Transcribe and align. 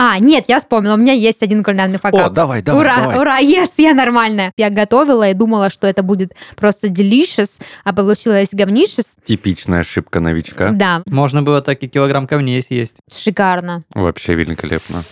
А, 0.00 0.20
нет, 0.20 0.44
я 0.46 0.60
вспомнила, 0.60 0.94
у 0.94 0.96
меня 0.96 1.12
есть 1.12 1.42
один 1.42 1.64
кулинарный 1.64 1.98
факап. 1.98 2.26
О, 2.26 2.30
давай, 2.30 2.62
давай, 2.62 2.80
ура, 2.80 2.96
давай. 3.00 3.18
ура, 3.18 3.40
yes, 3.40 3.72
я 3.78 3.94
нормальная. 3.94 4.52
Я 4.56 4.70
готовила 4.70 5.28
и 5.28 5.34
думала, 5.34 5.70
что 5.70 5.88
это 5.88 6.04
будет 6.04 6.34
просто 6.54 6.86
delicious, 6.86 7.60
а 7.82 7.92
получилось 7.92 8.50
говнишес. 8.52 9.16
Типичная 9.24 9.80
ошибка 9.80 10.20
новичка. 10.20 10.70
Да, 10.70 11.02
Можно 11.06 11.42
было 11.42 11.62
так 11.62 11.82
и 11.82 11.88
килограмм 11.88 12.28
камней 12.28 12.62
съесть. 12.62 12.94
шикарно. 13.12 13.82
Вообще 13.92 14.34
великолепно. 14.34 15.02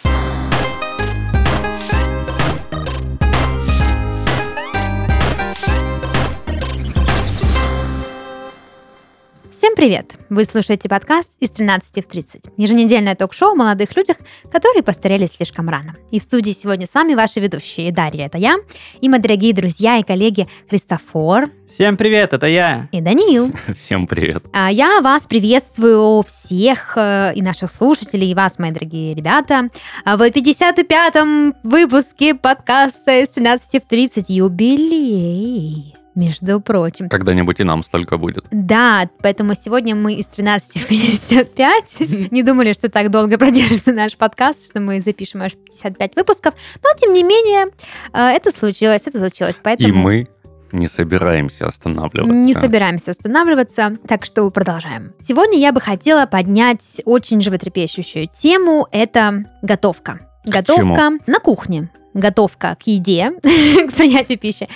Всем 9.66 9.74
привет! 9.74 10.16
Вы 10.30 10.44
слушаете 10.44 10.88
подкаст 10.88 11.32
«Из 11.40 11.50
13 11.50 11.96
в 11.96 12.08
30». 12.08 12.52
Еженедельное 12.56 13.16
ток-шоу 13.16 13.50
о 13.50 13.54
молодых 13.56 13.96
людях, 13.96 14.16
которые 14.48 14.84
постарели 14.84 15.26
слишком 15.26 15.68
рано. 15.68 15.96
И 16.12 16.20
в 16.20 16.22
студии 16.22 16.52
сегодня 16.52 16.86
с 16.86 16.94
вами 16.94 17.14
ваши 17.14 17.40
ведущие. 17.40 17.90
Дарья, 17.90 18.26
это 18.26 18.38
я, 18.38 18.58
и 19.00 19.08
мои 19.08 19.18
дорогие 19.18 19.52
друзья 19.52 19.96
и 19.96 20.04
коллеги 20.04 20.46
Христофор 20.70 21.50
Всем 21.68 21.96
привет, 21.96 22.32
это 22.32 22.46
я. 22.46 22.88
и 22.92 23.00
Даниил. 23.00 23.50
Всем 23.76 24.06
привет. 24.06 24.44
А 24.52 24.70
Я 24.70 25.00
вас 25.00 25.24
приветствую 25.24 26.22
всех 26.22 26.96
э, 26.96 27.32
и 27.34 27.42
наших 27.42 27.72
слушателей, 27.72 28.30
и 28.30 28.34
вас, 28.36 28.60
мои 28.60 28.70
дорогие 28.70 29.16
ребята, 29.16 29.68
А 30.04 30.16
в 30.16 30.22
55-м 30.22 31.54
выпуске 31.64 32.36
подкаста 32.36 33.20
из 33.20 33.30
13 33.30 33.82
в 33.82 33.88
30 33.88 34.30
юбилей, 34.30 35.96
между 36.16 36.60
прочим. 36.60 37.08
Когда-нибудь 37.08 37.60
и 37.60 37.64
нам 37.64 37.82
столько 37.82 38.18
будет. 38.18 38.46
Да, 38.50 39.08
поэтому 39.20 39.54
сегодня 39.54 39.94
мы 39.94 40.14
из 40.14 40.26
13 40.26 40.82
в 40.82 40.88
55. 40.88 42.30
Не 42.32 42.42
думали, 42.42 42.72
что 42.72 42.88
так 42.88 43.10
долго 43.10 43.38
продержится 43.38 43.92
наш 43.92 44.16
подкаст, 44.16 44.70
что 44.70 44.80
мы 44.80 45.00
запишем 45.00 45.42
аж 45.42 45.52
55 45.52 46.16
выпусков. 46.16 46.54
Но, 46.82 46.88
тем 46.98 47.12
не 47.12 47.22
менее, 47.22 47.66
э, 48.12 48.28
это 48.28 48.50
случилось, 48.50 49.02
это 49.06 49.18
случилось. 49.18 49.56
Поэтому 49.62 49.88
И 49.88 49.92
мы 49.92 50.28
не 50.72 50.88
собираемся 50.88 51.66
останавливаться. 51.66 52.34
не 52.34 52.54
собираемся 52.54 53.12
останавливаться, 53.12 53.96
так 54.06 54.24
что 54.24 54.50
продолжаем. 54.50 55.12
Сегодня 55.20 55.58
я 55.58 55.72
бы 55.72 55.80
хотела 55.80 56.26
поднять 56.26 57.00
очень 57.04 57.40
животрепещущую 57.40 58.28
тему. 58.28 58.88
Это 58.90 59.44
готовка. 59.62 60.20
Готовка 60.44 61.12
на 61.26 61.40
кухне. 61.40 61.90
Готовка 62.16 62.78
к 62.82 62.86
еде, 62.86 63.32
к 63.42 63.92
принятию 63.92 64.38
пищи. 64.38 64.68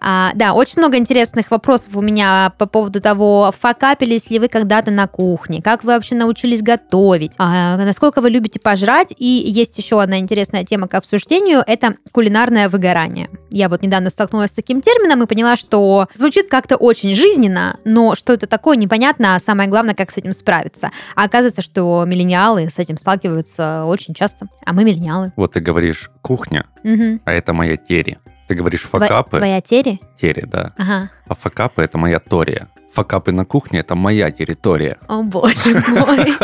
А, 0.00 0.32
да, 0.34 0.52
очень 0.52 0.74
много 0.78 0.96
интересных 0.96 1.50
вопросов 1.52 1.94
у 1.94 2.02
меня 2.02 2.52
по 2.58 2.66
поводу 2.66 3.00
того, 3.00 3.52
факапились 3.56 4.30
ли 4.30 4.40
вы 4.40 4.48
когда-то 4.48 4.90
на 4.90 5.06
кухне, 5.06 5.62
как 5.62 5.84
вы 5.84 5.92
вообще 5.92 6.16
научились 6.16 6.60
готовить, 6.60 7.32
а, 7.38 7.76
насколько 7.76 8.20
вы 8.20 8.30
любите 8.30 8.58
пожрать. 8.58 9.14
И 9.16 9.24
есть 9.24 9.78
еще 9.78 10.02
одна 10.02 10.18
интересная 10.18 10.64
тема 10.64 10.88
к 10.88 10.94
обсуждению, 10.94 11.62
это 11.64 11.94
кулинарное 12.10 12.68
выгорание. 12.68 13.30
Я 13.50 13.68
вот 13.68 13.82
недавно 13.82 14.10
столкнулась 14.10 14.50
с 14.50 14.54
таким 14.54 14.80
термином 14.80 15.22
и 15.22 15.26
поняла, 15.26 15.56
что 15.56 16.08
звучит 16.14 16.48
как-то 16.48 16.76
очень 16.76 17.14
жизненно, 17.14 17.78
но 17.84 18.16
что 18.16 18.32
это 18.32 18.48
такое, 18.48 18.76
непонятно, 18.76 19.36
а 19.36 19.40
самое 19.40 19.68
главное, 19.68 19.94
как 19.94 20.10
с 20.10 20.16
этим 20.16 20.34
справиться. 20.34 20.90
А 21.14 21.24
оказывается, 21.24 21.62
что 21.62 22.04
миллениалы 22.06 22.68
с 22.68 22.78
этим 22.78 22.98
сталкиваются 22.98 23.84
очень 23.86 24.14
часто, 24.14 24.48
а 24.66 24.72
мы 24.72 24.84
миллениалы. 24.84 25.32
Вот 25.36 25.52
ты 25.52 25.60
говоришь 25.60 26.10
кухня, 26.22 26.66
Мгм. 26.94 27.20
а 27.24 27.32
это 27.32 27.52
моя 27.52 27.76
тери. 27.76 28.18
Ты 28.48 28.54
говоришь 28.54 28.84
Тво- 28.90 29.00
факапы, 29.00 29.36
Твоя 29.38 29.60
тери? 29.60 30.00
тери, 30.20 30.44
да. 30.46 30.72
Ага. 30.78 31.10
А 31.26 31.34
факапы 31.34 31.82
это 31.82 31.98
моя 31.98 32.18
тория. 32.18 32.68
Факапы 32.94 33.32
на 33.32 33.44
кухне 33.44 33.80
это 33.80 33.94
моя 33.94 34.30
территория. 34.30 34.96
О, 35.08 35.22
боже 35.22 35.82
мой. 35.88 36.34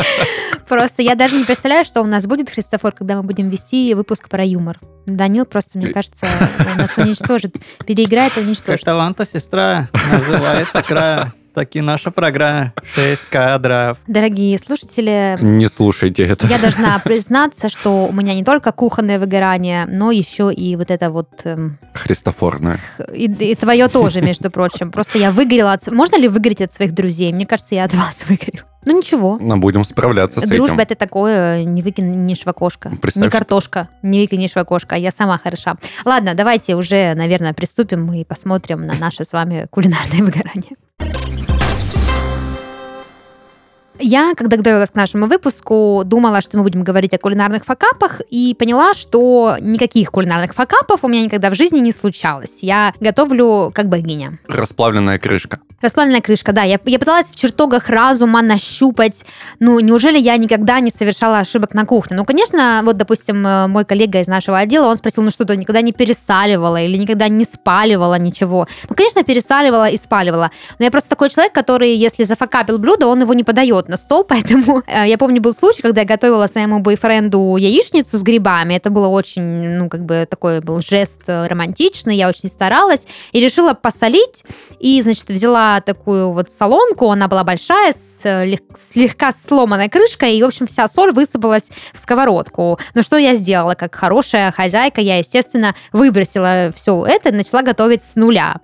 Просто 0.69 1.03
я 1.03 1.15
даже 1.15 1.37
не 1.37 1.45
представляю, 1.45 1.85
что 1.85 2.03
у 2.03 2.05
нас 2.07 2.27
будет, 2.27 2.51
Христофор, 2.51 2.93
когда 2.93 3.17
мы 3.17 3.23
будем 3.23 3.49
вести 3.49 3.95
выпуск 3.95 4.29
про 4.29 4.45
юмор. 4.45 4.79
Данил 5.07 5.47
просто, 5.47 5.79
мне 5.79 5.89
кажется, 5.89 6.27
нас 6.77 6.97
уничтожит. 6.99 7.57
Переиграет 7.87 8.33
и 8.33 8.35
Как 8.37 8.45
уничтожит. 8.45 8.85
таланта 8.85 9.25
сестра 9.27 9.89
называется 10.13 10.83
кра. 10.83 11.33
Таки 11.55 11.81
наша 11.81 12.11
программа. 12.11 12.73
Шесть 12.95 13.27
кадров. 13.27 13.99
Дорогие 14.09 14.59
слушатели, 14.59 15.39
Не 15.41 15.67
слушайте 15.67 16.25
это. 16.25 16.49
я 16.49 16.59
должна 16.59 16.99
признаться, 16.99 17.69
что 17.69 18.07
у 18.07 18.13
меня 18.13 18.35
не 18.35 18.43
только 18.43 18.73
кухонное 18.73 19.21
выгорание, 19.21 19.87
но 19.87 20.11
еще 20.11 20.53
и 20.53 20.75
вот 20.75 20.91
это 20.91 21.11
вот... 21.11 21.29
эм, 21.45 21.79
Христофорная. 21.93 22.81
И, 23.15 23.27
и 23.27 23.55
твое 23.55 23.87
тоже, 23.87 24.21
между 24.21 24.51
прочим. 24.51 24.91
Просто 24.91 25.19
я 25.19 25.31
выгорела 25.31 25.75
от... 25.75 25.87
Можно 25.93 26.17
ли 26.17 26.27
выгореть 26.27 26.61
от 26.61 26.75
своих 26.75 26.93
друзей? 26.93 27.33
Мне 27.33 27.47
кажется, 27.47 27.77
я 27.77 27.85
от 27.85 27.95
вас 27.95 28.25
выгорю. 28.29 28.65
Ну 28.85 28.99
ничего. 28.99 29.39
Но 29.41 29.57
будем 29.57 29.85
справляться 29.85 30.41
с 30.41 30.49
Дружба 30.49 30.75
этим. 30.75 30.81
это 30.81 30.95
такое, 30.97 31.63
не 31.65 31.83
выкинешь 31.83 32.43
в 32.43 32.49
окошко. 32.49 32.91
Представь, 33.01 33.25
не 33.27 33.31
картошка, 33.31 33.89
не 34.03 34.21
выкинешь 34.21 34.51
в 34.53 34.57
окошко, 34.57 34.97
а 34.97 34.99
я 34.99 35.11
сама 35.11 35.39
хороша. 35.39 35.77
Ладно, 36.05 36.35
давайте 36.35 36.75
уже, 36.75 37.15
наверное, 37.15 37.55
приступим 37.55 38.13
и 38.13 38.25
посмотрим 38.25 38.87
на 38.87 38.95
наше 38.95 39.25
с 39.25 39.33
вами 39.33 39.69
кулинарное 39.71 40.19
выгорание. 40.21 40.77
Я, 44.01 44.35
когда 44.37 44.57
готовилась 44.57 44.91
к 44.91 44.95
нашему 44.95 45.27
выпуску, 45.27 46.03
думала, 46.05 46.41
что 46.41 46.57
мы 46.57 46.65
будем 46.65 46.83
говорить 46.83 47.15
о 47.15 47.19
кулинарных 47.19 47.65
факапах, 47.65 48.21
и 48.29 48.55
поняла, 48.59 48.95
что 48.95 49.57
никаких 49.61 50.11
кулинарных 50.11 50.55
факапов 50.55 51.01
у 51.05 51.09
меня 51.09 51.23
никогда 51.25 51.51
в 51.51 51.55
жизни 51.55 51.79
не 51.79 51.93
случалось. 51.93 52.59
Я 52.61 52.93
готовлю 53.01 53.71
как 53.75 53.89
богиня. 53.89 54.39
Расплавленная 54.49 55.19
крышка. 55.19 55.61
Расплавленная 55.85 56.23
крышка, 56.23 56.53
да. 56.53 56.63
Я, 56.63 56.81
я 56.87 56.99
пыталась 56.99 57.27
в 57.27 57.37
чертогах 57.37 57.91
разума 57.91 58.41
нащупать, 58.41 59.23
ну, 59.61 59.79
неужели 59.81 60.19
я 60.19 60.39
никогда 60.39 60.81
не 60.81 60.91
совершала 60.91 61.41
ошибок 61.41 61.75
на 61.75 61.85
кухне? 61.85 62.17
Ну, 62.17 62.25
конечно, 62.25 62.81
вот, 62.83 62.97
допустим, 62.97 63.47
э, 63.47 63.67
мой 63.67 63.85
коллега 63.85 64.21
из 64.21 64.27
нашего 64.27 64.59
отдела, 64.59 64.87
он 64.87 64.97
спросил, 64.97 65.23
ну 65.23 65.31
что, 65.31 65.45
ты 65.45 65.59
никогда 65.59 65.83
не 65.83 65.93
пересаливала 65.93 66.81
или 66.81 66.97
никогда 66.97 67.29
не 67.29 67.45
спаливала 67.45 68.19
ничего? 68.19 68.67
Ну, 68.89 68.97
конечно, 68.97 69.25
пересаливала 69.25 69.91
и 69.91 69.99
спаливала. 69.99 70.51
Но 70.79 70.87
я 70.87 70.91
просто 70.91 71.11
такой 71.11 71.29
человек, 71.29 71.53
который, 71.53 71.95
если 71.95 72.25
зафакапил 72.25 72.79
блюдо, 72.79 73.07
он 73.07 73.21
его 73.21 73.35
не 73.35 73.45
подает 73.45 73.84
на 73.89 73.97
стол, 73.97 74.25
поэтому 74.29 74.83
э, 74.87 75.05
я 75.07 75.19
помню, 75.19 75.41
был 75.41 75.53
случай, 75.53 75.83
когда 75.83 76.03
я 76.03 76.07
готовила 76.07 76.47
своему 76.47 76.81
бойфренду 76.81 77.57
яичницу 77.57 78.17
с 78.17 78.23
грибами. 78.23 78.75
Это 78.75 78.91
было 78.91 79.09
очень, 79.09 79.43
ну, 79.43 79.89
как 79.89 80.05
бы 80.05 80.27
такой 80.29 80.61
был 80.61 80.81
жест 80.81 81.23
э, 81.27 81.47
романтичный, 81.47 82.17
я 82.17 82.29
очень 82.29 82.49
старалась 82.49 83.07
и 83.33 83.41
решила 83.41 83.75
посолить, 83.75 84.45
и, 84.79 85.01
значит, 85.03 85.29
взяла 85.29 85.81
такую 85.81 86.33
вот 86.33 86.51
солонку, 86.51 87.11
она 87.11 87.29
была 87.29 87.45
большая, 87.45 87.93
с 87.93 88.21
э, 88.25 88.47
лег- 88.47 88.79
слегка 88.79 89.33
сломанной 89.33 89.89
крышкой, 89.89 90.37
и, 90.37 90.43
в 90.43 90.47
общем, 90.47 90.67
вся 90.67 90.89
соль 90.89 91.13
высыпалась 91.13 91.65
в 91.93 91.99
сковородку. 91.99 92.79
Но 92.95 93.03
что 93.03 93.17
я 93.17 93.35
сделала? 93.35 93.75
Как 93.75 93.95
хорошая 93.95 94.53
хозяйка, 94.53 95.01
я, 95.01 95.19
естественно, 95.19 95.75
выбросила 95.93 96.73
все 96.75 97.05
это 97.07 97.29
и 97.31 97.33
начала 97.33 97.63
готовить 97.63 98.05
с 98.05 98.17
нуля. 98.17 98.57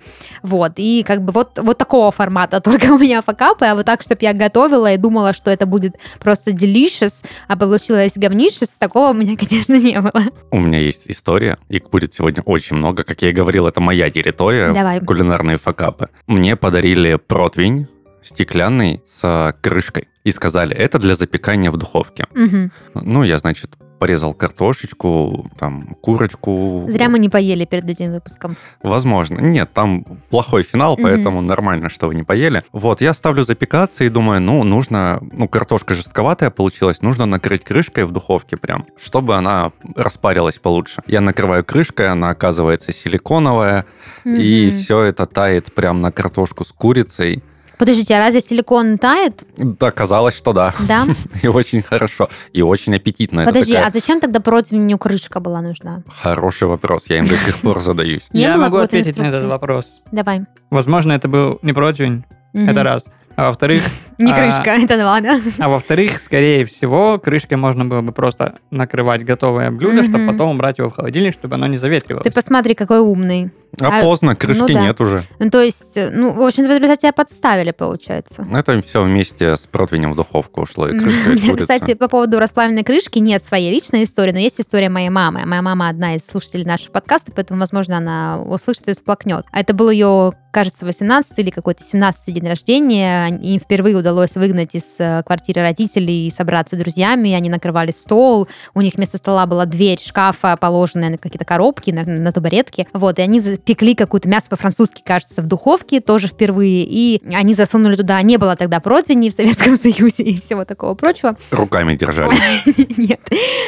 Вот, 0.42 0.72
и 0.76 1.04
как 1.06 1.22
бы 1.22 1.32
вот, 1.32 1.58
вот 1.58 1.78
такого 1.78 2.10
формата 2.10 2.60
только 2.60 2.86
у 2.92 2.98
меня 2.98 3.22
факапы, 3.22 3.66
а 3.66 3.74
вот 3.74 3.86
так, 3.86 4.02
чтобы 4.02 4.18
я 4.22 4.32
готовила 4.32 4.92
и 4.92 4.96
думала, 4.96 5.09
что 5.32 5.50
это 5.50 5.66
будет 5.66 5.96
просто 6.18 6.50
delicious, 6.50 7.24
а 7.48 7.56
получилось 7.56 8.12
говнишес, 8.16 8.68
такого 8.78 9.10
у 9.10 9.14
меня, 9.14 9.36
конечно, 9.48 9.78
не 9.78 10.00
было. 10.00 10.24
У 10.50 10.60
меня 10.60 10.78
есть 10.78 11.04
история, 11.06 11.58
их 11.68 11.90
будет 11.90 12.14
сегодня 12.14 12.42
очень 12.42 12.76
много. 12.76 13.04
Как 13.04 13.22
я 13.22 13.30
и 13.30 13.32
говорил, 13.32 13.66
это 13.66 13.80
моя 13.80 14.10
территория. 14.10 14.72
Давай. 14.72 15.00
Кулинарные 15.00 15.56
факапы. 15.56 16.08
Мне 16.26 16.56
подарили 16.56 17.16
противень 17.16 17.88
стеклянный 18.22 19.02
с 19.06 19.54
крышкой. 19.60 20.08
И 20.24 20.32
сказали, 20.32 20.76
это 20.76 20.98
для 20.98 21.14
запекания 21.14 21.70
в 21.70 21.76
духовке. 21.76 22.26
Мгм. 22.34 22.70
Ну, 22.94 23.22
я, 23.22 23.38
значит, 23.38 23.70
порезал 24.00 24.32
картошечку, 24.34 25.50
там, 25.58 25.94
курочку. 26.00 26.86
Зря 26.88 27.08
мы 27.10 27.18
не 27.18 27.28
поели 27.28 27.66
перед 27.66 27.84
этим 27.88 28.12
выпуском. 28.12 28.56
Возможно. 28.82 29.38
Нет, 29.40 29.70
там 29.74 30.04
плохой 30.30 30.62
финал, 30.62 30.96
поэтому 31.00 31.42
нормально, 31.42 31.90
что 31.90 32.08
вы 32.08 32.14
не 32.14 32.22
поели. 32.22 32.64
Вот, 32.72 33.02
я 33.02 33.12
ставлю 33.14 33.42
запекаться 33.44 34.02
и 34.04 34.08
думаю, 34.08 34.40
ну, 34.40 34.64
нужно... 34.64 35.20
Ну, 35.32 35.46
картошка 35.48 35.94
жестковатая 35.94 36.50
получилась, 36.50 37.02
нужно 37.02 37.26
накрыть 37.26 37.62
крышкой 37.62 38.04
в 38.06 38.10
духовке 38.12 38.56
прям, 38.56 38.86
чтобы 38.98 39.36
она 39.36 39.72
распарилась 39.94 40.58
получше. 40.58 41.02
Я 41.06 41.20
накрываю 41.20 41.62
крышкой, 41.62 42.08
она 42.08 42.30
оказывается 42.30 42.92
силиконовая, 42.92 43.84
и 44.24 44.68
Мгм. 44.70 44.78
все 44.78 45.02
это 45.02 45.26
тает 45.26 45.74
прям 45.74 46.00
на 46.00 46.10
картошку 46.10 46.64
с 46.64 46.72
курицей. 46.72 47.44
Подождите, 47.80 48.14
а 48.14 48.18
разве 48.18 48.40
силикон 48.42 48.98
тает? 48.98 49.42
Да, 49.56 49.90
казалось, 49.90 50.36
что 50.36 50.52
да. 50.52 50.74
Да? 50.86 51.06
И 51.42 51.48
очень 51.48 51.82
хорошо. 51.82 52.28
И 52.52 52.60
очень 52.60 52.94
аппетитно. 52.94 53.40
Это 53.40 53.50
Подожди, 53.52 53.72
такая- 53.72 53.88
а 53.88 53.90
зачем 53.90 54.20
тогда 54.20 54.38
противню 54.40 54.98
крышка 54.98 55.40
была 55.40 55.62
нужна? 55.62 56.02
Хороший 56.22 56.68
вопрос, 56.68 57.06
я 57.08 57.18
им 57.18 57.26
до 57.26 57.34
сих 57.36 57.56
пор 57.56 57.80
задаюсь. 57.80 58.28
Не 58.34 58.42
Я 58.42 58.58
могу 58.58 58.76
ответить 58.76 59.16
на 59.16 59.22
этот 59.22 59.40
инструкции? 59.40 59.50
вопрос. 59.50 59.86
Давай. 60.12 60.42
Возможно, 60.70 61.12
это 61.12 61.26
был 61.28 61.58
не 61.62 61.72
противень, 61.72 62.24
Мгм. 62.52 62.68
это 62.68 62.82
раз. 62.82 63.04
А 63.36 63.46
во-вторых, 63.46 63.80
Не 64.18 64.30
а- 64.30 64.36
крышка, 64.36 64.70
это 64.72 64.98
два, 64.98 65.20
да? 65.22 65.40
а 65.58 65.68
во-вторых, 65.70 66.20
скорее 66.20 66.66
всего, 66.66 67.18
крышкой 67.18 67.56
можно 67.56 67.86
было 67.86 68.02
бы 68.02 68.12
просто 68.12 68.56
накрывать 68.70 69.24
готовое 69.24 69.70
блюдо, 69.70 70.02
чтобы 70.02 70.26
потом 70.26 70.50
убрать 70.56 70.76
его 70.76 70.90
в 70.90 70.94
холодильник, 70.94 71.32
чтобы 71.32 71.54
оно 71.54 71.66
не 71.66 71.78
заветривалось. 71.78 72.24
Ты 72.24 72.30
посмотри, 72.30 72.74
какой 72.74 72.98
умный. 73.00 73.50
А, 73.78 73.98
А, 73.98 74.02
поздно, 74.02 74.34
крышки 74.34 74.60
ну 74.60 74.68
да. 74.68 74.82
нет 74.82 75.00
уже. 75.00 75.24
Ну, 75.38 75.50
то 75.50 75.62
есть, 75.62 75.96
э, 75.96 76.10
ну, 76.10 76.32
в 76.32 76.42
общем, 76.42 76.64
в 76.64 76.66
результате 76.66 77.02
тебя 77.02 77.12
подставили, 77.12 77.70
получается. 77.70 78.46
Это 78.52 78.80
все 78.82 79.02
вместе 79.02 79.56
с 79.56 79.60
противнем 79.60 80.12
в 80.12 80.16
духовку 80.16 80.62
ушло, 80.62 80.88
и 80.88 80.98
крышка, 80.98 81.32
и 81.32 81.56
кстати, 81.56 81.94
по 81.94 82.08
поводу 82.08 82.38
расплавленной 82.38 82.84
крышки 82.84 83.18
нет 83.18 83.44
своей 83.44 83.70
личной 83.70 84.04
истории, 84.04 84.32
но 84.32 84.38
есть 84.38 84.60
история 84.60 84.88
моей 84.88 85.08
мамы. 85.08 85.46
Моя 85.46 85.62
мама 85.62 85.88
одна 85.88 86.16
из 86.16 86.26
слушателей 86.26 86.64
нашего 86.64 86.92
подкаста, 86.92 87.32
поэтому, 87.34 87.60
возможно, 87.60 87.96
она 87.96 88.42
услышит 88.42 88.88
и 88.88 88.92
всплакнет. 88.92 89.44
Это 89.52 89.74
был 89.74 89.90
ее, 89.90 90.32
кажется, 90.50 90.84
18 90.84 91.38
или 91.38 91.50
какой-то 91.50 91.82
17 91.82 92.34
день 92.34 92.48
рождения. 92.48 93.28
Им 93.28 93.60
впервые 93.60 93.96
удалось 93.96 94.34
выгнать 94.34 94.74
из 94.74 94.84
э, 94.98 95.22
квартиры 95.24 95.62
родителей 95.62 96.26
и 96.26 96.30
собраться 96.30 96.76
с 96.76 96.78
друзьями. 96.78 97.32
Они 97.32 97.48
накрывали 97.48 97.90
стол. 97.90 98.48
У 98.74 98.80
них 98.80 98.94
вместо 98.94 99.16
стола 99.16 99.46
была 99.46 99.66
дверь 99.66 100.00
шкафа, 100.00 100.56
положенная 100.56 101.10
на 101.10 101.18
какие-то 101.18 101.44
коробки, 101.44 101.90
на, 101.90 102.04
на 102.04 102.32
табуретки. 102.32 102.86
Вот, 102.92 103.18
и 103.18 103.22
они 103.22 103.40
запекли 103.60 103.94
какое-то 103.94 104.28
мясо 104.28 104.48
по-французски, 104.48 105.02
кажется, 105.04 105.42
в 105.42 105.46
духовке 105.46 106.00
тоже 106.00 106.28
впервые. 106.28 106.84
И 106.84 107.22
они 107.34 107.54
засунули 107.54 107.96
туда, 107.96 108.20
не 108.22 108.38
было 108.38 108.56
тогда 108.56 108.80
противней 108.80 109.30
в 109.30 109.34
Советском 109.34 109.76
Союзе 109.76 110.22
и 110.22 110.40
всего 110.40 110.64
такого 110.64 110.94
прочего. 110.94 111.36
Руками 111.50 111.94
держали. 111.94 112.34
Нет. 112.96 113.20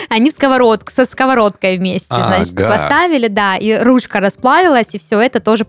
Они 0.08 0.30
в 0.30 0.32
сковородку, 0.32 0.92
со 0.92 1.04
сковородкой 1.04 1.78
вместе, 1.78 2.06
значит, 2.08 2.56
поставили, 2.56 3.28
да, 3.28 3.56
и 3.56 3.78
ручка 3.78 4.20
расплавилась, 4.20 4.88
и 4.92 4.98
все 4.98 5.20
это 5.20 5.40
тоже, 5.40 5.66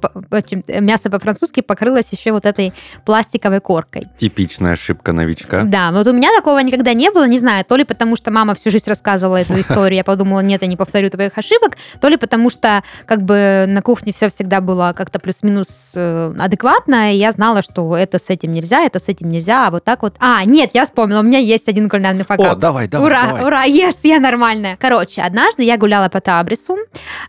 мясо 0.68 1.10
по-французски 1.10 1.62
покрылось 1.62 2.12
еще 2.12 2.32
вот 2.32 2.46
этой 2.46 2.74
пластиковой 3.06 3.60
коркой. 3.60 4.08
Типичная 4.18 4.74
ошибка 4.74 5.12
новичка. 5.12 5.64
Да, 5.64 5.92
вот 5.92 6.08
у 6.08 6.14
меня 6.14 6.30
такого 6.36 6.60
никогда 6.60 6.94
не 6.94 7.12
было, 7.12 7.28
не 7.28 7.40
знаю, 7.40 7.66
то 7.66 7.76
ли 7.76 7.84
потому, 7.84 8.16
что 8.16 8.32
мама 8.32 8.56
всю 8.56 8.72
жизнь 8.72 8.88
рассказывала 8.88 9.38
эту 9.38 9.54
историю, 9.60 9.98
я 9.98 10.04
подумала, 10.04 10.40
нет, 10.40 10.62
я 10.62 10.68
не 10.68 10.78
повторю 10.78 11.10
твоих 11.10 11.38
ошибок, 11.38 11.78
то 12.00 12.08
ли 12.08 12.18
потому, 12.18 12.50
что 12.50 12.84
как 13.06 13.24
бы 13.24 13.66
на 13.68 13.82
кухне 13.82 14.13
все 14.14 14.30
всегда 14.30 14.62
было 14.62 14.94
как-то 14.96 15.20
плюс-минус 15.20 15.92
э, 15.96 16.34
адекватно, 16.40 17.14
и 17.14 17.18
я 17.18 17.32
знала, 17.32 17.62
что 17.62 17.96
это 17.98 18.20
с 18.20 18.30
этим 18.30 18.54
нельзя, 18.54 18.84
это 18.84 19.00
с 19.00 19.08
этим 19.10 19.32
нельзя, 19.32 19.68
а 19.68 19.72
вот 19.72 19.84
так 19.84 20.02
вот. 20.02 20.16
А, 20.20 20.44
нет, 20.46 20.72
я 20.74 20.86
вспомнила, 20.86 21.20
у 21.20 21.24
меня 21.24 21.40
есть 21.40 21.68
один 21.68 21.90
кулинарный 21.90 22.26
факап. 22.26 22.54
О, 22.54 22.56
давай, 22.56 22.88
давай, 22.88 23.08
ура, 23.08 23.28
давай. 23.28 23.46
ура, 23.46 23.68
yes, 23.68 23.98
я 24.04 24.20
нормальная. 24.20 24.78
Короче, 24.80 25.22
однажды 25.22 25.64
я 25.64 25.78
гуляла 25.78 26.10
по 26.10 26.22
Табрису. 26.22 26.78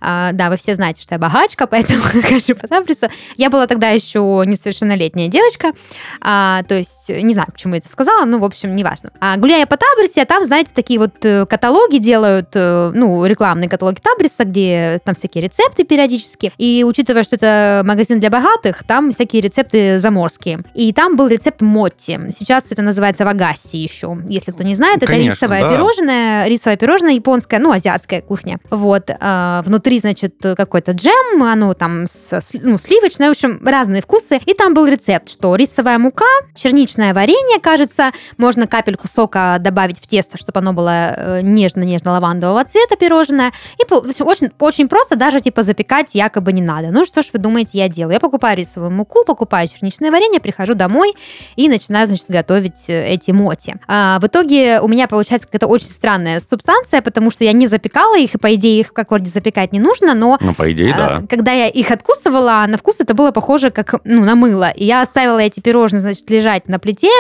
А, 0.00 0.32
да, 0.32 0.50
вы 0.50 0.56
все 0.56 0.75
знаете, 0.75 1.02
что 1.02 1.14
я 1.14 1.19
богачка, 1.19 1.66
поэтому 1.70 2.02
хожу 2.28 2.54
по 2.54 2.69
Табрису. 2.69 3.08
Я 3.36 3.50
была 3.50 3.66
тогда 3.66 3.90
еще 3.90 4.42
несовершеннолетняя 4.46 5.28
девочка. 5.28 5.72
А, 6.20 6.62
то 6.64 6.75
есть, 6.75 7.08
не 7.08 7.32
знаю, 7.32 7.48
почему 7.52 7.75
я 7.75 7.78
это 7.78 7.88
сказала, 7.88 8.25
ну, 8.25 8.38
в 8.38 8.44
общем, 8.44 8.75
неважно. 8.75 9.10
А, 9.20 9.36
гуляя 9.36 9.66
по 9.66 9.76
Табрисе, 9.76 10.22
а 10.22 10.26
там, 10.26 10.44
знаете, 10.44 10.70
такие 10.75 10.98
вот 10.98 11.12
э, 11.22 11.46
каталоги 11.46 11.98
делают, 11.98 12.50
э, 12.54 12.90
ну, 12.94 13.25
рекламные 13.25 13.69
каталоги 13.69 14.00
Табриса, 14.00 14.44
где 14.44 15.00
там 15.04 15.14
всякие 15.14 15.44
рецепты 15.44 15.84
периодически. 15.84 16.52
И 16.58 16.73
учитывая, 16.82 17.22
что 17.22 17.36
это 17.36 17.82
магазин 17.84 18.18
для 18.18 18.30
богатых, 18.30 18.82
там 18.84 19.12
всякие 19.12 19.42
рецепты 19.42 19.98
заморские. 19.98 20.60
И 20.74 20.92
там 20.92 21.16
был 21.16 21.28
рецепт 21.28 21.60
Мотти. 21.60 22.18
Сейчас 22.36 22.64
это 22.70 22.82
называется 22.82 23.24
вагаси 23.24 23.76
еще. 23.76 24.16
Если 24.28 24.50
кто 24.50 24.62
не 24.64 24.74
знает, 24.74 24.96
это 25.02 25.06
Конечно, 25.12 25.34
рисовое 25.34 25.60
да. 25.62 25.68
пирожное, 25.68 26.46
рисовое 26.48 26.76
пирожное 26.76 27.12
японское, 27.12 27.58
ну, 27.58 27.70
азиатская 27.70 28.22
кухня. 28.22 28.58
Вот. 28.70 29.10
а, 29.20 29.62
внутри, 29.66 29.98
значит, 29.98 30.34
какой-то 30.40 30.92
джем, 30.92 31.42
оно 31.42 31.74
там 31.74 32.06
с- 32.06 32.40
ну, 32.62 32.78
сливочное, 32.78 33.28
в 33.28 33.32
общем, 33.32 33.60
разные 33.64 34.00
вкусы. 34.02 34.40
И 34.46 34.54
там 34.54 34.72
был 34.74 34.86
рецепт, 34.86 35.28
что 35.28 35.54
рисовая 35.56 35.98
мука, 35.98 36.24
черничное 36.54 37.12
варенье, 37.12 37.60
кажется, 37.60 38.12
можно 38.38 38.66
капельку 38.66 39.06
сока 39.08 39.58
добавить 39.60 39.98
в 40.00 40.06
тесто, 40.08 40.38
чтобы 40.38 40.60
оно 40.60 40.72
было 40.72 41.14
э, 41.16 41.40
нежно-нежно-лавандового 41.42 42.64
цвета 42.64 42.96
пирожное. 42.96 43.52
И 43.78 43.92
очень, 44.22 44.50
очень 44.58 44.88
просто 44.88 45.16
даже 45.16 45.40
типа 45.40 45.62
запекать 45.62 46.14
якобы 46.14 46.52
не 46.52 46.62
надо. 46.64 46.90
Ну 46.90 47.05
что 47.05 47.22
ж 47.22 47.26
вы 47.32 47.38
думаете, 47.38 47.78
я 47.78 47.88
делаю? 47.88 48.14
Я 48.14 48.20
покупаю 48.20 48.56
рисовую 48.56 48.90
муку, 48.90 49.25
покупаю 49.25 49.69
черничное 49.69 50.11
варенье, 50.11 50.40
прихожу 50.40 50.75
домой 50.75 51.14
и 51.56 51.69
начинаю, 51.69 52.06
значит, 52.06 52.26
готовить 52.28 52.88
э, 52.88 53.06
эти 53.06 53.31
моти. 53.31 53.76
А, 53.87 54.19
в 54.20 54.26
итоге 54.26 54.81
у 54.81 54.88
меня 54.88 55.06
получается 55.08 55.46
какая-то 55.46 55.66
очень 55.66 55.88
странная 55.88 56.40
субстанция, 56.40 57.02
потому 57.02 57.31
что 57.31 57.44
я 57.44 57.52
не 57.52 57.66
запекала 57.66 58.19
их, 58.19 58.34
и 58.34 58.38
по 58.38 58.55
идее 58.55 58.81
их 58.81 58.88
в 58.88 58.99
аккорде 58.99 59.31
запекать 59.31 59.72
не 59.72 59.81
нужно, 59.81 60.14
но 60.14 60.38
Ну, 60.40 60.55
по 60.55 60.70
идее, 60.72 60.93
а, 60.94 61.20
да. 61.20 61.26
Когда 61.28 61.52
я 61.52 61.69
их 61.69 61.90
откусывала, 61.90 62.64
на 62.67 62.78
вкус 62.78 63.00
это 63.00 63.14
было 63.14 63.31
похоже 63.31 63.70
как 63.70 63.94
ну, 64.05 64.25
на 64.25 64.34
мыло. 64.34 64.70
И 64.70 64.84
я 64.84 65.00
оставила 65.02 65.38
эти 65.38 65.60
пирожные, 65.60 66.00
значит, 66.00 66.28
лежать 66.31 66.69
на 66.69 66.78
плите. 66.78 67.10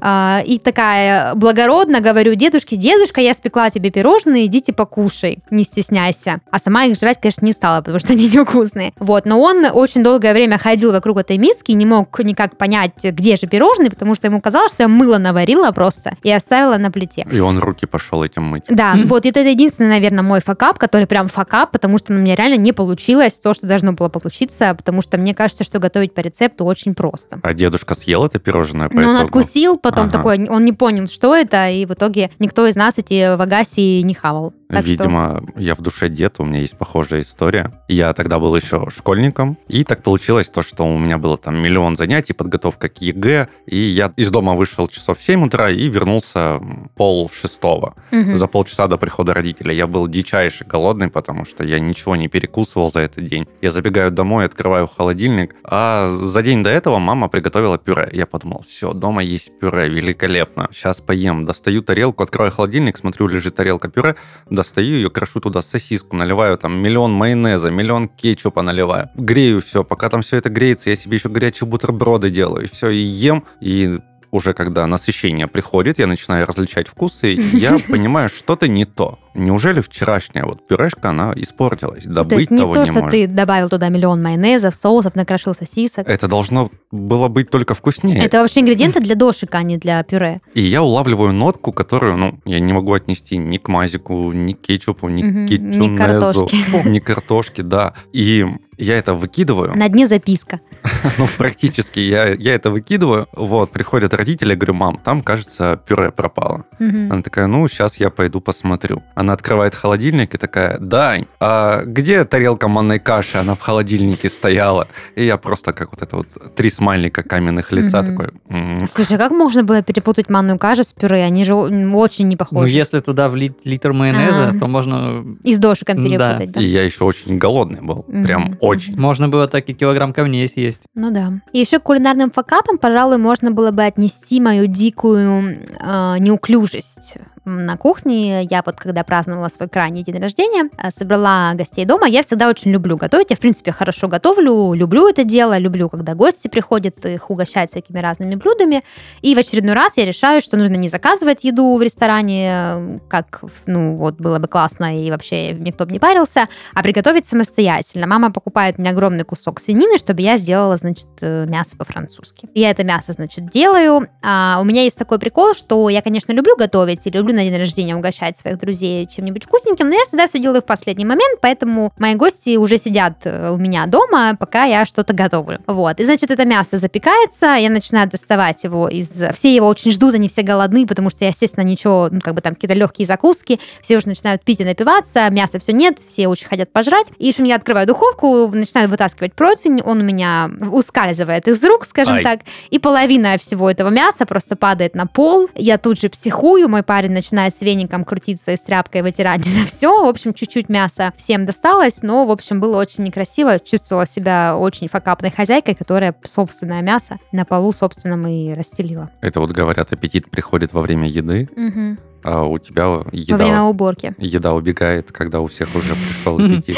а, 0.00 0.42
и 0.44 0.58
такая 0.58 1.34
благородно 1.34 2.00
говорю, 2.00 2.34
дедушке, 2.34 2.76
дедушка, 2.76 3.20
я 3.20 3.34
спекла 3.34 3.70
тебе 3.70 3.90
пирожные, 3.90 4.46
идите 4.46 4.72
покушай, 4.72 5.38
не 5.50 5.64
стесняйся. 5.64 6.40
А 6.50 6.58
сама 6.58 6.84
их 6.84 6.98
жрать, 6.98 7.20
конечно, 7.20 7.44
не 7.44 7.52
стала, 7.52 7.80
потому 7.80 7.98
что 8.00 8.12
они 8.12 8.28
невкусные. 8.28 8.85
Вот, 8.98 9.26
но 9.26 9.40
он 9.40 9.66
очень 9.72 10.02
долгое 10.02 10.32
время 10.32 10.58
ходил 10.58 10.92
вокруг 10.92 11.18
этой 11.18 11.38
миски, 11.38 11.72
не 11.72 11.86
мог 11.86 12.18
никак 12.20 12.56
понять, 12.56 12.92
где 13.02 13.36
же 13.36 13.46
пирожные, 13.46 13.90
потому 13.90 14.14
что 14.14 14.26
ему 14.26 14.40
казалось, 14.40 14.72
что 14.72 14.84
я 14.84 14.88
мыло 14.88 15.18
наварила 15.18 15.70
просто 15.72 16.16
и 16.22 16.30
оставила 16.30 16.76
на 16.78 16.90
плите. 16.90 17.26
И 17.30 17.38
он 17.40 17.58
руки 17.58 17.86
пошел 17.86 18.22
этим 18.22 18.44
мыть. 18.44 18.64
Да, 18.68 18.96
вот 19.04 19.26
это 19.26 19.40
единственный, 19.40 19.88
наверное, 19.90 20.22
мой 20.22 20.40
факап, 20.40 20.78
который 20.78 21.06
прям 21.06 21.28
факап, 21.28 21.70
потому 21.72 21.98
что 21.98 22.12
ну, 22.12 22.18
у 22.18 22.22
меня 22.22 22.34
реально 22.34 22.56
не 22.56 22.72
получилось 22.72 23.38
то, 23.38 23.54
что 23.54 23.66
должно 23.66 23.92
было 23.92 24.08
получиться, 24.08 24.74
потому 24.74 25.02
что 25.02 25.18
мне 25.18 25.34
кажется, 25.34 25.64
что 25.64 25.78
готовить 25.78 26.14
по 26.14 26.20
рецепту 26.20 26.64
очень 26.64 26.94
просто. 26.94 27.40
А 27.42 27.54
дедушка 27.54 27.94
съел 27.94 28.24
это 28.24 28.38
пирожное 28.38 28.88
Но 28.92 29.10
он 29.10 29.16
откусил, 29.16 29.78
потом 29.78 30.06
Ага. 30.06 30.12
такой, 30.12 30.48
он 30.48 30.64
не 30.64 30.72
понял, 30.72 31.06
что 31.06 31.34
это, 31.34 31.68
и 31.68 31.86
в 31.86 31.92
итоге 31.92 32.30
никто 32.38 32.66
из 32.66 32.76
нас 32.76 32.98
эти 32.98 33.36
вагаси 33.36 34.02
не 34.02 34.14
хавал. 34.14 34.52
Так 34.68 34.80
что- 34.80 34.90
Видимо, 34.90 35.42
я 35.56 35.74
в 35.74 35.80
душе 35.80 36.08
дед, 36.08 36.36
у 36.38 36.44
меня 36.44 36.60
есть 36.60 36.76
похожая 36.76 37.20
история. 37.20 37.72
Я 37.88 38.12
тогда 38.14 38.38
был 38.40 38.56
еще 38.56 38.88
школьником, 38.90 39.56
и 39.68 39.84
так 39.84 40.02
получилось 40.02 40.48
то, 40.48 40.62
что 40.62 40.84
у 40.84 40.98
меня 40.98 41.18
было 41.18 41.36
там 41.36 41.56
миллион 41.56 41.96
занятий, 41.96 42.32
подготовка 42.32 42.88
к 42.88 43.00
ЕГЭ, 43.00 43.48
и 43.66 43.76
я 43.76 44.12
из 44.16 44.30
дома 44.30 44.54
вышел 44.54 44.88
часов 44.88 45.18
в 45.18 45.22
7 45.22 45.44
утра 45.46 45.70
и 45.70 45.88
вернулся 45.88 46.60
пол 46.96 47.30
шестого. 47.32 47.94
Мгм. 48.10 48.36
За 48.36 48.46
полчаса 48.48 48.88
до 48.88 48.96
прихода 48.96 49.34
родителей. 49.34 49.76
Я 49.76 49.86
был 49.86 50.08
дичайше 50.08 50.64
голодный, 50.64 51.08
потому 51.08 51.44
что 51.44 51.62
я 51.62 51.78
ничего 51.78 52.16
не 52.16 52.26
перекусывал 52.28 52.90
за 52.90 53.00
этот 53.00 53.26
день. 53.26 53.46
Я 53.62 53.70
забегаю 53.70 54.10
домой, 54.10 54.46
открываю 54.46 54.88
холодильник, 54.88 55.54
а 55.62 56.08
за 56.10 56.42
день 56.42 56.64
до 56.64 56.70
этого 56.70 56.98
мама 56.98 57.28
приготовила 57.28 57.78
пюре. 57.78 58.08
Я 58.12 58.26
подумал, 58.26 58.64
все, 58.66 58.92
дома 58.92 59.22
есть 59.22 59.56
пюре, 59.60 59.88
великолепно. 59.88 60.68
Сейчас 60.72 61.00
поем. 61.00 61.44
Достаю 61.46 61.82
тарелку, 61.82 62.24
открываю 62.24 62.50
холодильник, 62.52 62.96
смотрю, 62.98 63.28
лежит 63.28 63.54
тарелка 63.54 63.88
пюре, 63.88 64.16
достаю 64.56 64.96
ее, 64.96 65.10
крошу 65.10 65.40
туда 65.40 65.62
сосиску, 65.62 66.16
наливаю 66.16 66.58
там 66.58 66.76
миллион 66.76 67.12
майонеза, 67.12 67.70
миллион 67.70 68.08
кетчупа 68.08 68.62
наливаю. 68.62 69.10
Грею 69.14 69.62
все, 69.62 69.84
пока 69.84 70.08
там 70.08 70.22
все 70.22 70.38
это 70.38 70.48
греется, 70.48 70.90
я 70.90 70.96
себе 70.96 71.16
еще 71.16 71.28
горячие 71.28 71.68
бутерброды 71.68 72.30
делаю, 72.30 72.64
и 72.64 72.68
все, 72.68 72.88
и 72.88 72.98
ем, 72.98 73.44
и 73.60 74.00
уже 74.30 74.52
когда 74.52 74.86
насыщение 74.86 75.46
приходит, 75.46 75.98
я 75.98 76.06
начинаю 76.06 76.46
различать 76.46 76.88
вкусы, 76.88 77.32
я 77.52 77.76
понимаю, 77.88 78.28
что-то 78.28 78.68
не 78.68 78.84
то. 78.84 79.18
Неужели 79.36 79.80
вчерашняя 79.80 80.44
вот 80.44 80.66
пюрешка, 80.66 81.10
она 81.10 81.32
испортилась? 81.36 82.04
Да 82.04 82.24
То 82.24 82.38
есть 82.38 82.50
не 82.50 82.58
того 82.58 82.74
то, 82.74 82.80
не 82.80 82.86
что 82.86 82.94
может. 83.00 83.10
ты 83.10 83.26
добавил 83.26 83.68
туда 83.68 83.88
миллион 83.88 84.22
майонезов, 84.22 84.74
соусов, 84.74 85.14
накрошил 85.14 85.54
сосисок. 85.54 86.08
Это 86.08 86.26
должно 86.28 86.70
было 86.90 87.28
быть 87.28 87.50
только 87.50 87.74
вкуснее. 87.74 88.24
Это 88.24 88.40
вообще 88.40 88.60
ингредиенты 88.60 89.00
для 89.00 89.14
дошика, 89.14 89.58
а 89.58 89.62
не 89.62 89.76
для 89.76 90.02
пюре. 90.02 90.40
И 90.54 90.62
я 90.62 90.82
улавливаю 90.82 91.32
нотку, 91.32 91.72
которую, 91.72 92.16
ну, 92.16 92.38
я 92.44 92.60
не 92.60 92.72
могу 92.72 92.92
отнести 92.94 93.36
ни 93.36 93.58
к 93.58 93.68
мазику, 93.68 94.32
ни 94.32 94.52
к 94.52 94.60
кетчупу, 94.60 95.08
ни 95.08 95.22
к 95.22 95.24
ни 95.24 95.48
кетчунезу, 95.48 95.96
картошке. 95.96 96.90
ни 96.90 96.98
картошки, 96.98 97.60
да. 97.60 97.92
И 98.12 98.46
я 98.78 98.98
это 98.98 99.14
выкидываю. 99.14 99.76
На 99.76 99.88
дне 99.88 100.06
записка. 100.06 100.60
Ну, 101.18 101.26
практически 101.38 101.98
я, 101.98 102.34
я 102.34 102.54
это 102.54 102.70
выкидываю. 102.70 103.26
Вот, 103.32 103.70
приходят 103.70 104.12
родители, 104.12 104.50
я 104.50 104.56
говорю, 104.56 104.74
мам, 104.74 105.00
там, 105.02 105.22
кажется, 105.22 105.80
пюре 105.86 106.10
пропало. 106.10 106.64
Она 106.78 107.22
такая, 107.22 107.46
ну, 107.46 107.66
сейчас 107.68 107.96
я 107.98 108.10
пойду 108.10 108.40
посмотрю. 108.40 109.02
Она 109.14 109.25
открывает 109.32 109.74
холодильник 109.74 110.34
и 110.34 110.38
такая, 110.38 110.78
Дань, 110.78 111.26
а 111.40 111.82
где 111.84 112.24
тарелка 112.24 112.68
манной 112.68 112.98
каши? 112.98 113.38
Она 113.38 113.54
в 113.54 113.60
холодильнике 113.60 114.28
стояла. 114.28 114.88
И 115.14 115.24
я 115.24 115.36
просто 115.36 115.72
как 115.72 115.90
вот 115.92 116.02
это 116.02 116.16
вот 116.16 116.54
три 116.54 116.70
смайлика 116.70 117.22
каменных 117.22 117.72
лица 117.72 118.02
Мгм. 118.02 118.10
такой, 118.16 118.32
«М, 118.48 118.86
Слушай, 118.86 119.18
как 119.18 119.32
можно 119.32 119.62
было 119.64 119.82
перепутать 119.82 120.30
манную 120.30 120.58
кашу 120.58 120.82
с 120.82 120.92
пюре? 120.92 121.24
Они 121.24 121.44
же 121.44 121.54
очень 121.54 122.28
не 122.28 122.34
Ну, 122.34 122.38
похожи. 122.38 122.68
если 122.74 123.00
туда 123.00 123.28
влить 123.28 123.54
литр 123.64 123.92
майонеза, 123.92 124.50
А. 124.54 124.58
то 124.58 124.66
можно, 124.66 125.24
И 125.42 125.54
с 125.54 125.58
дошиком 125.58 125.96
Да. 125.96 126.02
перепутать, 126.08 126.52
да? 126.52 126.60
И 126.60 126.64
я 126.64 126.82
еще 126.84 127.04
очень 127.04 127.38
голодный 127.38 127.80
был. 127.80 128.04
Мгм. 128.08 128.24
Прям 128.24 128.56
очень. 128.60 128.98
можно 128.98 129.28
было 129.28 129.48
так 129.48 129.68
и 129.68 129.74
килограмм 129.74 130.12
камней 130.12 130.48
съесть. 130.48 130.82
Ну 130.94 131.10
да. 131.10 131.32
И 131.52 131.58
еще 131.58 131.78
к 131.78 131.82
кулинарным 131.84 132.30
факапам, 132.30 132.78
пожалуй, 132.78 133.18
можно 133.18 133.50
было 133.50 133.70
бы 133.70 133.84
отнести 133.84 134.40
мою 134.40 134.66
дикую 134.66 135.58
э, 135.80 136.16
неуклюжесть 136.18 137.14
на 137.46 137.76
кухне. 137.76 138.42
Я 138.42 138.62
вот 138.66 138.76
когда 138.76 139.04
праздновала 139.04 139.48
свой 139.48 139.68
крайний 139.68 140.02
день 140.02 140.18
рождения, 140.18 140.68
э, 140.82 140.90
собрала 140.90 141.54
гостей 141.54 141.84
дома. 141.84 142.08
Я 142.08 142.22
всегда 142.22 142.48
очень 142.48 142.72
люблю 142.72 142.96
готовить. 142.96 143.30
Я, 143.30 143.36
в 143.36 143.38
принципе, 143.38 143.72
хорошо 143.72 144.08
готовлю, 144.08 144.74
люблю 144.74 145.08
это 145.08 145.24
дело, 145.24 145.56
люблю, 145.56 145.88
когда 145.88 146.14
гости 146.14 146.48
приходят, 146.48 147.04
их 147.06 147.30
угощать 147.30 147.70
всякими 147.70 148.00
разными 148.00 148.34
блюдами. 148.34 148.82
И 149.22 149.34
в 149.34 149.38
очередной 149.38 149.74
раз 149.74 149.96
я 149.96 150.04
решаю, 150.04 150.40
что 150.40 150.56
нужно 150.56 150.74
не 150.74 150.88
заказывать 150.88 151.44
еду 151.44 151.76
в 151.76 151.82
ресторане, 151.82 153.00
как, 153.08 153.42
ну, 153.66 153.96
вот 153.96 154.16
было 154.16 154.38
бы 154.38 154.48
классно, 154.48 155.00
и 155.00 155.10
вообще 155.10 155.52
никто 155.52 155.86
бы 155.86 155.92
не 155.92 155.98
парился, 155.98 156.48
а 156.74 156.82
приготовить 156.82 157.26
самостоятельно. 157.26 158.06
Мама 158.06 158.32
покупает 158.32 158.78
мне 158.78 158.90
огромный 158.90 159.24
кусок 159.24 159.60
свинины, 159.60 159.98
чтобы 159.98 160.22
я 160.22 160.36
сделала, 160.36 160.76
значит, 160.76 161.08
э, 161.20 161.46
мясо 161.46 161.76
по-французски. 161.76 162.48
Я 162.54 162.70
это 162.70 162.82
мясо, 162.82 163.12
значит, 163.12 163.48
делаю. 163.50 164.08
А 164.22 164.58
у 164.60 164.64
меня 164.64 164.82
есть 164.82 164.98
такой 164.98 165.18
прикол, 165.20 165.54
что 165.54 165.88
я, 165.88 166.02
конечно, 166.02 166.32
люблю 166.32 166.56
готовить 166.56 167.06
и 167.06 167.10
люблю 167.10 167.35
на 167.36 167.44
день 167.44 167.56
рождения 167.56 167.94
угощать 167.94 168.38
своих 168.38 168.58
друзей 168.58 169.06
чем-нибудь 169.06 169.44
вкусненьким, 169.44 169.88
но 169.88 169.94
я 169.94 170.04
всегда 170.04 170.26
все 170.26 170.38
делаю 170.38 170.62
в 170.62 170.66
последний 170.66 171.04
момент, 171.04 171.40
поэтому 171.40 171.92
мои 171.98 172.14
гости 172.14 172.56
уже 172.56 172.78
сидят 172.78 173.18
э, 173.24 173.50
у 173.50 173.56
меня 173.56 173.86
дома, 173.86 174.36
пока 174.38 174.64
я 174.64 174.84
что-то 174.84 175.12
готовлю. 175.12 175.60
Вот. 175.66 176.00
И, 176.00 176.04
значит, 176.04 176.30
это 176.30 176.44
мясо 176.44 176.78
запекается, 176.78 177.54
я 177.54 177.70
начинаю 177.70 178.08
доставать 178.08 178.64
его 178.64 178.88
из... 178.88 179.10
Все 179.34 179.54
его 179.54 179.68
очень 179.68 179.92
ждут, 179.92 180.14
они 180.14 180.28
все 180.28 180.42
голодны, 180.42 180.86
потому 180.86 181.10
что, 181.10 181.24
естественно, 181.24 181.64
ничего, 181.64 182.08
ну, 182.10 182.20
как 182.20 182.34
бы 182.34 182.40
там 182.40 182.54
какие-то 182.54 182.74
легкие 182.74 183.06
закуски, 183.06 183.60
все 183.82 183.98
уже 183.98 184.08
начинают 184.08 184.42
пить 184.42 184.60
и 184.60 184.64
напиваться, 184.64 185.28
мяса 185.30 185.58
все 185.58 185.72
нет, 185.72 185.98
все 186.06 186.28
очень 186.28 186.48
хотят 186.48 186.72
пожрать. 186.72 187.06
И, 187.18 187.26
в 187.26 187.30
общем, 187.30 187.44
я 187.44 187.56
открываю 187.56 187.86
духовку, 187.86 188.48
начинаю 188.48 188.88
вытаскивать 188.88 189.34
противень, 189.34 189.82
он 189.82 190.00
у 190.00 190.04
меня 190.04 190.50
ускальзывает 190.72 191.48
из 191.48 191.62
рук, 191.64 191.86
скажем 191.86 192.14
Ай. 192.14 192.22
так, 192.22 192.40
и 192.70 192.78
половина 192.78 193.38
всего 193.38 193.70
этого 193.70 193.90
мяса 193.90 194.26
просто 194.26 194.56
падает 194.56 194.94
на 194.94 195.06
пол. 195.06 195.48
Я 195.54 195.78
тут 195.78 196.00
же 196.00 196.08
психую, 196.08 196.68
мой 196.68 196.82
парень 196.82 197.10
начинает 197.10 197.25
с 197.32 197.60
веником 197.60 198.04
крутиться 198.04 198.52
и 198.52 198.56
с 198.56 198.60
тряпкой 198.62 199.02
вытирать 199.02 199.44
за 199.44 199.66
все. 199.66 200.04
В 200.04 200.08
общем, 200.08 200.34
чуть-чуть 200.34 200.68
мяса 200.68 201.12
всем 201.16 201.46
досталось, 201.46 202.02
но, 202.02 202.26
в 202.26 202.30
общем, 202.30 202.60
было 202.60 202.78
очень 202.78 203.04
некрасиво. 203.04 203.58
Чувствовала 203.58 204.06
себя 204.06 204.56
очень 204.56 204.88
факапной 204.88 205.30
хозяйкой, 205.30 205.74
которая 205.74 206.14
собственное 206.24 206.82
мясо 206.82 207.18
на 207.32 207.44
полу 207.44 207.72
собственном 207.72 208.26
и 208.26 208.52
расстелила. 208.54 209.10
Это 209.20 209.40
вот 209.40 209.50
говорят, 209.52 209.92
аппетит 209.92 210.30
приходит 210.30 210.72
во 210.72 210.80
время 210.82 211.08
еды, 211.08 211.48
Мгм. 211.56 211.98
а 212.22 212.44
у 212.44 212.58
тебя 212.58 212.88
Во 212.88 213.06
еда, 213.12 213.36
время 213.36 213.62
уборки. 213.62 214.14
еда 214.18 214.54
убегает, 214.54 215.12
когда 215.12 215.40
у 215.40 215.46
всех 215.46 215.74
уже 215.74 215.94
пришел 215.94 216.38
аппетит. 216.38 216.76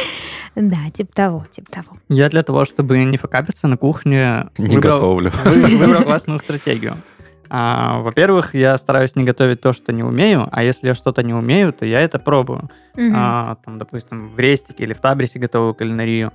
Да, 0.57 0.79
типа 0.93 1.13
того, 1.15 1.47
типа 1.53 1.71
того. 1.71 1.97
Я 2.09 2.29
для 2.29 2.43
того, 2.43 2.65
чтобы 2.65 2.99
не 3.05 3.17
факапиться 3.17 3.69
на 3.69 3.77
кухне, 3.77 4.49
Не 4.59 4.77
выбрал- 4.77 4.97
готовлю. 4.97 5.33
вы- 5.45 5.77
выбрал 5.77 6.03
классную 6.05 6.39
стратегию. 6.41 7.01
А, 7.51 8.01
во-первых, 8.01 8.55
я 8.55 8.77
стараюсь 8.79 9.17
не 9.17 9.25
готовить 9.25 9.61
то, 9.61 9.73
что 9.73 9.93
не 9.93 10.03
умею, 10.03 10.49
а 10.53 10.63
если 10.63 10.89
я 10.89 10.95
что-то 10.95 11.23
не 11.23 11.35
умею, 11.35 11.73
то 11.73 11.87
я 11.87 12.01
это 12.01 12.19
пробую. 12.19 12.71
Мгм. 12.95 13.15
А, 13.17 13.57
там, 13.65 13.79
допустим, 13.79 14.31
в 14.31 14.39
Рестике 14.39 14.85
или 14.85 14.93
в 14.93 15.01
Табрисе 15.01 15.39
готовую 15.39 15.75
кулинарию. 15.75 16.33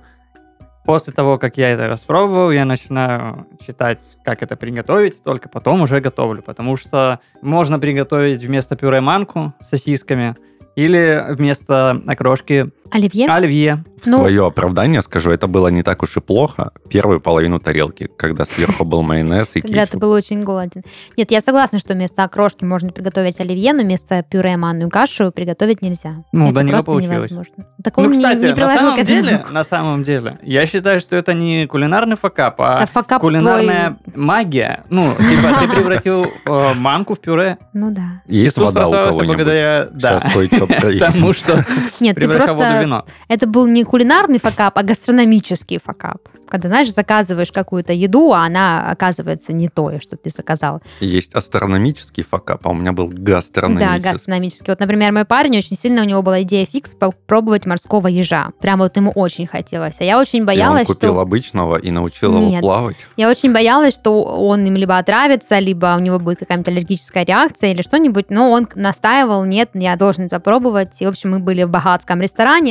После 0.84 1.14
того, 1.14 1.38
как 1.38 1.56
я 1.56 1.70
это 1.70 1.88
распробовал, 1.88 2.50
я 2.50 2.66
начинаю 2.66 3.46
читать, 3.66 4.00
как 4.22 4.42
это 4.42 4.54
приготовить, 4.56 5.22
только 5.22 5.48
потом 5.48 5.80
уже 5.80 6.00
готовлю. 6.00 6.42
Потому 6.42 6.76
что 6.76 7.20
можно 7.40 7.78
приготовить 7.78 8.42
вместо 8.42 8.76
пюре 8.76 9.00
манку 9.00 9.54
с 9.62 9.70
сосисками 9.70 10.36
или 10.76 11.24
вместо 11.30 12.02
окрошки 12.06 12.70
Оливье? 12.90 13.28
оливье. 13.28 13.84
В 14.02 14.06
Ну- 14.06 14.18
свое 14.18 14.46
оправдание 14.46 15.00
скажу, 15.00 15.30
это 15.30 15.46
было 15.46 15.68
не 15.68 15.82
так 15.82 16.02
уж 16.02 16.18
и 16.18 16.20
плохо. 16.20 16.72
Первую 16.90 17.20
половину 17.22 17.58
тарелки, 17.58 18.10
когда 18.18 18.44
сверху 18.44 18.84
был 18.84 19.02
майонез 19.02 19.52
и 19.54 19.62
Когда 19.62 19.80
ты 19.80 19.86
кетчуп. 19.86 20.00
был 20.02 20.10
очень 20.10 20.42
голоден. 20.42 20.82
Нет, 21.16 21.30
я 21.30 21.40
согласна, 21.40 21.78
что 21.78 21.94
вместо 21.94 22.22
окрошки 22.22 22.64
можно 22.64 22.90
приготовить 22.90 23.40
оливье, 23.40 23.72
но 23.72 23.82
вместо 23.82 24.22
пюре 24.22 24.58
манную 24.58 24.90
кашу 24.90 25.32
приготовить 25.32 25.80
нельзя. 25.80 26.22
Ну, 26.32 26.46
это 26.46 26.54
да, 26.56 26.62
не 26.62 26.70
просто 26.72 26.90
получилось. 26.90 27.16
невозможно. 27.30 27.54
Так 27.82 27.96
он 27.96 28.04
ну, 28.04 28.10
не- 28.10 28.16
кстати, 28.18 28.40
не, 28.40 28.48
на 28.48 28.54
приложил 28.54 28.78
самом 28.78 28.96
к 28.96 28.98
этому 28.98 29.22
деле, 29.22 29.36
руку. 29.38 29.52
на 29.54 29.64
самом 29.64 30.02
деле, 30.02 30.38
я 30.42 30.66
считаю, 30.66 31.00
что 31.00 31.16
это 31.16 31.32
не 31.32 31.66
кулинарный 31.66 32.16
факап, 32.16 32.60
а 32.60 32.82
Это 32.82 32.92
факап 32.92 33.22
кулинарная 33.22 33.96
магия. 34.14 34.84
Ну, 34.90 35.14
типа, 35.14 35.60
ты 35.60 35.68
превратил 35.68 36.26
э, 36.44 36.74
манку 36.74 37.14
в 37.14 37.20
пюре. 37.20 37.56
твой- 37.72 37.82
Ну 37.82 37.90
да. 37.90 38.22
Есть 38.26 38.58
вода 38.58 38.68
у 38.68 38.72
прославился 38.74 39.10
кого-нибудь? 39.12 39.36
благодаря, 39.36 39.88
да, 39.92 40.20
Сейчас 40.20 40.32
кое-что 40.34 40.66
проверим. 40.66 40.98
тому, 41.12 41.32
что 41.32 41.64
Нет, 42.00 42.14
ты 42.16 42.20
превращал 42.20 42.54
просто... 42.74 42.84
вино. 42.86 43.04
Это 43.28 43.46
был 43.46 43.66
не 43.66 43.84
кулинарный 43.84 44.38
факап, 44.38 44.78
а 44.78 44.82
гастрономический 44.82 45.78
факап. 45.78 46.18
Когда, 46.48 46.68
знаешь, 46.68 46.92
заказываешь 46.92 47.50
какую-то 47.50 47.92
еду, 47.92 48.32
а 48.32 48.44
она 48.44 48.90
оказывается 48.90 49.52
не 49.52 49.68
то, 49.68 49.92
что 50.00 50.16
ты 50.16 50.30
заказал. 50.30 50.82
Есть 51.00 51.34
астрономический 51.34 52.22
факап, 52.22 52.66
а 52.66 52.70
у 52.70 52.74
меня 52.74 52.92
был 52.92 53.08
Да, 53.08 53.14
гастрономический. 53.36 53.98
гастрономический. 54.00 54.70
Вот, 54.72 54.80
например, 54.80 55.12
мой 55.12 55.24
парень 55.24 55.58
очень 55.58 55.76
сильно 55.76 56.02
у 56.02 56.04
него 56.04 56.22
была 56.22 56.42
идея 56.42 56.66
фикс 56.66 56.94
попробовать 56.94 57.66
морского 57.66 58.06
ежа. 58.08 58.50
Прям 58.60 58.78
вот 58.78 58.96
ему 58.96 59.10
очень 59.10 59.46
хотелось. 59.46 59.96
А 60.00 60.04
я 60.04 60.18
очень 60.18 60.40
И 60.40 60.42
он 60.42 60.46
боялась, 60.46 60.86
купил 60.86 61.12
что... 61.12 61.20
обычного 61.20 61.76
и 61.76 61.90
научил 61.90 62.36
его 62.36 62.50
Нет. 62.50 62.60
плавать. 62.60 62.96
Я 63.16 63.30
очень 63.30 63.52
боялась, 63.52 63.94
что 63.94 64.22
он 64.22 64.64
им 64.66 64.76
либо 64.76 64.98
отравится, 64.98 65.58
либо 65.58 65.94
у 65.96 66.00
него 66.00 66.18
будет 66.18 66.38
какая-нибудь 66.40 66.68
аллергическая 66.68 67.24
реакция 67.24 67.72
или 67.72 67.82
что-нибудь, 67.82 68.26
но 68.30 68.50
он 68.50 68.68
настаивал, 68.74 69.44
нет, 69.44 69.70
я 69.74 69.96
должен 69.96 70.24
это 70.26 70.36
попробовать. 70.38 71.00
И, 71.00 71.06
в 71.06 71.08
общем, 71.10 71.32
мы 71.32 71.38
были 71.40 71.64
в 71.64 71.70
богатском 71.70 72.20
ресторане, 72.20 72.63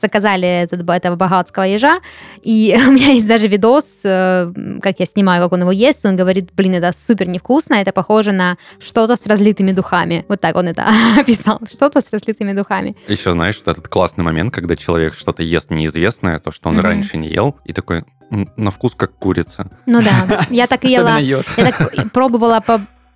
заказали 0.00 0.46
этот, 0.62 0.88
этого 0.88 1.16
богатского 1.16 1.64
ежа, 1.64 2.00
и 2.42 2.76
у 2.88 2.92
меня 2.92 3.08
есть 3.12 3.26
даже 3.28 3.48
видос, 3.48 3.84
э, 4.04 4.52
как 4.82 5.00
я 5.00 5.06
снимаю, 5.06 5.42
как 5.42 5.52
он 5.52 5.60
его 5.60 5.72
ест, 5.72 6.04
он 6.06 6.16
говорит, 6.16 6.50
блин, 6.54 6.74
это 6.74 6.92
супер 6.96 7.28
невкусно, 7.28 7.74
это 7.74 7.92
похоже 7.92 8.32
на 8.32 8.56
что-то 8.78 9.16
с 9.16 9.26
разлитыми 9.26 9.72
духами. 9.72 10.24
Вот 10.28 10.40
так 10.40 10.56
он 10.56 10.68
это 10.68 10.84
описал, 11.18 11.60
что-то 11.70 12.00
с 12.00 12.10
разлитыми 12.12 12.52
духами. 12.52 12.96
Еще 13.08 13.32
знаешь, 13.32 13.56
что 13.56 13.70
этот 13.70 13.88
классный 13.88 14.24
момент, 14.24 14.54
когда 14.54 14.76
человек 14.76 15.14
что-то 15.14 15.42
ест 15.42 15.70
неизвестное, 15.70 16.38
то, 16.38 16.50
что 16.52 16.68
он 16.68 16.76
Мгм. 16.76 16.84
раньше 16.84 17.16
не 17.16 17.28
ел, 17.28 17.56
и 17.64 17.72
такой, 17.72 18.04
«М, 18.30 18.48
на 18.56 18.70
вкус 18.70 18.94
как 18.96 19.12
курица. 19.18 19.68
Ну 19.86 20.02
да, 20.02 20.46
я 20.50 20.66
так 20.68 20.84
и 20.84 20.88
ела. 20.92 21.18
Я 21.18 21.42
так 21.56 22.12
пробовала 22.12 22.60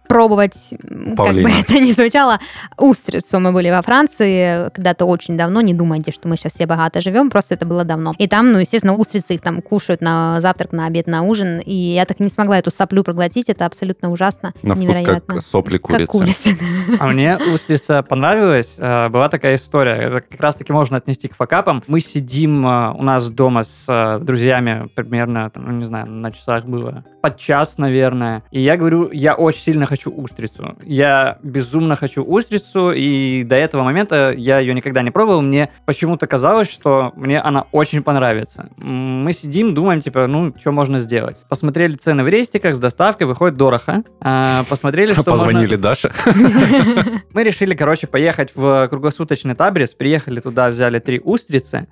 попробовать, 0.08 0.54
м, 0.72 0.78
как 0.80 1.08
бы 1.08 1.14
Павлина. 1.16 1.48
это 1.60 1.80
ни 1.80 1.90
звучало, 1.92 2.38
устрицу. 2.78 3.40
Мы 3.40 3.52
были 3.52 3.70
во 3.70 3.82
Франции 3.82 4.70
когда-то 4.70 5.04
очень 5.06 5.36
давно. 5.36 5.60
Не 5.60 5.74
думайте, 5.74 6.12
что 6.12 6.28
мы 6.28 6.36
сейчас 6.36 6.52
все 6.54 6.66
богато 6.66 7.00
живем, 7.00 7.30
просто 7.30 7.54
это 7.54 7.66
было 7.66 7.84
давно. 7.84 8.12
И 8.18 8.28
там, 8.28 8.52
ну, 8.52 8.58
естественно, 8.58 8.94
устрицы 8.94 9.34
их 9.34 9.40
там 9.40 9.60
кушают 9.62 10.00
на 10.00 10.40
завтрак, 10.40 10.72
на 10.72 10.86
обед, 10.86 11.06
на 11.06 11.22
ужин. 11.22 11.60
И 11.64 11.74
я 11.74 12.04
так 12.04 12.20
не 12.20 12.28
смогла 12.28 12.58
эту 12.58 12.70
соплю 12.70 13.02
проглотить. 13.02 13.48
Это 13.48 13.66
абсолютно 13.66 14.10
ужасно, 14.10 14.52
На 14.62 14.74
вкус 14.74 14.84
невероятно. 14.84 15.34
как 15.36 15.42
сопли 15.42 15.78
Как 15.78 16.06
курицы. 16.06 16.10
курица. 16.10 16.50
А 17.00 17.06
мне 17.08 17.38
устрица 17.52 18.02
понравилась. 18.02 18.76
Э, 18.78 19.08
Была 19.08 19.28
такая 19.28 19.56
история. 19.56 19.94
Это 19.94 20.20
как 20.20 20.40
раз-таки 20.40 20.72
можно 20.72 20.96
отнести 20.98 21.28
к 21.28 21.36
факапам. 21.36 21.82
Мы 21.86 22.00
сидим 22.00 22.66
э, 22.66 22.92
у 22.92 23.02
нас 23.02 23.28
дома 23.30 23.64
с 23.64 23.86
э, 23.88 24.18
друзьями 24.22 24.88
примерно, 24.94 25.50
там, 25.50 25.64
ну, 25.66 25.72
не 25.72 25.84
знаю, 25.84 26.06
на 26.10 26.30
часах 26.32 26.64
было 26.64 27.04
под 27.22 27.36
час, 27.38 27.78
наверное. 27.78 28.42
И 28.50 28.60
я 28.60 28.76
говорю, 28.76 29.10
я 29.12 29.34
очень 29.34 29.60
сильно 29.62 29.86
хочу 29.94 30.10
устрицу. 30.10 30.76
Я 30.84 31.38
безумно 31.44 31.94
хочу 31.94 32.24
устрицу, 32.24 32.90
и 32.92 33.44
до 33.44 33.54
этого 33.54 33.84
момента 33.84 34.32
я 34.36 34.58
ее 34.58 34.74
никогда 34.74 35.02
не 35.02 35.12
пробовал. 35.12 35.40
Мне 35.40 35.68
почему-то 35.86 36.26
казалось, 36.26 36.68
что 36.68 37.12
мне 37.14 37.40
она 37.40 37.66
очень 37.70 38.02
понравится. 38.02 38.68
Мы 38.76 39.32
сидим, 39.32 39.72
думаем, 39.74 40.00
типа, 40.00 40.26
ну, 40.26 40.52
что 40.58 40.72
можно 40.72 40.98
сделать? 40.98 41.44
Посмотрели 41.48 41.94
цены 41.94 42.24
в 42.24 42.28
рестиках 42.28 42.74
с 42.74 42.80
доставкой, 42.80 43.28
выходит 43.28 43.56
дорого. 43.56 44.02
А, 44.20 44.64
Посмотрели, 44.68 45.12
что 45.14 45.22
можно- 45.30 45.46
Позвонили 45.46 45.76
Даше. 45.76 46.12
мы 47.32 47.44
решили, 47.44 47.74
короче, 47.74 48.08
поехать 48.08 48.50
в 48.56 48.88
круглосуточный 48.88 49.54
табрис, 49.54 49.94
приехали 49.94 50.40
туда, 50.40 50.68
взяли 50.70 50.98
три 50.98 51.20
устрицы 51.20 51.86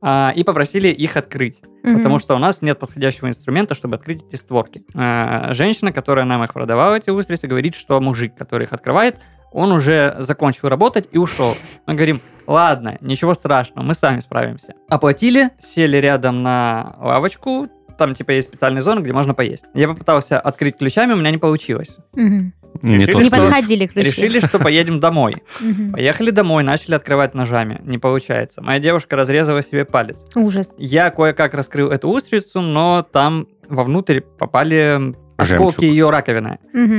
а, 0.00 0.32
и 0.34 0.44
попросили 0.44 0.88
их 0.88 1.16
открыть, 1.16 1.60
потому 1.82 2.18
что 2.18 2.34
у 2.34 2.38
нас 2.38 2.62
нет 2.62 2.78
подходящего 2.78 3.28
инструмента, 3.28 3.74
чтобы 3.74 3.96
открыть 3.96 4.24
эти 4.24 4.36
створки. 4.36 4.84
А, 4.94 5.52
женщина, 5.52 5.92
которая 5.92 6.24
нам 6.24 6.42
их 6.44 6.52
продавала, 6.52 6.94
эти 6.94 7.10
устрицы, 7.10 7.46
говорит, 7.46 7.74
что 7.74 8.00
мужик, 8.00 8.34
который 8.34 8.64
их 8.64 8.72
открывает, 8.72 9.18
он 9.52 9.70
уже 9.72 10.16
закончил 10.18 10.68
работать 10.68 11.08
и 11.12 11.18
ушел. 11.18 11.54
Мы 11.86 11.94
говорим, 11.94 12.20
ладно, 12.46 12.96
ничего 13.00 13.34
страшного, 13.34 13.84
мы 13.84 13.94
сами 13.94 14.20
справимся. 14.20 14.74
Оплатили, 14.88 15.50
сели 15.60 15.98
рядом 15.98 16.42
на 16.42 16.96
лавочку, 16.98 17.68
там 17.98 18.14
типа 18.14 18.32
есть 18.32 18.48
специальная 18.48 18.82
зона, 18.82 19.00
где 19.00 19.12
можно 19.12 19.34
поесть. 19.34 19.64
Я 19.74 19.88
попытался 19.88 20.40
открыть 20.40 20.78
ключами, 20.78 21.12
у 21.12 21.16
меня 21.16 21.30
не 21.30 21.38
получилось. 21.38 21.90
Мгм. 22.14 22.52
Не 22.82 22.96
Решили, 22.96 23.16
Не 23.22 23.24
что- 23.28 23.36
подходили 23.38 23.86
ключи. 23.86 24.08
Решили, 24.08 24.40
что 24.40 24.58
поедем 24.58 24.98
домой. 25.00 25.42
Поехали 25.92 26.30
домой, 26.30 26.64
начали 26.64 26.94
открывать 26.96 27.34
ножами. 27.34 27.80
Не 27.84 27.98
получается. 27.98 28.60
Моя 28.62 28.80
девушка 28.80 29.16
разрезала 29.16 29.62
себе 29.62 29.84
палец. 29.84 30.24
Ужас. 30.34 30.70
Я 30.78 31.10
кое-как 31.10 31.54
раскрыл 31.54 31.90
эту 31.90 32.08
устрицу, 32.08 32.60
но 32.60 33.06
там 33.10 33.46
вовнутрь 33.68 34.20
попали 34.20 35.14
осколки 35.36 35.76
Жемчуг. 35.80 35.82
ее 35.82 36.10
раковины. 36.10 36.58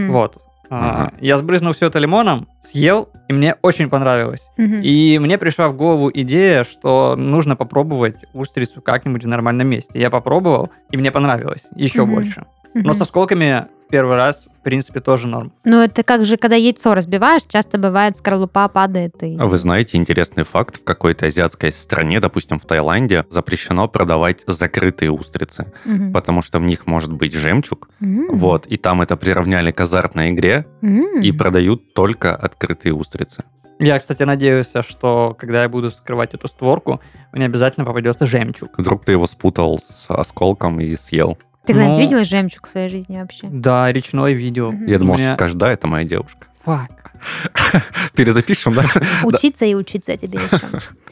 Вот. 0.10 0.38
А, 0.70 1.04
Ага. 1.06 1.14
Я 1.20 1.38
сбрызнул 1.38 1.74
все 1.74 1.88
это 1.88 2.00
лимоном, 2.00 2.48
съел, 2.62 3.10
и 3.30 3.34
мне 3.34 3.56
очень 3.62 3.90
понравилось. 3.90 4.48
Мгм. 4.58 4.82
И 4.82 5.20
мне 5.20 5.38
пришла 5.38 5.68
в 5.68 5.76
голову 5.76 6.10
идея, 6.12 6.64
что 6.64 7.16
нужно 7.16 7.56
попробовать 7.56 8.26
устрицу 8.34 8.82
как-нибудь 8.82 9.24
в 9.24 9.28
нормальном 9.28 9.68
месте. 9.68 10.00
Я 10.00 10.10
попробовал, 10.10 10.72
и 10.90 10.98
мне 10.98 11.12
понравилось 11.12 11.66
еще 11.76 12.06
Мгм. 12.06 12.14
больше. 12.16 12.46
Но 12.74 12.82
Мгм. 12.82 12.94
с 12.94 13.02
осколками 13.02 13.68
первый 13.94 14.16
раз, 14.16 14.48
в 14.60 14.64
принципе, 14.64 15.02
тоже 15.02 15.28
норм. 15.28 15.54
Ну, 15.66 15.80
это 15.80 16.02
как 16.02 16.26
же, 16.26 16.38
когда 16.38 16.56
яйцо 16.56 16.96
разбиваешь, 16.96 17.44
часто 17.48 17.78
бывает, 17.78 18.18
скорлупа 18.18 18.68
падает. 18.68 19.22
И... 19.22 19.38
А 19.40 19.46
Вы 19.46 19.58
знаете 19.58 19.98
интересный 19.98 20.44
факт? 20.44 20.78
В 20.78 20.84
какой-то 20.84 21.28
азиатской 21.28 21.72
стране, 21.72 22.20
допустим, 22.20 22.60
в 22.60 22.66
Таиланде, 22.66 23.24
запрещено 23.30 23.88
продавать 23.88 24.42
закрытые 24.48 25.12
устрицы, 25.12 25.72
Мгм. 25.86 26.12
потому 26.12 26.42
что 26.42 26.58
в 26.58 26.64
них 26.64 26.88
может 26.88 27.14
быть 27.14 27.36
жемчуг. 27.36 27.88
М. 28.02 28.30
Вот, 28.32 28.66
и 28.66 28.78
там 28.78 29.04
это 29.04 29.16
приравняли 29.16 29.70
к 29.70 29.80
азартной 29.80 30.32
игре 30.32 30.66
М. 30.82 31.22
и 31.22 31.32
продают 31.32 31.94
только 31.94 32.36
открытые 32.36 32.96
устрицы. 32.96 33.44
Я, 33.80 34.00
кстати, 34.00 34.24
надеюсь, 34.24 34.74
что 34.90 35.36
когда 35.40 35.62
я 35.62 35.70
буду 35.70 35.92
вскрывать 35.92 36.34
эту 36.34 36.48
створку, 36.48 37.00
мне 37.32 37.46
обязательно 37.46 37.86
попадется 37.86 38.26
жемчуг. 38.26 38.72
Вдруг 38.76 39.06
ты 39.06 39.12
его 39.12 39.28
спутал 39.28 39.78
с 39.78 40.06
осколком 40.10 40.80
и 40.80 40.96
съел. 40.96 41.38
Ты 41.66 41.74
когда-нибудь 41.74 41.98
Ну. 41.98 42.02
видела 42.04 42.26
жемчуг 42.26 42.68
в 42.68 42.72
своей 42.72 42.90
жизни 42.90 43.18
вообще? 43.20 43.48
Да, 43.50 43.92
речной 43.92 44.34
видел. 44.34 44.72
Мгм. 44.72 44.86
Я 44.88 45.00
думал, 45.00 45.16
меня- 45.16 45.30
что 45.30 45.38
скажешь, 45.38 45.56
да, 45.56 45.72
это 45.72 45.88
моя 45.88 46.04
девушка. 46.06 46.48
Фак. 46.66 46.90
Перезапишем, 48.16 48.74
да? 48.76 48.84
Учиться 49.24 49.66
и 49.66 49.74
учиться 49.74 50.16
тебе 50.18 50.40
еще. 50.40 50.60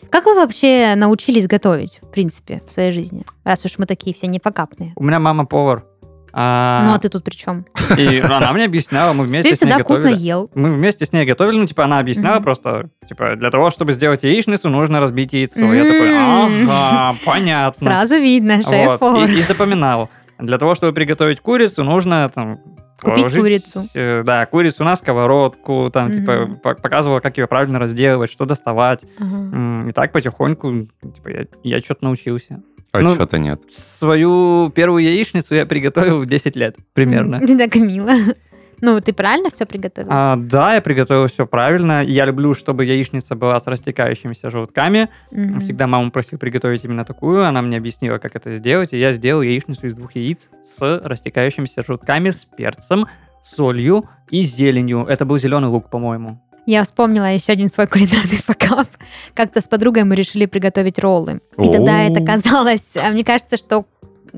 Как 0.10 0.26
вы 0.26 0.36
вообще 0.36 0.94
научились 0.98 1.48
готовить, 1.48 2.00
в 2.02 2.08
принципе, 2.12 2.62
в 2.70 2.74
своей 2.74 2.92
жизни? 2.92 3.24
Раз 3.46 3.64
уж 3.66 3.78
мы 3.78 3.86
такие 3.86 4.14
все 4.14 4.28
непокапные. 4.28 4.92
У 4.98 5.04
меня 5.04 5.20
мама 5.20 5.46
повар. 5.46 5.86
А, 6.34 6.86
Ну, 6.86 6.94
а 6.94 7.00
ты 7.00 7.10
тут 7.10 7.26
при 7.26 7.34
чем? 7.36 7.66
И 7.98 8.20
она 8.20 8.54
мне 8.54 8.64
объясняла, 8.64 9.12
мы 9.12 9.26
вместе 9.26 9.50
Ты 9.50 9.56
с 9.56 9.62
ней 9.62 9.68
всегда 9.68 9.84
вкусно 9.84 10.04
готовили. 10.12 10.26
ел. 10.28 10.50
Мы 10.56 10.72
вместе 10.72 11.06
с 11.06 11.12
ней 11.12 11.26
готовили, 11.26 11.58
ну, 11.58 11.66
типа, 11.66 11.84
она 11.84 12.00
объясняла 12.00 12.36
Мгм. 12.36 12.44
просто, 12.46 12.90
типа, 13.08 13.36
для 13.36 13.52
того, 13.52 13.70
чтобы 13.70 13.92
сделать 13.92 14.24
яичницу, 14.24 14.70
нужно 14.70 15.02
разбить 15.02 15.34
яйцо. 15.34 15.60
Я 15.74 15.84
такой, 15.84 16.18
ага, 16.18 17.18
понятно. 17.26 17.86
Сразу 17.86 18.16
видно, 18.16 18.56
Вот, 18.64 18.66
шеф-повар. 18.66 19.30
И, 19.30 19.40
и 19.40 19.42
запоминал. 19.42 20.10
Для 20.42 20.58
того, 20.58 20.74
чтобы 20.76 20.94
приготовить 20.94 21.40
курицу, 21.40 21.84
нужно 21.84 22.30
там 22.34 22.60
Купить 23.02 23.16
положить, 23.26 23.40
курицу. 23.42 23.88
э, 23.94 24.24
да, 24.24 24.46
курицу 24.46 24.84
на 24.84 24.96
сковородку, 24.96 25.90
там, 25.94 26.10
Мгм. 26.10 26.20
типа, 26.20 26.60
по- 26.62 26.76
показывала, 26.76 27.20
как 27.20 27.38
ее 27.38 27.48
правильно 27.48 27.80
разделывать, 27.80 28.32
что 28.32 28.46
доставать. 28.46 29.06
М, 29.20 29.90
И 29.90 29.92
так 29.94 30.12
потихоньку, 30.12 30.88
типа, 31.02 31.30
я, 31.30 31.46
я 31.64 31.82
что-то 31.82 32.04
научился. 32.06 32.62
А 32.94 33.00
Ну, 33.00 33.10
что-то 33.12 33.38
нет. 33.40 33.62
Свою 33.72 34.70
первую 34.76 35.04
яичницу 35.04 35.56
я 35.56 35.66
приготовил 35.66 36.20
в 36.20 36.26
10 36.26 36.56
лет 36.58 36.76
примерно. 36.94 37.40
Так 37.58 37.76
мило. 37.76 38.12
Ну, 38.82 39.00
ты 39.00 39.14
правильно 39.14 39.50
все 39.50 39.66
приготовил? 39.66 40.10
А, 40.12 40.36
да, 40.36 40.76
я 40.76 40.82
приготовил 40.82 41.28
все 41.28 41.46
правильно. 41.46 42.04
Я 42.04 42.26
люблю, 42.26 42.54
чтобы 42.54 42.84
яичница 42.86 43.36
была 43.36 43.60
с 43.60 43.68
растекающимися 43.68 44.50
желтками. 44.50 45.10
Мгм. 45.32 45.62
Всегда 45.62 45.88
маму 45.88 46.12
просил 46.12 46.40
приготовить 46.40 46.84
именно 46.84 47.06
такую. 47.06 47.46
Она 47.46 47.62
мне 47.62 47.78
объяснила, 47.78 48.18
как 48.18 48.36
это 48.36 48.56
сделать. 48.56 48.94
И 48.94 48.98
я 48.98 49.14
сделал 49.14 49.42
яичницу 49.42 49.88
из 49.88 49.96
двух 49.96 50.16
яиц 50.16 50.50
с 50.64 51.02
растекающимися 51.04 51.84
желтками, 51.84 52.32
с 52.32 52.46
перцем, 52.46 53.08
солью 53.44 54.10
и 54.30 54.42
зеленью. 54.42 55.06
Это 55.08 55.26
был 55.26 55.38
зеленый 55.38 55.70
лук, 55.70 55.90
по-моему. 55.90 56.42
Я 56.66 56.84
вспомнила 56.84 57.26
еще 57.26 57.54
один 57.54 57.70
свой 57.70 57.88
кулинарный 57.88 58.38
факап. 58.46 58.88
Как-то 59.34 59.62
с 59.62 59.68
подругой 59.68 60.04
мы 60.04 60.16
решили 60.16 60.46
приготовить 60.46 61.00
роллы. 61.00 61.42
И 61.58 61.72
тогда 61.72 62.04
это 62.04 62.24
казалось... 62.24 62.96
а 62.96 63.10
Мне 63.12 63.24
кажется, 63.24 63.58
что 63.58 63.86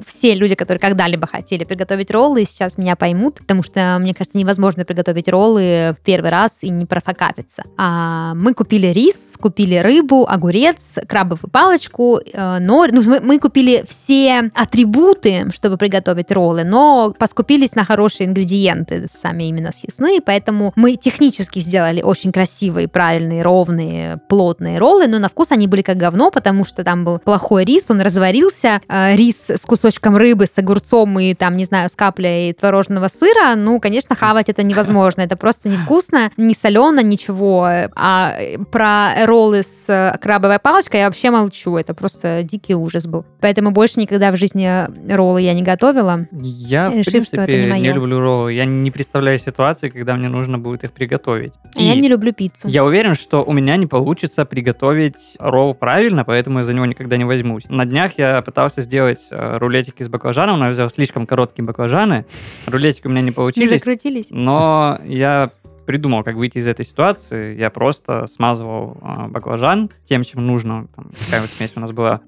все 0.05 0.35
люди, 0.35 0.55
которые 0.55 0.79
когда-либо 0.79 1.27
хотели 1.27 1.63
приготовить 1.63 2.11
роллы, 2.11 2.45
сейчас 2.45 2.77
меня 2.77 2.95
поймут, 2.95 3.35
потому 3.35 3.63
что, 3.63 3.97
мне 3.99 4.13
кажется, 4.13 4.37
невозможно 4.37 4.85
приготовить 4.85 5.27
роллы 5.27 5.95
в 5.99 6.03
первый 6.03 6.31
раз 6.31 6.59
и 6.61 6.69
не 6.69 6.85
профокапиться. 6.85 7.63
А 7.77 8.33
мы 8.35 8.53
купили 8.53 8.87
рис, 8.87 9.32
купили 9.43 9.75
рыбу, 9.75 10.25
огурец, 10.25 10.95
крабовую 11.05 11.51
палочку, 11.51 12.21
э, 12.21 12.59
ну, 12.61 12.87
мы, 12.93 13.19
мы 13.19 13.39
купили 13.39 13.83
все 13.89 14.49
атрибуты, 14.53 15.51
чтобы 15.53 15.75
приготовить 15.75 16.31
роллы, 16.31 16.63
но 16.63 17.13
поскупились 17.19 17.75
на 17.75 17.83
хорошие 17.83 18.27
ингредиенты, 18.27 19.07
сами 19.21 19.43
именно 19.43 19.73
съестные, 19.73 20.21
поэтому 20.21 20.71
мы 20.77 20.95
технически 20.95 21.59
сделали 21.59 22.01
очень 22.01 22.31
красивые, 22.31 22.87
правильные, 22.87 23.41
ровные, 23.41 24.21
плотные 24.29 24.79
роллы, 24.79 25.07
но 25.07 25.19
на 25.19 25.27
вкус 25.27 25.51
они 25.51 25.67
были 25.67 25.81
как 25.81 25.97
говно, 25.97 26.31
потому 26.31 26.63
что 26.63 26.85
там 26.85 27.03
был 27.03 27.19
плохой 27.19 27.65
рис, 27.65 27.91
он 27.91 27.99
разварился, 27.99 28.79
э, 28.87 29.17
рис 29.17 29.49
с 29.49 29.65
кусочком 29.65 30.15
рыбы, 30.15 30.45
с 30.45 30.57
огурцом 30.57 31.19
и 31.19 31.33
там, 31.33 31.57
не 31.57 31.65
знаю, 31.65 31.89
с 31.89 31.97
каплей 31.97 32.53
творожного 32.53 33.09
сыра, 33.09 33.55
ну, 33.57 33.81
конечно, 33.81 34.15
хавать 34.15 34.47
это 34.47 34.63
невозможно, 34.63 35.19
это 35.19 35.35
просто 35.35 35.67
невкусно, 35.67 36.31
не 36.37 36.55
солено, 36.55 37.01
ничего. 37.01 37.67
А 37.93 38.35
э, 38.39 38.57
про 38.71 39.25
роллы 39.33 39.63
с 39.63 39.85
э, 39.89 40.15
крабовой 40.21 40.59
палочкой 40.59 40.99
я 40.99 41.07
вообще 41.07 41.31
молчу, 41.31 41.75
это 41.77 41.93
просто 41.95 42.43
дикий 42.43 42.75
ужас 42.75 43.07
был. 43.07 43.25
Поэтому 43.41 43.71
больше 43.71 43.99
никогда 43.99 44.31
в 44.31 44.37
жизни 44.37 44.67
роллы 45.11 45.41
я 45.41 45.53
не 45.53 45.63
готовила. 45.63 46.27
Я, 46.31 46.89
в 46.89 46.93
Решив, 46.95 47.25
что 47.25 47.37
это 47.37 47.45
принципе, 47.45 47.73
не 47.73 47.81
не, 47.81 47.91
люблю 47.93 48.19
роллы. 48.19 48.53
Я 48.53 48.65
не 48.65 48.91
представляю 48.91 49.39
ситуации, 49.39 49.89
когда 49.89 50.15
мне 50.15 50.29
нужно 50.29 50.59
будет 50.59 50.83
их 50.83 50.91
приготовить. 50.91 51.53
А 51.75 51.81
я 51.81 51.93
И 51.93 51.99
не 51.99 52.07
люблю 52.09 52.31
пиццу. 52.31 52.67
я 52.67 52.85
уверен, 52.85 53.15
что 53.15 53.43
у 53.43 53.51
меня 53.53 53.75
не 53.77 53.87
получится 53.87 54.45
приготовить 54.45 55.35
ролл 55.39 55.73
правильно, 55.73 56.23
поэтому 56.23 56.59
я 56.59 56.63
за 56.63 56.73
него 56.73 56.85
никогда 56.85 57.17
не 57.17 57.25
возьмусь. 57.25 57.63
На 57.69 57.85
днях 57.85 58.11
я 58.17 58.41
пытался 58.43 58.81
сделать 58.81 59.19
э, 59.31 59.57
рулетики 59.57 60.03
с 60.03 60.09
баклажаном, 60.09 60.59
но 60.59 60.65
я 60.65 60.71
взял 60.71 60.89
слишком 60.89 61.25
короткие 61.25 61.65
баклажаны. 61.65 62.25
Рулетики 62.67 63.07
у 63.07 63.09
меня 63.09 63.21
не 63.21 63.27
Не 63.27 63.31
получились. 63.31 63.71
закрутились? 63.71 64.27
Но 64.29 64.99
я 65.05 65.49
придумал, 65.85 66.23
как 66.23 66.35
выйти 66.35 66.57
из 66.59 66.67
этой 66.67 66.85
ситуации. 66.85 67.57
Я 67.57 67.69
просто 67.69 68.27
смазывал 68.27 68.97
а, 69.01 69.27
баклажан 69.27 69.89
тем, 70.05 70.23
чем 70.23 70.45
нужно. 70.47 70.87
Там, 70.95 71.11
такая 71.25 71.41
вот 71.41 71.49
смесь 71.49 71.73
у 71.75 71.79
нас 71.79 71.91
была. 71.91 72.21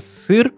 Сыр, 0.00 0.52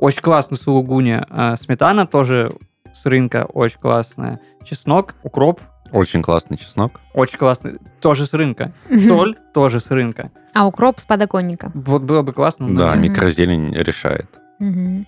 очень 0.00 0.22
классный 0.22 0.56
сулугуни. 0.58 1.20
а, 1.28 1.56
Сметана 1.56 2.06
тоже 2.06 2.56
с 2.92 3.06
рынка, 3.06 3.46
очень 3.52 3.80
классная. 3.80 4.40
Чеснок, 4.64 5.14
укроп, 5.22 5.60
Очень 5.92 6.22
классный 6.22 6.56
чеснок. 6.56 7.00
очень 7.12 7.38
классный, 7.38 7.78
тоже 8.00 8.26
с 8.26 8.32
рынка. 8.32 8.72
Соль, 8.90 9.36
тоже 9.52 9.80
с 9.80 9.90
рынка. 9.90 10.30
А 10.54 10.66
укроп 10.66 10.98
с 11.00 11.04
подоконника. 11.06 11.70
Вот 11.74 12.02
было 12.02 12.22
бы 12.22 12.32
классно. 12.32 12.66
но- 12.68 12.78
Да, 12.80 12.94
микрозелень 12.96 13.72
решает. 13.74 14.28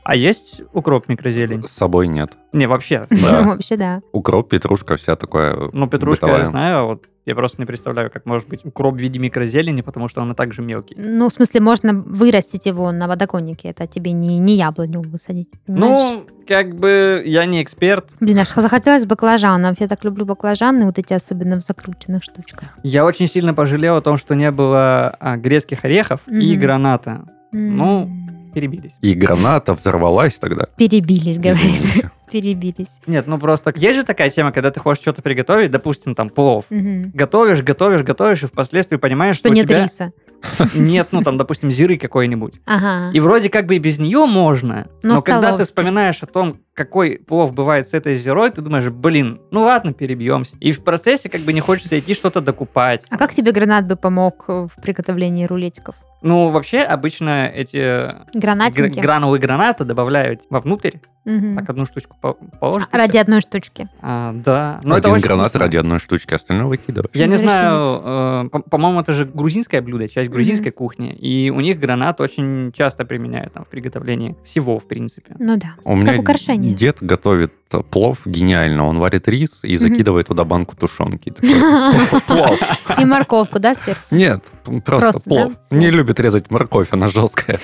А 0.05 0.17
есть 0.17 0.63
укроп 0.73 1.09
микрозелень? 1.09 1.65
С 1.65 1.71
собой 1.73 2.09
нет. 2.09 2.33
Не, 2.53 2.67
вообще. 2.67 3.07
Да. 3.23 3.43
Вообще, 3.43 3.77
да. 3.77 4.01
Укроп, 4.13 4.49
петрушка, 4.51 4.97
вся 4.97 5.17
такое 5.17 5.71
Ну, 5.73 5.87
петрушка 5.89 6.27
бытовая. 6.27 6.39
я 6.45 6.45
знаю, 6.51 6.79
а 6.79 6.83
вот 6.85 7.05
я 7.25 7.35
просто 7.35 7.61
не 7.61 7.67
представляю, 7.67 8.09
как 8.11 8.25
может 8.25 8.47
быть 8.49 8.65
укроп 8.65 8.95
в 8.95 8.99
виде 8.99 9.19
микрозелени, 9.19 9.81
потому 9.81 10.09
что 10.09 10.21
он 10.21 10.31
и 10.31 10.35
так 10.35 10.53
же 10.53 10.63
мелкий. 10.63 10.95
Ну, 10.97 11.29
в 11.29 11.33
смысле, 11.33 11.61
можно 11.61 11.93
вырастить 11.93 12.67
его 12.67 12.93
на 12.93 13.09
подоконнике. 13.09 13.71
Это 13.71 13.87
тебе 13.89 14.13
не, 14.13 14.39
не 14.39 14.55
яблоню 14.57 15.01
высадить. 15.03 15.49
понимаешь? 15.67 15.93
Ну, 16.21 16.27
как 16.47 16.77
бы 16.77 17.23
я 17.27 17.45
не 17.47 17.63
эксперт. 17.65 18.11
Блин, 18.21 18.39
аж 18.39 18.49
захотелось 18.55 19.07
баклажанов. 19.07 19.81
Я 19.81 19.89
так 19.89 20.05
люблю 20.05 20.25
баклажаны, 20.25 20.87
вот 20.87 20.99
эти 20.99 21.15
особенно 21.15 21.59
в 21.59 21.65
закрученных 21.65 22.23
штучках. 22.23 22.79
Я 22.85 23.05
очень 23.05 23.27
сильно 23.27 23.55
пожалел 23.55 23.97
о 23.97 24.01
том, 24.03 24.19
что 24.19 24.35
не 24.35 24.51
было 24.53 25.09
а, 25.19 25.37
грецких 25.37 25.85
орехов 25.85 26.21
и 26.29 26.53
Мгм. 26.53 26.61
граната. 26.61 27.25
Ну, 27.51 28.03
М. 28.03 28.36
Перебились. 28.57 28.93
И 29.03 29.13
граната 29.13 29.75
взорвалась 29.75 30.37
тогда. 30.37 30.65
Перебились, 30.79 31.37
говорится. 31.37 31.69
Извините. 31.69 32.11
Перебились. 32.31 33.01
Нет, 33.07 33.27
ну 33.27 33.39
просто 33.39 33.71
есть 33.77 33.99
же 33.99 34.03
такая 34.03 34.31
тема, 34.31 34.51
когда 34.51 34.71
ты 34.71 34.81
хочешь 34.81 35.03
что-то 35.03 35.21
приготовить, 35.21 35.71
допустим, 35.71 36.15
там 36.15 36.31
плов. 36.31 36.65
Мгм. 36.71 37.11
Готовишь, 37.13 37.63
готовишь, 37.63 38.03
готовишь, 38.03 38.45
и 38.45 38.47
впоследствии 38.47 38.97
понимаешь, 38.97 39.37
что, 39.37 39.49
Что 39.49 39.53
у 39.53 39.55
нет 39.57 39.69
тебя 39.69 39.83
риса. 39.83 40.13
нет, 40.75 41.09
ну 41.11 41.21
там, 41.21 41.37
допустим, 41.37 41.71
зиры 41.71 41.99
какой-нибудь. 41.99 42.55
Ага. 42.65 43.11
И 43.13 43.21
вроде 43.21 43.51
как 43.51 43.67
бы 43.67 43.77
и 43.77 43.79
без 43.79 43.99
нее 43.99 44.25
можно, 44.25 44.87
Но 45.03 45.17
но, 45.17 45.23
когда 45.23 45.55
ты 45.55 45.65
вспоминаешь 45.65 46.23
о 46.23 46.27
том, 46.27 46.59
какой 46.73 47.19
плов 47.19 47.53
бывает 47.53 47.87
с 47.87 47.93
этой 47.93 48.17
зирой, 48.17 48.49
ты 48.49 48.63
думаешь, 48.63 48.89
блин, 48.89 49.43
ну 49.51 49.65
ладно, 49.65 49.93
перебьемся. 49.93 50.57
И 50.61 50.73
в 50.73 50.83
процессе 50.83 51.29
как 51.29 51.43
бы 51.43 51.53
не 51.53 51.61
хочется 51.61 51.99
идти 51.99 52.15
что-то 52.15 52.41
докупать. 52.41 53.05
А 53.11 53.19
как 53.19 53.35
тебе 53.35 53.53
гранат 53.53 53.87
бы 53.87 53.97
помог 53.97 54.47
в 54.49 54.71
приготовлении 54.81 55.45
рулетиков? 55.45 55.95
Ну, 56.23 56.49
вообще, 56.49 56.81
обычно 56.83 57.47
эти 57.47 57.77
гр- 57.77 58.25
Гранатинки? 58.35 58.99
гранулы 59.01 59.39
граната 59.39 59.85
добавляют 59.85 60.43
вовнутрь, 60.51 60.97
Мгм. 61.27 61.57
так 61.57 61.69
одну 61.69 61.85
штучку 61.85 62.17
по- 62.21 62.33
положить. 62.35 62.89
и 62.93 62.97
Ради 62.97 63.19
одной 63.19 63.41
штучки. 63.43 63.89
А, 64.01 64.33
да. 64.33 64.81
Но 64.85 64.97
это 64.97 65.09
Один 65.09 65.13
очень 65.17 65.25
гранат 65.25 65.49
вкусно. 65.49 65.61
ради 65.67 65.77
одной 65.77 65.99
штучки, 65.99 66.33
остальное 66.33 66.67
выкидываешь. 66.67 67.11
Я 67.15 67.27
не 67.27 67.37
знаю, 67.37 68.01
э, 68.47 68.49
по- 68.51 68.61
по-моему, 68.63 69.01
это 69.01 69.13
же 69.13 69.25
грузинское 69.27 69.83
блюдо, 69.83 70.09
часть 70.09 70.31
грузинской 70.31 70.71
кухни, 70.71 71.13
и 71.13 71.51
у 71.51 71.61
них 71.61 71.79
гранат 71.81 72.21
очень 72.21 72.73
часто 72.73 73.05
применяют 73.05 73.53
там 73.53 73.65
в 73.65 73.69
приготовлении 73.69 74.37
всего, 74.45 74.79
в 74.79 74.87
принципе. 74.87 75.35
Ну 75.39 75.57
да. 75.59 75.75
У 75.85 75.97
меня 75.97 76.19
украшение. 76.19 76.73
дед 76.75 76.99
готовит 77.01 77.53
плов 77.91 78.19
гениально. 78.25 78.85
Он 78.87 78.99
варит 79.01 79.27
рис 79.29 79.59
и 79.65 79.77
закидывает 79.77 80.29
туда 80.29 80.45
банку 80.45 80.77
тушенки. 80.77 81.33
И 83.01 83.05
морковку, 83.05 83.59
да, 83.59 83.75
сверху? 83.75 84.01
Нет, 84.11 84.45
просто 84.85 85.21
плов. 85.21 85.53
Не 85.71 85.91
любит 85.91 86.21
резать 86.21 86.51
морковь, 86.51 86.89
она 86.93 87.09
жесткая. 87.09 87.59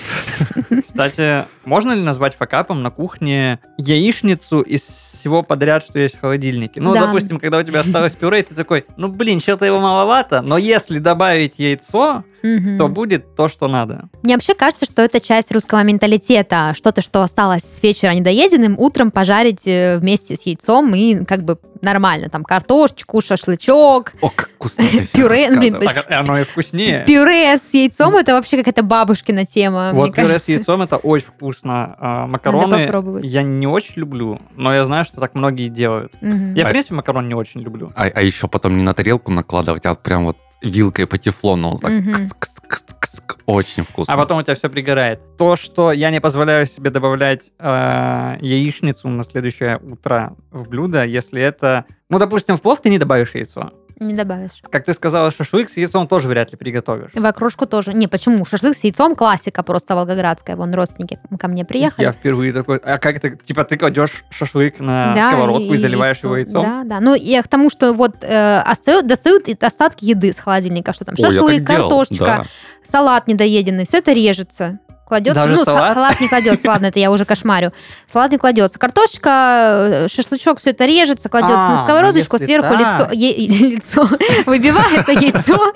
Кстати, 0.85 1.45
можно 1.65 1.93
ли 1.93 2.03
назвать 2.03 2.35
факапом 2.35 2.83
на 2.83 2.91
кухне 2.91 3.52
яичницу 3.77 4.61
из 4.61 4.81
всего 4.83 5.43
подряд, 5.43 5.85
что 5.85 5.99
есть 5.99 6.17
в 6.17 6.21
холодильнике? 6.21 6.81
Ну, 6.81 6.93
Да. 6.95 7.07
допустим, 7.07 7.39
когда 7.39 7.59
у 7.59 7.63
тебя 7.63 7.81
осталось 7.81 8.15
пюре, 8.15 8.41
и 8.41 8.43
ты 8.43 8.55
такой, 8.55 8.85
ну, 8.97 9.09
блин, 9.09 9.41
что-то 9.41 9.65
его 9.65 9.81
маловато, 9.81 10.43
но 10.43 10.59
если 10.59 10.99
добавить 10.99 11.55
яйцо, 11.59 12.25
Мгм. 12.43 12.79
то 12.79 12.89
будет 12.89 13.35
то, 13.37 13.49
что 13.49 13.69
надо. 13.69 14.09
Мне 14.23 14.35
вообще 14.35 14.55
кажется, 14.55 14.87
что 14.87 15.03
это 15.03 15.21
часть 15.21 15.53
русского 15.53 15.83
менталитета. 15.83 16.73
Что-то, 16.77 17.03
что 17.03 17.23
осталось 17.23 17.63
с 17.63 17.83
вечера 17.83 18.13
недоеденным, 18.13 18.77
утром 18.79 19.11
пожарить 19.11 19.67
э, 19.67 19.99
вместе 19.99 20.37
с 20.37 20.43
яйцом 20.43 20.95
и 20.95 21.25
как 21.25 21.45
бы 21.45 21.59
нормально. 21.81 22.29
Там 22.29 22.45
картошечку, 22.45 23.21
шашлычок, 23.21 24.13
О, 24.21 24.29
как 24.29 24.51
вкусно 24.55 24.85
Пюре, 25.13 25.51
блин. 25.51 25.81
Так 25.81 26.07
оно 26.11 26.39
и 26.39 26.45
вкуснее. 26.45 27.05
пюре 27.07 27.57
с 27.57 27.75
яйцом. 27.75 28.15
Это 28.17 28.35
вообще 28.35 28.57
какая-то 28.59 28.83
бабушкина 28.83 29.45
тема, 29.47 29.91
Вот 29.93 30.05
мне 30.05 30.13
пюре 30.13 30.27
с 30.27 30.31
кажется. 30.33 30.53
яйцом 30.53 30.83
это 30.83 30.97
очень 30.97 31.27
вкусно. 31.29 31.97
А, 31.99 32.27
Макароны 32.27 33.21
я 33.23 33.43
не 33.43 33.67
очень 33.67 33.95
люблю, 33.97 34.41
но 34.57 34.73
я 34.75 34.85
знаю, 34.85 35.05
что 35.05 35.21
так 35.21 35.35
многие 35.35 35.69
делают. 35.69 36.13
Мгм. 36.21 36.55
Я, 36.55 36.65
в 36.65 36.69
А- 36.69 36.71
принципе, 36.71 36.95
макарон 36.95 37.29
не 37.29 37.35
очень 37.35 37.61
люблю. 37.61 37.93
А, 37.97 38.05
а 38.05 38.23
еще 38.23 38.47
потом 38.49 38.77
не 38.77 38.83
на 38.83 38.95
тарелку 38.95 39.33
накладывать, 39.33 39.85
а 39.87 39.95
прям 39.95 40.25
вот 40.27 40.37
вилкой 40.63 41.07
по 41.07 41.19
тефлону. 41.19 41.79
так 41.79 41.91
Мгм. 41.91 42.13
кс-кс-кс-кс. 42.15 43.39
Очень 43.47 43.83
вкусно. 43.85 44.15
А 44.15 44.17
потом 44.17 44.39
у 44.39 44.43
тебя 44.43 44.55
все 44.55 44.69
пригорает. 44.69 45.21
То, 45.37 45.57
что 45.57 45.93
я 45.93 46.11
не 46.11 46.21
позволяю 46.21 46.67
себе 46.67 46.91
добавлять 46.91 47.53
э, 47.59 48.37
яичницу 48.41 49.09
на 49.09 49.25
следующее 49.25 49.79
утро 49.83 50.37
в 50.51 50.69
блюдо, 50.69 51.05
если 51.05 51.41
это... 51.41 51.85
Ну, 52.09 52.19
допустим, 52.19 52.57
в 52.57 52.63
плов 52.63 52.81
ты 52.81 52.89
не 52.91 52.99
добавишь 52.99 53.35
яйцо. 53.35 53.73
Не 54.03 54.15
добавишь. 54.15 54.63
Как 54.71 54.85
ты 54.85 54.93
сказала, 54.93 55.31
шашлык 55.31 55.71
с 55.71 55.77
яйцом 55.77 56.09
тоже 56.09 56.29
вряд 56.29 56.51
ли 56.53 56.59
приготовишь. 56.59 57.11
В 57.15 57.25
окрошку 57.25 57.67
тоже. 57.67 57.95
Не, 57.95 58.09
почему? 58.09 58.45
Шашлык 58.45 58.77
с 58.77 58.85
яйцом 58.85 59.15
классика 59.15 59.63
просто 59.63 59.95
волгоградская. 59.95 60.57
Вон 60.57 60.75
родственники 60.75 61.19
ко 61.39 61.49
мне 61.49 61.65
приехали. 61.65 62.05
Я 62.05 62.13
впервые 62.13 62.53
такой... 62.53 62.79
А 62.79 62.99
как 62.99 63.21
ты... 63.21 63.37
Типа 63.37 63.65
ты 63.65 63.77
кладешь 63.77 64.25
шашлык 64.31 64.81
на 64.81 65.15
Да, 65.15 65.29
сковородку 65.31 65.73
и, 65.73 65.75
и 65.75 65.77
заливаешь 65.77 66.17
яйцо. 66.17 66.27
его 66.27 66.37
яйцом? 66.37 66.65
Да, 66.65 66.83
да. 66.85 67.01
Ну, 67.01 67.15
я 67.15 67.43
к 67.43 67.49
тому, 67.49 67.71
что 67.71 67.93
вот 67.93 68.17
э, 68.23 68.59
остают, 68.61 69.07
достают 69.07 69.49
остатки 69.63 70.05
еды 70.05 70.33
с 70.33 70.39
холодильника, 70.39 70.93
что 70.93 71.05
там 71.05 71.15
О, 71.19 71.23
шашлык, 71.23 71.67
картошечка, 71.67 72.25
да. 72.25 72.45
салат 72.83 73.29
недоеденный, 73.29 73.87
все 73.87 73.99
это 73.99 74.13
режется. 74.13 74.79
Кладется, 75.07 75.35
Даже 75.43 75.55
ну, 75.57 75.61
са- 75.63 75.65
салат? 75.65 75.95
салат 75.95 76.21
не 76.21 76.29
кладется, 76.29 76.69
ладно, 76.69 76.87
это 76.87 76.99
я 76.99 77.11
уже 77.11 77.25
кошмарю. 77.25 77.73
Салат 78.07 78.31
не 78.33 78.39
кладется. 78.39 78.79
Картошечка, 78.79 80.05
э, 80.05 80.09
шашлычок, 80.09 80.59
все 80.59 80.71
это 80.71 80.87
режется, 80.87 81.29
кладется 81.29 81.57
А, 81.59 81.69
на 81.69 81.77
ну 81.77 81.83
сковородочку, 81.85 82.39
сверху 82.39 82.69
так. 82.69 82.81
лицо, 82.81 83.13
е- 83.13 83.47
лицо, 83.77 84.09
выбивается 84.47 85.13
яйцо, 85.13 85.73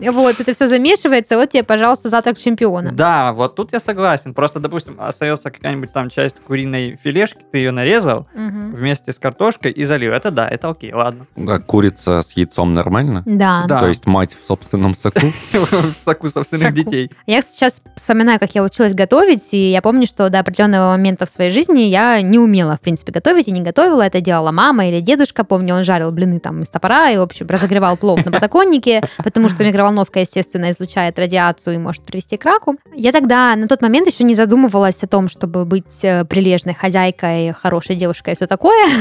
вот, 0.00 0.40
это 0.40 0.52
все 0.54 0.66
замешивается, 0.66 1.36
вот 1.36 1.50
тебе, 1.50 1.62
пожалуйста, 1.62 2.08
завтрак 2.08 2.38
чемпиона. 2.38 2.92
Да, 2.92 3.32
вот 3.32 3.54
тут 3.56 3.72
я 3.72 3.80
согласен. 3.80 4.34
Просто, 4.34 4.60
допустим, 4.60 4.96
остается 5.00 5.50
какая-нибудь 5.50 5.92
там 5.92 6.10
часть 6.10 6.36
куриной 6.46 6.98
филешки, 7.02 7.38
ты 7.52 7.58
ее 7.58 7.70
нарезал 7.70 8.26
вместе 8.34 9.12
с 9.12 9.18
картошкой 9.18 9.72
и 9.72 9.84
залил. 9.84 10.12
Это 10.12 10.30
да, 10.30 10.48
это 10.48 10.68
окей, 10.68 10.92
ладно. 10.92 11.26
Да, 11.36 11.58
курица 11.58 12.22
с 12.22 12.32
яйцом 12.32 12.74
нормально? 12.74 13.22
Да. 13.24 13.64
Да. 13.66 13.78
То 13.78 13.88
есть 13.88 14.06
мать 14.06 14.36
в 14.38 14.44
собственном 14.44 14.94
соку? 14.94 15.20
В 15.52 15.98
соку 15.98 16.28
собственных 16.28 16.74
детей. 16.74 17.10
Я 17.26 17.40
сейчас 17.42 17.80
вспоминаю, 17.96 18.38
как 18.40 18.54
я 18.54 18.63
училась 18.64 18.94
готовить, 18.94 19.52
и 19.52 19.70
я 19.70 19.82
помню, 19.82 20.06
что 20.06 20.28
до 20.28 20.40
определенного 20.40 20.90
момента 20.90 21.26
в 21.26 21.30
своей 21.30 21.52
жизни 21.52 21.80
я 21.80 22.20
не 22.22 22.38
умела, 22.38 22.76
в 22.76 22.80
принципе, 22.80 23.12
готовить 23.12 23.48
и 23.48 23.52
не 23.52 23.62
готовила. 23.62 24.02
Это 24.02 24.20
делала 24.20 24.52
мама 24.52 24.86
или 24.86 25.00
дедушка. 25.00 25.44
Помню, 25.44 25.74
он 25.74 25.84
жарил 25.84 26.10
блины 26.12 26.40
там 26.40 26.62
из 26.62 26.68
топора 26.68 27.10
и, 27.10 27.16
в 27.16 27.22
общем, 27.22 27.46
разогревал 27.46 27.96
плов 27.96 28.24
на 28.24 28.32
подоконнике, 28.32 29.02
потому 29.18 29.48
что 29.48 29.64
микроволновка, 29.64 30.20
естественно, 30.20 30.70
излучает 30.70 31.18
радиацию 31.18 31.76
и 31.76 31.78
может 31.78 32.02
привести 32.02 32.36
к 32.36 32.44
раку. 32.44 32.76
Я 32.94 33.12
тогда 33.12 33.54
на 33.56 33.68
тот 33.68 33.82
момент 33.82 34.08
еще 34.08 34.24
не 34.24 34.34
задумывалась 34.34 35.02
о 35.02 35.06
том, 35.06 35.28
чтобы 35.28 35.64
быть 35.64 36.02
э, 36.02 36.24
прилежной 36.24 36.74
хозяйкой, 36.74 37.52
хорошей 37.52 37.96
девушкой 37.96 38.34
и 38.34 38.36
все 38.36 38.46
такое. 38.46 38.84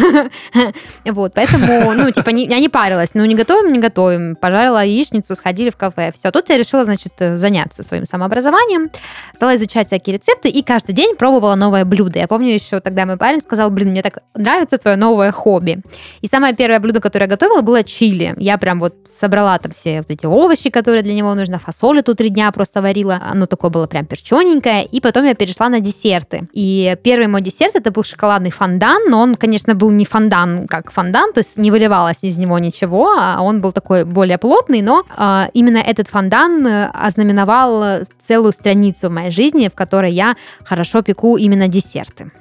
Вот, 1.05 1.33
поэтому, 1.35 1.93
ну, 1.93 2.11
типа, 2.11 2.29
я 2.29 2.59
не 2.59 2.69
парилась. 2.69 3.11
Ну, 3.13 3.23
не 3.25 3.35
готовим, 3.35 3.71
не 3.71 3.79
готовим. 3.79 4.35
Пожарила 4.35 4.83
яичницу, 4.83 5.35
сходили 5.35 5.69
в 5.69 5.77
кафе. 5.77 6.11
Все, 6.13 6.31
тут 6.31 6.49
я 6.49 6.57
решила, 6.57 6.85
значит, 6.85 7.13
заняться 7.19 7.83
своим 7.83 8.05
самообразованием. 8.05 8.89
Стала 9.35 9.52
изучать 9.55 9.87
всякие 9.87 10.17
рецепты 10.17 10.49
и 10.49 10.63
каждый 10.63 10.93
день 10.93 11.15
пробовала 11.15 11.55
новое 11.55 11.85
блюдо. 11.85 12.19
Я 12.19 12.27
помню 12.27 12.53
еще 12.53 12.79
тогда 12.79 13.05
мой 13.05 13.17
парень 13.17 13.41
сказал, 13.41 13.69
блин, 13.69 13.89
мне 13.89 14.01
так 14.01 14.19
нравится 14.35 14.77
твое 14.77 14.97
новое 14.97 15.31
хобби. 15.31 15.81
И 16.21 16.27
самое 16.27 16.55
первое 16.55 16.79
блюдо, 16.79 17.01
которое 17.01 17.25
я 17.25 17.29
готовила, 17.29 17.61
было 17.61 17.83
чили. 17.83 18.33
Я 18.37 18.57
прям 18.57 18.79
вот 18.79 18.95
собрала 19.05 19.57
там 19.57 19.71
все 19.71 19.99
вот 19.99 20.09
эти 20.09 20.25
овощи, 20.25 20.69
которые 20.69 21.03
для 21.03 21.13
него 21.13 21.33
нужно, 21.33 21.59
фасоль 21.59 21.99
эту 21.99 22.15
три 22.15 22.29
дня 22.29 22.51
просто 22.51 22.81
варила. 22.81 23.19
Оно 23.31 23.45
такое 23.45 23.71
было 23.71 23.87
прям 23.87 24.05
перчененькое. 24.05 24.85
И 24.85 25.01
потом 25.01 25.25
я 25.25 25.35
перешла 25.35 25.69
на 25.69 25.79
десерты. 25.79 26.47
И 26.53 26.95
первый 27.03 27.27
мой 27.27 27.41
десерт 27.41 27.75
это 27.75 27.91
был 27.91 28.03
шоколадный 28.03 28.51
фондан, 28.51 29.09
но 29.09 29.19
он, 29.19 29.35
конечно, 29.35 29.75
был 29.75 29.91
не 29.91 30.05
фондан 30.05 30.67
как 30.67 30.91
фондан, 30.91 31.33
то 31.33 31.39
есть 31.39 31.57
не 31.57 31.71
выливалось 31.71 32.19
из 32.21 32.37
него 32.37 32.59
ничего, 32.59 33.13
а 33.17 33.41
он 33.41 33.61
был 33.61 33.71
такой 33.71 34.05
более 34.05 34.37
плотный, 34.37 34.81
но 34.81 35.03
а, 35.15 35.49
именно 35.53 35.77
этот 35.77 36.07
фондан 36.07 36.65
э, 36.65 36.89
ознаменовал 36.93 37.83
э, 37.83 38.05
целую 38.19 38.53
страницу 38.53 39.09
в 39.09 39.11
моей 39.11 39.31
жизни, 39.31 39.42
в 39.51 39.75
которой 39.75 40.11
я 40.11 40.35
хорошо 40.63 41.01
пеку 41.01 41.37
именно 41.37 41.67
десерты. 41.67 42.31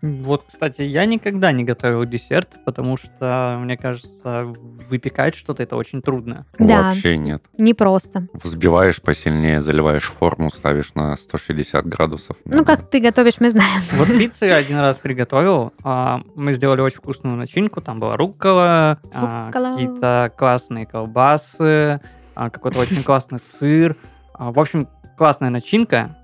Вот, 0.00 0.44
кстати, 0.46 0.82
я 0.82 1.04
никогда 1.06 1.50
не 1.50 1.64
готовил 1.64 2.04
десерт, 2.04 2.56
потому 2.64 2.96
что, 2.96 3.56
мне 3.58 3.76
кажется, 3.76 4.44
выпекать 4.88 5.34
что-то 5.34 5.64
это 5.64 5.74
очень 5.74 6.02
трудно. 6.02 6.46
Да. 6.56 6.82
Вообще 6.82 7.16
нет. 7.16 7.42
Непросто. 7.58 8.28
Взбиваешь 8.32 9.02
посильнее, 9.02 9.60
заливаешь 9.60 10.04
форму, 10.04 10.50
ставишь 10.50 10.94
на 10.94 11.16
160 11.16 11.84
градусов. 11.86 12.36
Ну, 12.44 12.64
как 12.64 12.88
ты 12.90 13.00
готовишь, 13.00 13.40
мы 13.40 13.50
знаем. 13.50 13.82
Вот 13.94 14.06
пиццу 14.06 14.44
я 14.46 14.54
один 14.56 14.78
раз 14.78 14.98
приготовил. 14.98 15.72
а, 15.82 16.22
Мы 16.36 16.52
сделали 16.52 16.80
очень 16.80 16.98
вкусную 16.98 17.34
начинку. 17.36 17.80
Там 17.80 17.98
была 17.98 18.16
руккола, 18.16 19.00
а, 19.12 19.46
Руккола. 19.46 19.72
какие-то 19.72 20.32
классные 20.38 20.86
колбасы, 20.86 22.00
а, 22.36 22.50
какой-то 22.50 22.78
очень 22.78 23.02
классный 23.02 23.40
сыр. 23.40 23.96
В 24.38 24.60
общем, 24.60 24.88
классная 25.16 25.50
начинка. 25.50 26.16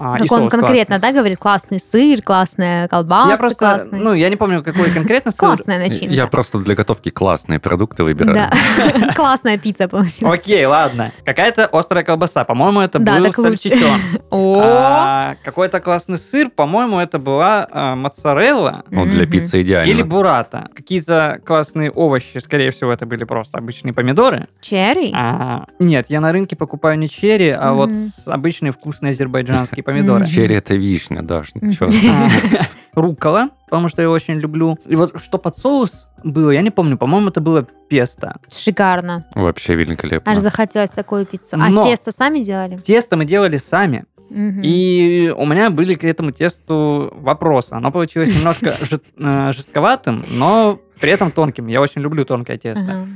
А, 0.00 0.16
и 0.18 0.22
Как 0.22 0.32
он 0.32 0.48
конкретно, 0.48 0.96
классный. 0.96 1.12
да, 1.12 1.12
говорит, 1.18 1.38
классный 1.38 1.80
сыр, 1.80 2.22
классная 2.22 2.88
колбаса, 2.88 3.30
Я 3.30 3.36
просто, 3.36 3.58
классный. 3.58 3.98
ну, 4.00 4.12
я 4.14 4.28
не 4.28 4.36
помню, 4.36 4.62
какой 4.62 4.90
конкретно 4.90 5.30
сыр. 5.30 5.38
Классная 5.40 5.78
начинка. 5.78 6.14
Я 6.14 6.26
просто 6.26 6.58
для 6.58 6.74
готовки 6.74 7.08
классные 7.10 7.58
продукты 7.58 8.04
выбираю. 8.04 8.34
Да. 8.34 9.12
Классная 9.14 9.58
пицца 9.58 9.88
получилась. 9.88 10.40
Окей, 10.40 10.64
ладно. 10.66 11.12
Какая-то 11.24 11.66
острая 11.66 12.04
колбаса. 12.04 12.44
По-моему, 12.44 12.80
это 12.80 12.98
был 12.98 13.24
так 13.24 13.34
сальчичон. 13.34 14.00
О, 14.30 14.60
А, 14.62 15.36
Какой-то 15.44 15.80
классный 15.80 16.18
сыр. 16.18 16.50
По-моему, 16.50 16.98
это 16.98 17.18
была 17.18 17.66
а, 17.70 17.94
моцарелла. 17.96 18.84
Ну, 18.90 19.04
для 19.06 19.26
пиццы 19.26 19.62
идеально. 19.62 19.90
Или 19.90 20.02
бурата. 20.02 20.68
Какие-то 20.74 21.40
классные 21.44 21.90
овощи. 21.90 22.38
Скорее 22.38 22.70
всего, 22.70 22.92
это 22.92 23.06
были 23.06 23.24
просто 23.24 23.58
обычные 23.58 23.92
помидоры. 23.92 24.46
черри. 24.60 25.12
А, 25.14 25.64
нет, 25.78 26.06
я 26.08 26.20
на 26.20 26.32
рынке 26.32 26.56
покупаю 26.56 26.98
не 26.98 27.08
черри, 27.08 27.50
а 27.50 27.72
вот 27.72 27.90
обычные 28.26 28.72
вкусные 28.72 29.10
азербайджанские 29.10 29.84
помидоры. 29.86 30.26
Черри 30.26 30.54
это 30.56 30.74
вишня, 30.74 31.22
Даш. 31.22 31.52
ну 31.54 31.72
чё? 31.72 31.88
А, 32.96 33.00
Руккола, 33.00 33.50
потому 33.66 33.88
что 33.88 34.00
я 34.02 34.10
очень 34.10 34.34
люблю. 34.34 34.78
И 34.86 34.96
вот 34.96 35.20
что 35.20 35.38
под 35.38 35.58
соус 35.58 36.08
было, 36.24 36.50
я 36.50 36.62
не 36.62 36.70
помню. 36.70 36.96
По-моему, 36.96 37.28
это 37.28 37.40
было 37.42 37.66
песто. 37.88 38.36
Шикарно. 38.50 39.26
Вообще 39.34 39.74
великолепно. 39.74 40.32
Аж 40.32 40.38
захотелось 40.38 40.90
такую 40.90 41.26
пиццу. 41.26 41.56
А 41.60 41.68
Но- 41.68 41.82
тесто 41.82 42.10
сами 42.10 42.38
делали? 42.40 42.78
Тесто 42.78 43.16
мы 43.16 43.24
делали 43.26 43.58
сами. 43.58 44.04
И 44.30 45.32
у 45.36 45.46
меня 45.46 45.70
были 45.70 45.94
к 45.94 46.02
этому 46.04 46.32
тесту 46.32 47.12
вопросы. 47.20 47.74
Оно 47.74 47.92
получилось 47.92 48.34
немножко 48.36 48.74
э, 49.18 49.52
жестковатым, 49.52 50.24
но 50.30 50.80
при 51.00 51.10
этом 51.10 51.30
тонким. 51.30 51.68
Я 51.68 51.80
очень 51.80 52.00
люблю 52.00 52.24
тонкое 52.24 52.58
тесто. 52.58 52.82
Ага. 52.82 53.06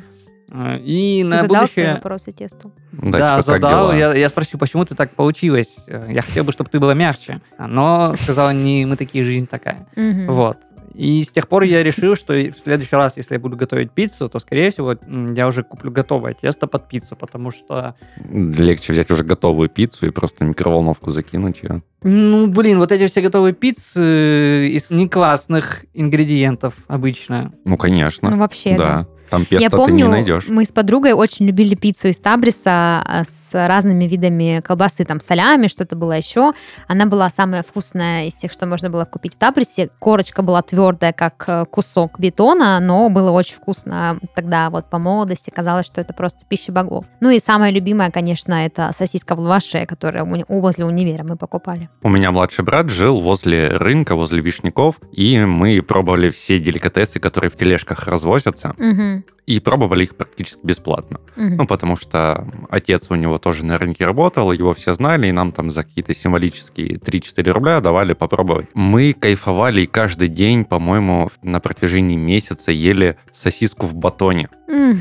Э, 0.50 0.78
И 0.78 1.22
Ты 1.22 1.28
на 1.28 1.38
задал 1.38 1.66
свои 1.66 1.84
будущее... 1.84 1.94
вопросы 1.94 2.32
тесту? 2.32 2.72
Да, 2.92 3.18
Да, 3.18 3.40
типа, 3.40 3.52
задал. 3.52 3.92
Я, 3.92 4.14
я 4.14 4.28
спросил, 4.28 4.58
почему 4.58 4.84
ты 4.84 4.94
так 4.94 5.10
получилось? 5.12 5.76
Э, 5.86 6.08
Я 6.10 6.22
хотел 6.22 6.44
бы, 6.44 6.52
чтобы 6.52 6.70
ты 6.70 6.78
была 6.80 6.94
мягче. 6.94 7.40
Но 7.58 8.14
сказала, 8.16 8.52
не 8.52 8.84
мы 8.86 8.96
такие, 8.96 9.24
жизнь 9.24 9.46
такая. 9.46 9.86
Вот. 10.28 10.58
И 10.92 11.22
с 11.22 11.28
тех 11.32 11.46
пор 11.46 11.62
я 11.62 11.82
решил, 11.84 12.16
что 12.16 12.34
в 12.34 12.58
следующий 12.60 12.96
раз, 12.96 13.16
если 13.16 13.34
я 13.34 13.40
буду 13.40 13.56
готовить 13.56 13.92
пиццу, 13.92 14.28
то, 14.28 14.40
скорее 14.40 14.70
всего, 14.70 14.96
я 15.34 15.46
уже 15.46 15.62
куплю 15.62 15.90
готовое 15.92 16.34
тесто 16.34 16.66
под 16.66 16.88
пиццу, 16.88 17.14
потому 17.16 17.52
что, 17.52 17.94
Легче 18.28 18.92
взять 18.92 19.10
уже 19.10 19.22
готовую 19.22 19.68
пиццу 19.68 20.08
и 20.08 20.10
просто 20.10 20.44
микроволновку 20.44 21.12
закинуть 21.12 21.62
ее. 21.62 21.82
ну, 22.02 22.48
блин, 22.48 22.78
вот 22.78 22.90
эти 22.90 23.06
все 23.06 23.20
готовые 23.22 23.54
пиццы 23.54 24.68
из 24.68 24.90
неклассных 24.90 25.84
ингредиентов 25.94 26.74
обычно. 26.88 27.52
Ну, 27.64 27.70
Ну, 27.70 27.76
конечно. 27.76 28.36
вообще, 28.36 28.76
да. 28.76 28.84
да. 28.86 29.06
Там 29.30 29.44
песто 29.44 29.62
Я 29.62 29.70
ты 29.70 29.76
помню, 29.76 30.06
не 30.06 30.10
найдешь. 30.10 30.44
мы 30.48 30.64
с 30.64 30.72
подругой 30.72 31.12
очень 31.12 31.46
любили 31.46 31.74
пиццу 31.74 32.08
из 32.08 32.18
Табриса 32.18 33.02
а, 33.04 33.22
с 33.50 33.66
разными 33.68 34.04
видами 34.04 34.60
колбасы, 34.64 35.04
там, 35.04 35.20
солями, 35.20 35.66
что-то 35.68 35.96
было 35.96 36.12
еще. 36.12 36.52
Она 36.88 37.06
была 37.06 37.30
самая 37.30 37.62
вкусная 37.62 38.26
из 38.26 38.34
тех, 38.34 38.52
что 38.52 38.66
можно 38.66 38.90
было 38.90 39.04
купить 39.04 39.34
в 39.34 39.38
Табрисе. 39.38 39.90
Корочка 39.98 40.42
была 40.42 40.62
твердая, 40.62 41.12
как 41.12 41.44
э, 41.48 41.64
кусок 41.70 42.18
бетона, 42.20 42.78
но 42.80 43.08
было 43.10 43.30
очень 43.30 43.56
вкусно. 43.56 44.18
Тогда 44.34 44.70
вот 44.70 44.88
по 44.90 44.98
молодости 44.98 45.50
казалось, 45.50 45.86
что 45.86 46.00
это 46.00 46.12
просто 46.12 46.40
пища 46.48 46.72
богов. 46.72 47.06
Ну 47.20 47.30
и 47.30 47.40
самая 47.40 47.70
любимая, 47.70 48.10
конечно, 48.10 48.54
это 48.54 48.90
сосиска 48.96 49.34
в 49.34 49.40
лаваше, 49.40 49.86
которую 49.86 50.44
у- 50.48 50.60
возле 50.60 50.84
универа 50.84 51.24
мы 51.24 51.36
покупали. 51.36 51.88
У 52.02 52.08
меня 52.08 52.30
младший 52.30 52.64
брат 52.64 52.90
жил 52.90 53.20
возле 53.20 53.68
рынка, 53.68 54.14
возле 54.14 54.40
Вишняков, 54.42 54.96
и 55.12 55.38
мы 55.40 55.82
пробовали 55.82 56.30
все 56.30 56.58
деликатесы, 56.58 57.18
которые 57.20 57.50
в 57.50 57.56
тележках 57.56 58.06
развозятся. 58.06 58.74
Мгм. 58.78 59.24
И 59.50 59.58
пробовали 59.58 60.04
их 60.04 60.16
практически 60.16 60.60
бесплатно. 60.62 61.18
Мгм. 61.34 61.56
Ну, 61.56 61.66
потому 61.66 61.96
что 61.96 62.46
отец 62.70 63.06
у 63.10 63.16
него 63.16 63.38
тоже 63.38 63.64
на 63.64 63.78
рынке 63.78 64.06
работал, 64.06 64.52
его 64.52 64.74
все 64.74 64.94
знали, 64.94 65.26
и 65.26 65.32
нам 65.32 65.50
там 65.50 65.70
за 65.70 65.82
какие-то 65.82 66.14
символические 66.14 66.98
3-4 66.98 67.50
рубля 67.50 67.80
давали 67.80 68.12
попробовать. 68.12 68.68
Мы 68.74 69.12
кайфовали 69.12 69.82
и 69.82 69.86
каждый 69.86 70.28
день, 70.28 70.64
по-моему, 70.64 71.30
на 71.42 71.58
протяжении 71.58 72.16
месяца 72.16 72.70
ели 72.70 73.16
сосиску 73.32 73.86
в 73.86 73.94
батоне. 73.94 74.48
М. 74.68 75.00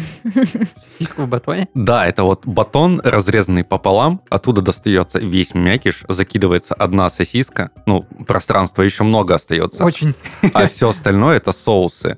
Сиску 0.97 1.23
в 1.23 1.27
батоне. 1.27 1.67
Да, 1.75 2.07
это 2.07 2.23
вот 2.23 2.47
батон, 2.47 3.01
разрезанный 3.03 3.63
пополам, 3.63 4.21
оттуда 4.29 4.61
достается 4.61 5.19
весь 5.19 5.53
мякиш, 5.53 6.05
закидывается 6.07 6.73
одна 6.73 7.09
сосиска, 7.11 7.69
ну, 7.85 8.03
пространства 8.27 8.81
еще 8.81 9.03
много 9.03 9.35
остается, 9.35 9.85
Очень. 9.85 10.15
а 10.53 10.67
все 10.67 10.89
остальное 10.89 11.37
это 11.37 11.51
соусы. 11.51 12.17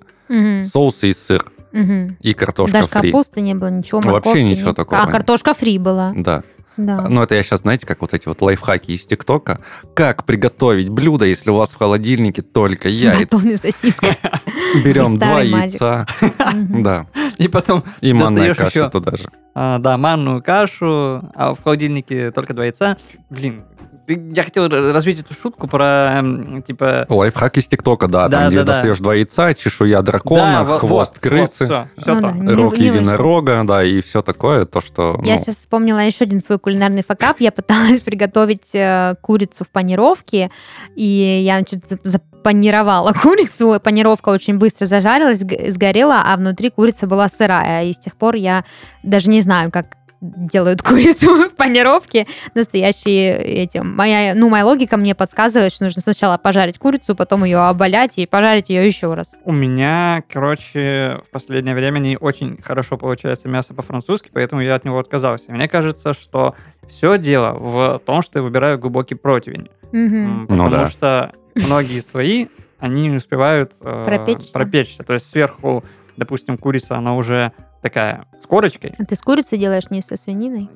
Соусы 0.64 1.10
и 1.10 1.14
сыр, 1.14 1.44
Мгм. 1.72 2.18
и 2.22 2.34
картошка 2.34 2.74
Даже 2.74 2.88
фри. 2.88 3.12
капусты 3.12 3.42
не 3.42 3.54
было, 3.56 3.70
ничего, 3.70 4.00
Вообще 4.02 4.12
морковки 4.12 4.40
ничего 4.40 4.68
нет. 4.70 4.76
такого 4.76 5.02
А, 5.02 5.08
картошка 5.08 5.54
фри 5.54 5.78
была. 5.80 6.12
Да. 6.16 6.44
Да. 6.78 7.02
Ну, 7.10 7.22
это 7.22 7.36
я 7.36 7.44
сейчас, 7.44 7.60
знаете, 7.62 7.86
как 7.86 8.02
вот 8.02 8.14
эти 8.14 8.28
вот 8.30 8.42
лайфхаки 8.42 8.92
из 8.92 9.06
ТикТока. 9.06 9.60
Как 9.94 10.24
приготовить 10.26 10.88
блюдо, 10.88 11.26
если 11.26 11.50
у 11.50 11.56
вас 11.56 11.70
в 11.72 11.78
холодильнике 11.78 12.42
только 12.42 12.88
яйца? 12.90 13.22
Батон 13.30 13.50
и 13.52 13.58
сосиска. 13.58 14.08
Берем 14.84 15.18
два 15.18 15.42
яйца, 15.42 16.08
да, 16.56 17.08
И 17.38 17.50
потом, 17.50 17.84
и 18.00 18.14
манная 18.14 18.56
каша 18.56 18.90
туда 18.90 19.18
же. 19.18 19.26
а, 19.54 19.80
да, 19.80 19.98
манную 19.98 20.42
кашу, 20.42 21.30
а 21.36 21.54
в 21.56 21.62
холодильнике 21.62 22.32
только 22.32 22.54
два 22.54 22.64
яйца. 22.66 22.98
Блин, 23.30 23.64
я 24.12 24.44
хотел 24.44 24.68
развить 24.68 25.20
эту 25.20 25.34
шутку 25.34 25.68
про, 25.68 26.24
типа... 26.66 27.06
Лайфхак 27.10 27.58
из 27.58 27.68
ТикТока, 27.68 28.08
да, 28.08 28.28
Да, 28.28 28.40
там, 28.40 28.50
где 28.50 28.60
да, 28.60 28.64
да. 28.66 28.74
достаешь 28.74 29.00
два 29.00 29.16
яйца, 29.16 29.54
чешуя 29.54 30.02
дракона, 30.02 30.42
да, 30.60 30.64
во- 30.64 30.80
хвост 30.80 31.14
вот, 31.16 31.20
крысы, 31.20 31.66
Вот, 31.68 31.88
все, 31.98 32.14
Ну 32.16 32.22
да. 32.22 32.32
Не- 32.32 32.54
рог 32.54 32.78
не 32.78 32.86
единорога, 32.88 33.64
да, 33.64 33.84
и 33.84 34.02
все 34.02 34.22
такое, 34.22 34.66
то, 34.66 34.82
что... 34.82 35.20
Я 35.24 35.36
ну, 35.36 35.42
сейчас 35.42 35.58
вспомнила 35.58 36.00
еще 36.00 36.26
один 36.26 36.42
свой 36.42 36.60
кулинарный 36.60 37.04
факап. 37.04 37.38
Я 37.40 37.52
пыталась 37.52 38.02
приготовить 38.04 38.74
э, 38.74 39.16
курицу 39.22 39.64
в 39.64 39.70
панировке, 39.70 40.52
и 40.96 41.42
я, 41.46 41.58
значит, 41.58 41.88
за- 42.04 42.22
запанировала 42.42 43.14
курицу. 43.22 43.80
Панировка 43.84 44.30
очень 44.30 44.58
быстро 44.58 44.86
зажарилась, 44.86 45.40
сгорела, 45.70 46.24
а 46.26 46.36
внутри 46.38 46.70
курица 46.70 47.08
была 47.08 47.30
сырая. 47.30 47.86
И 47.86 47.94
с 47.94 48.00
тех 48.00 48.16
пор 48.16 48.36
я 48.36 48.64
даже 49.04 49.30
не 49.30 49.42
знаю, 49.42 49.72
как 49.72 49.86
делают 50.22 50.82
курицу 50.84 51.50
в 51.50 51.56
панировке 51.56 52.28
настоящие 52.54 53.42
эти. 53.42 53.80
Моя, 53.80 54.34
ну, 54.36 54.50
моя 54.50 54.66
логика 54.66 54.98
мне 54.98 55.16
подсказывает, 55.16 55.74
что 55.74 55.86
нужно 55.86 56.02
сначала 56.02 56.38
пожарить 56.38 56.78
курицу, 56.78 57.16
потом 57.16 57.44
ее 57.44 57.58
оболять 57.60 58.18
и 58.18 58.26
пожарить 58.26 58.70
ее 58.70 58.86
еще 58.86 59.14
раз. 59.14 59.36
У 59.44 59.52
меня, 59.52 60.24
короче, 60.32 61.22
в 61.28 61.32
последнее 61.32 61.76
время 61.76 62.00
не 62.00 62.18
очень 62.18 62.62
хорошо 62.62 62.98
получается 62.98 63.48
мясо 63.48 63.74
по-французски, 63.74 64.30
поэтому 64.32 64.62
я 64.62 64.76
от 64.76 64.86
него 64.86 65.00
отказался. 65.00 65.52
Мне 65.52 65.68
кажется, 65.68 66.14
что 66.14 66.56
все 66.88 67.18
дело 67.18 67.54
в 67.54 68.02
том, 68.06 68.22
что 68.22 68.40
я 68.40 68.44
выбираю 68.44 68.78
глубокий 68.78 69.16
противень. 69.16 69.70
Ну 69.92 70.48
Потому 70.48 70.70
да. 70.70 70.90
что 70.90 71.32
многие 71.56 72.02
свои, 72.02 72.48
они 72.80 73.08
не 73.08 73.18
успевают 73.18 73.74
э, 73.82 74.04
Пропечься. 74.06 74.54
пропечься. 74.54 75.04
То 75.04 75.14
есть 75.14 75.30
сверху, 75.30 75.84
допустим, 76.22 76.58
курица, 76.58 76.96
она 76.98 77.16
уже 77.16 77.52
такая 77.82 78.26
с 78.40 78.46
корочкой. 78.46 78.94
А 79.00 79.06
ты 79.06 79.16
с 79.16 79.22
курицей 79.22 79.58
делаешь, 79.58 79.90
не 79.90 80.02
со 80.02 80.16
свининой? 80.16 80.70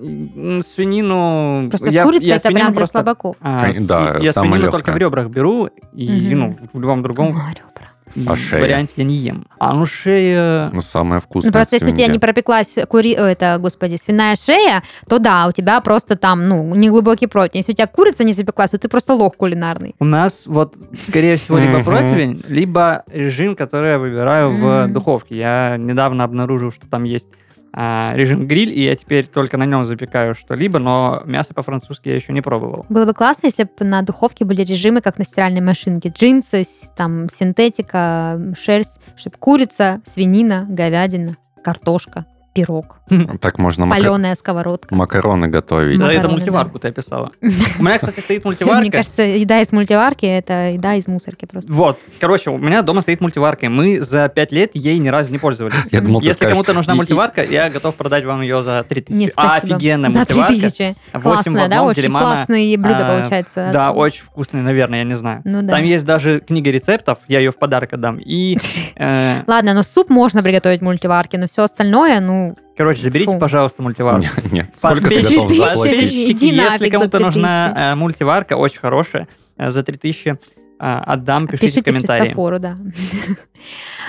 Свинину... 0.62 1.70
Просто 1.70 1.90
я- 1.92 2.02
с 2.04 2.06
курицей 2.06 2.28
я 2.28 2.36
это 2.38 2.50
прям 2.50 2.68
для 2.72 2.76
просто- 2.78 2.92
слабаков. 3.00 3.36
а, 3.42 3.60
Кон- 3.66 3.74
с- 3.74 3.88
да, 3.88 4.18
я 4.20 4.34
свинину 4.34 4.56
легкое. 4.56 4.72
только 4.72 4.92
в 4.92 4.98
ребрах 4.98 5.28
беру, 5.30 5.68
и 5.94 6.08
Мгм. 6.34 6.40
ну, 6.40 6.58
в 6.74 6.80
любом 6.80 7.04
другом 7.04 7.28
О, 7.28 7.52
ребра. 7.52 7.92
А 8.28 8.36
шея? 8.36 8.62
варианте 8.62 8.94
я 8.98 9.04
не 9.04 9.16
ем. 9.16 9.46
А 9.60 9.74
ну 9.74 9.86
шея... 9.86 10.70
Ну, 10.74 10.82
самое 10.82 11.22
вкусное 11.22 11.50
Ну, 11.50 11.54
просто 11.54 11.76
если 11.76 11.92
у 11.92 11.96
тебя 11.96 12.08
не 12.08 12.20
пропеклась 12.20 12.76
кури... 12.88 13.16
э, 13.16 13.24
это, 13.24 13.58
господи, 13.60 13.98
свиная 13.98 14.36
шея, 14.36 14.84
то 15.10 15.20
да, 15.20 15.48
у 15.48 15.52
тебя 15.52 15.82
просто 15.82 16.16
там, 16.16 16.48
ну, 16.48 16.74
неглубокий 16.76 17.28
противень. 17.28 17.60
Если 17.60 17.72
у 17.74 17.76
тебя 17.76 17.88
курица 17.88 18.24
не 18.24 18.34
запеклась, 18.34 18.72
то 18.72 18.78
ты 18.78 18.88
просто 18.88 19.14
лох 19.14 19.36
кулинарный. 19.36 19.96
У 20.00 20.06
нас 20.06 20.44
вот, 20.46 20.76
скорее 21.08 21.38
всего, 21.38 21.58
либо 21.58 21.84
противень, 21.84 22.44
либо 22.48 23.04
режим, 23.08 23.56
который 23.56 23.92
я 23.92 24.00
выбираю 24.00 24.50
в 24.50 24.88
духовке. 24.88 25.38
Я 25.38 25.76
недавно 25.78 26.24
обнаружил, 26.24 26.72
что 26.72 26.88
там 26.88 27.04
есть 27.04 27.28
режим 27.76 28.48
гриль, 28.48 28.72
и 28.72 28.84
я 28.84 28.96
теперь 28.96 29.28
только 29.28 29.58
на 29.58 29.66
нем 29.66 29.84
запекаю 29.84 30.34
что-либо, 30.34 30.80
но 30.80 31.22
мясо 31.26 31.54
по-французски 31.54 32.10
я 32.10 32.16
еще 32.16 32.32
не 32.32 32.42
пробовал. 32.42 32.86
Было 32.90 33.06
бы 33.06 33.14
классно, 33.14 33.48
если 33.48 33.64
бы 33.64 33.86
на 33.86 34.02
духовке 34.02 34.46
были 34.46 34.62
режимы, 34.62 35.02
как 35.02 35.18
на 35.18 35.26
стиральной 35.26 35.62
машинке. 35.62 36.10
Джинсы, 36.10 36.64
там, 36.96 37.30
синтетика, 37.30 38.40
шерсть, 38.58 39.00
чтобы 39.18 39.36
курица, 39.38 40.02
свинина, 40.06 40.66
говядина, 40.70 41.38
картошка, 41.64 42.26
пирог, 42.60 43.00
Так 43.42 43.60
можно 43.60 43.88
паленая 43.88 44.34
сковородка. 44.36 44.96
макароны 44.96 45.50
готовить. 45.50 46.00
Да, 46.00 46.12
это 46.12 46.30
мультиварку 46.30 46.80
ты 46.80 46.88
описала. 46.88 47.32
У 47.80 47.84
меня, 47.84 48.00
кстати, 48.00 48.22
стоит 48.22 48.46
мультиварка. 48.46 48.80
Мне 48.82 48.92
кажется, 48.92 49.24
еда 49.24 49.60
из 49.62 49.74
мультиварки– 49.74 50.26
это 50.26 50.70
еда 50.72 50.96
из 50.96 51.06
мусорки 51.06 51.46
просто. 51.46 51.72
Вот, 51.72 52.00
короче, 52.20 52.52
у 52.52 52.58
меня 52.58 52.82
дома 52.82 53.02
стоит 53.02 53.20
мультиварка, 53.20 53.66
и 53.66 53.70
мы 53.70 54.00
за 54.00 54.30
пять 54.30 54.54
лет 54.54 54.72
ей 54.74 54.98
ни 55.00 55.10
разу 55.10 55.32
не 55.34 55.38
пользовались. 55.38 55.76
Я 55.92 56.00
думал, 56.00 56.22
Если 56.22 56.38
скажешь, 56.38 56.54
кому-то 56.54 56.72
нужна 56.74 56.94
и- 56.94 56.98
мультиварка, 56.98 57.44
я 57.44 57.70
готов 57.70 57.94
продать 57.96 58.24
вам 58.24 58.42
ее 58.42 58.64
за 58.64 58.86
3000. 58.88 59.18
Нет, 59.20 59.34
А, 59.36 59.50
спасибо. 59.60 59.76
офигенная 59.76 60.10
За 60.12 60.20
мультиварка. 60.20 60.48
3000. 60.54 60.96
Восемь 61.14 61.20
в 61.20 61.22
Классная, 61.24 61.68
да? 61.68 61.84
Очень 61.84 62.02
Делимана. 62.04 62.26
классные 62.36 62.78
блюда 62.78 63.00
А, 63.16 63.20
получается. 63.20 63.70
Да, 63.74 63.92
очень 63.92 64.24
вкусные, 64.24 64.64
наверное, 64.64 65.00
я 65.00 65.06
не 65.06 65.16
знаю. 65.16 65.42
Ну 65.44 65.62
да. 65.62 65.74
Там 65.74 65.84
есть 65.84 66.06
даже 66.06 66.40
книга 66.40 66.72
рецептов, 66.72 67.18
я 67.28 67.40
ее 67.40 67.52
в 67.52 67.58
подарок 67.58 67.92
отдам. 67.92 68.18
И, 68.18 68.58
э, 68.96 69.42
Ладно, 69.46 69.74
но 69.74 69.84
суп 69.84 70.10
можно 70.10 70.42
приготовить 70.42 70.80
в 70.80 70.84
мультиварке, 70.86 71.38
но 71.38 71.48
все 71.48 71.64
остальное, 71.64 72.22
ну, 72.22 72.45
короче, 72.78 73.02
заберите, 73.02 73.34
Фу. 73.34 73.40
пожалуйста, 73.40 73.82
мультиварку. 73.82 74.22
Нет, 74.22 74.52
нет. 74.52 74.70
Сколько 74.74 75.08
ты 75.10 75.22
готов 75.22 75.52
заплатить? 75.52 76.32
Иди 76.32 76.48
Если 76.50 76.90
кому-то 76.90 77.20
нужна 77.20 77.70
3000. 77.70 77.80
э, 77.92 77.96
мультиварка, 77.96 78.54
очень 78.58 78.80
хорошая, 78.80 79.28
э, 79.58 79.72
за 79.72 79.84
3000 79.84 80.30
э, 80.30 80.36
отдам, 80.80 81.48
пишите, 81.48 81.58
в 81.58 81.60
пишите 81.72 81.84
комментарии. 81.92 82.22
Христофору, 82.22 82.60
да. 82.60 82.78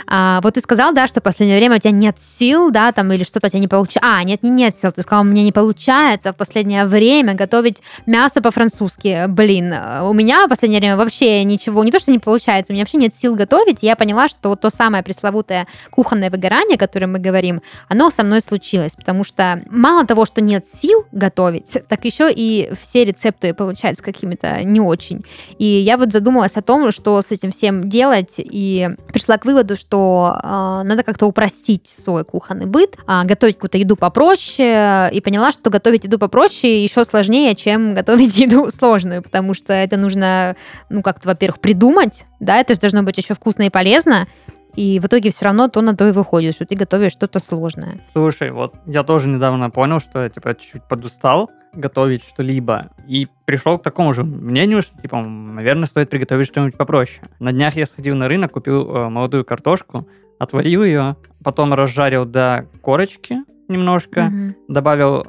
А, 0.07 0.41
вот 0.43 0.55
ты 0.55 0.61
сказал, 0.61 0.93
да, 0.93 1.07
что 1.07 1.21
в 1.21 1.23
последнее 1.23 1.59
время 1.59 1.77
у 1.77 1.79
тебя 1.79 1.91
нет 1.91 2.19
сил, 2.19 2.71
да, 2.71 2.93
там, 2.93 3.13
или 3.13 3.25
что-то 3.25 3.47
у 3.47 3.51
тебя 3.51 3.61
не 3.61 3.69
получается. 3.69 4.01
А, 4.03 4.23
нет, 4.23 4.43
не 4.43 4.51
нет 4.51 4.77
сил. 4.77 4.93
Ты 4.93 5.03
сказал, 5.03 5.25
у 5.25 5.27
меня 5.27 5.43
не 5.43 5.53
получается 5.53 6.33
в 6.33 6.37
последнее 6.37 6.87
время 6.87 7.35
готовить 7.35 7.83
мясо 8.07 8.41
по-французски. 8.41 9.27
Блин, 9.29 9.73
у 10.03 10.13
меня 10.13 10.47
в 10.47 10.49
последнее 10.49 10.81
время 10.81 10.97
вообще 10.97 11.45
ничего, 11.45 11.83
не 11.85 11.91
то, 11.91 11.99
что 11.99 12.13
не 12.13 12.19
получается, 12.19 12.73
у 12.73 12.75
меня 12.75 12.83
вообще 12.83 12.99
нет 12.99 13.15
сил 13.15 13.35
готовить. 13.35 13.83
И 13.83 13.87
я 13.87 13.97
поняла, 13.97 14.29
что 14.29 14.55
то 14.57 14.71
самое 14.71 15.03
пресловутое 15.03 15.67
кухонное 15.91 16.31
выгорание, 16.31 16.77
о 16.77 16.79
котором 16.79 17.13
мы 17.13 17.19
говорим, 17.19 17.63
оно 17.89 18.11
со 18.11 18.23
мной 18.23 18.41
случилось, 18.41 18.93
потому 18.97 19.25
что 19.25 19.63
мало 19.71 20.07
того, 20.07 20.25
что 20.25 20.41
нет 20.41 20.69
сил 20.69 21.07
готовить, 21.13 21.79
так 21.89 22.05
еще 22.05 22.31
и 22.31 22.71
все 22.81 23.05
рецепты 23.05 23.55
получаются 23.55 24.03
какими-то 24.03 24.63
не 24.65 24.81
очень. 24.81 25.25
И 25.59 25.65
я 25.65 25.97
вот 25.97 26.13
задумалась 26.13 26.57
о 26.57 26.63
том, 26.63 26.91
что 26.93 27.21
с 27.23 27.31
этим 27.31 27.53
всем 27.53 27.89
делать, 27.89 28.35
и 28.39 28.91
пришла 29.13 29.39
к 29.39 29.45
выводу, 29.47 29.77
что 29.77 30.39
э, 30.43 30.49
надо 30.85 31.03
как-то 31.03 31.27
упростить 31.27 31.89
свой 31.89 32.25
кухонный 32.25 32.67
быт, 32.67 32.99
а, 33.07 33.25
готовить 33.25 33.55
какую-то 33.55 33.79
еду 33.79 33.97
попроще, 33.97 35.11
и 35.13 35.21
поняла, 35.23 35.53
что 35.53 35.71
готовить 35.71 36.05
еду 36.05 36.19
попроще 36.19 36.83
еще 36.85 37.05
сложнее, 37.05 37.55
чем 37.55 37.95
готовить 37.95 38.39
еду 38.39 38.69
сложную, 38.69 39.23
потому 39.23 39.55
что 39.55 39.73
это 39.73 39.97
нужно, 39.97 40.57
ну, 40.91 41.03
как-то, 41.03 41.29
во-первых, 41.29 41.61
придумать, 41.61 42.27
да, 42.41 42.59
это 42.59 42.75
же 42.75 42.81
должно 42.81 43.03
быть 43.03 43.17
еще 43.17 43.33
вкусно 43.33 43.63
и 43.63 43.71
полезно, 43.71 44.27
и 44.75 45.01
в 45.01 45.07
итоге 45.07 45.31
все 45.31 45.47
равно 45.47 45.69
то 45.69 45.81
на 45.81 45.97
то 45.97 46.07
и 46.07 46.13
выходит, 46.13 46.55
что 46.55 46.67
ты 46.67 46.77
готовишь 46.77 47.13
что-то 47.13 47.39
сложное. 47.39 48.01
Слушай, 48.13 48.51
вот 48.51 48.75
я 48.85 49.03
тоже 49.03 49.29
недавно 49.29 49.71
понял, 49.71 50.01
что 50.01 50.23
я 50.23 50.29
типа 50.29 50.55
чуть 50.55 50.83
подустал 50.85 51.51
готовить 51.77 52.25
что-либо 52.25 52.91
и 53.07 53.29
пришел 53.45 53.79
к 53.79 53.83
такому 53.83 54.13
же 54.13 54.25
мнению, 54.25 54.83
что 54.83 55.01
типа, 55.01 55.21
наверное, 55.21 55.87
стоит 55.87 56.11
приготовить 56.11 56.49
что-нибудь 56.49 56.77
попроще. 56.77 57.23
На 57.39 57.53
днях 57.53 57.77
я 57.77 57.87
сходил 57.87 58.17
на 58.17 58.29
рынок, 58.29 58.53
купил 58.53 58.91
э, 58.95 59.09
молодую 59.09 59.45
картошку, 59.45 60.09
отварил 60.39 60.83
ее, 60.85 61.17
потом 61.43 61.73
разжарил 61.75 62.25
до 62.25 62.67
корочки 62.83 63.39
немножко, 63.69 64.25
Мгм. 64.25 64.55
добавил 64.69 65.25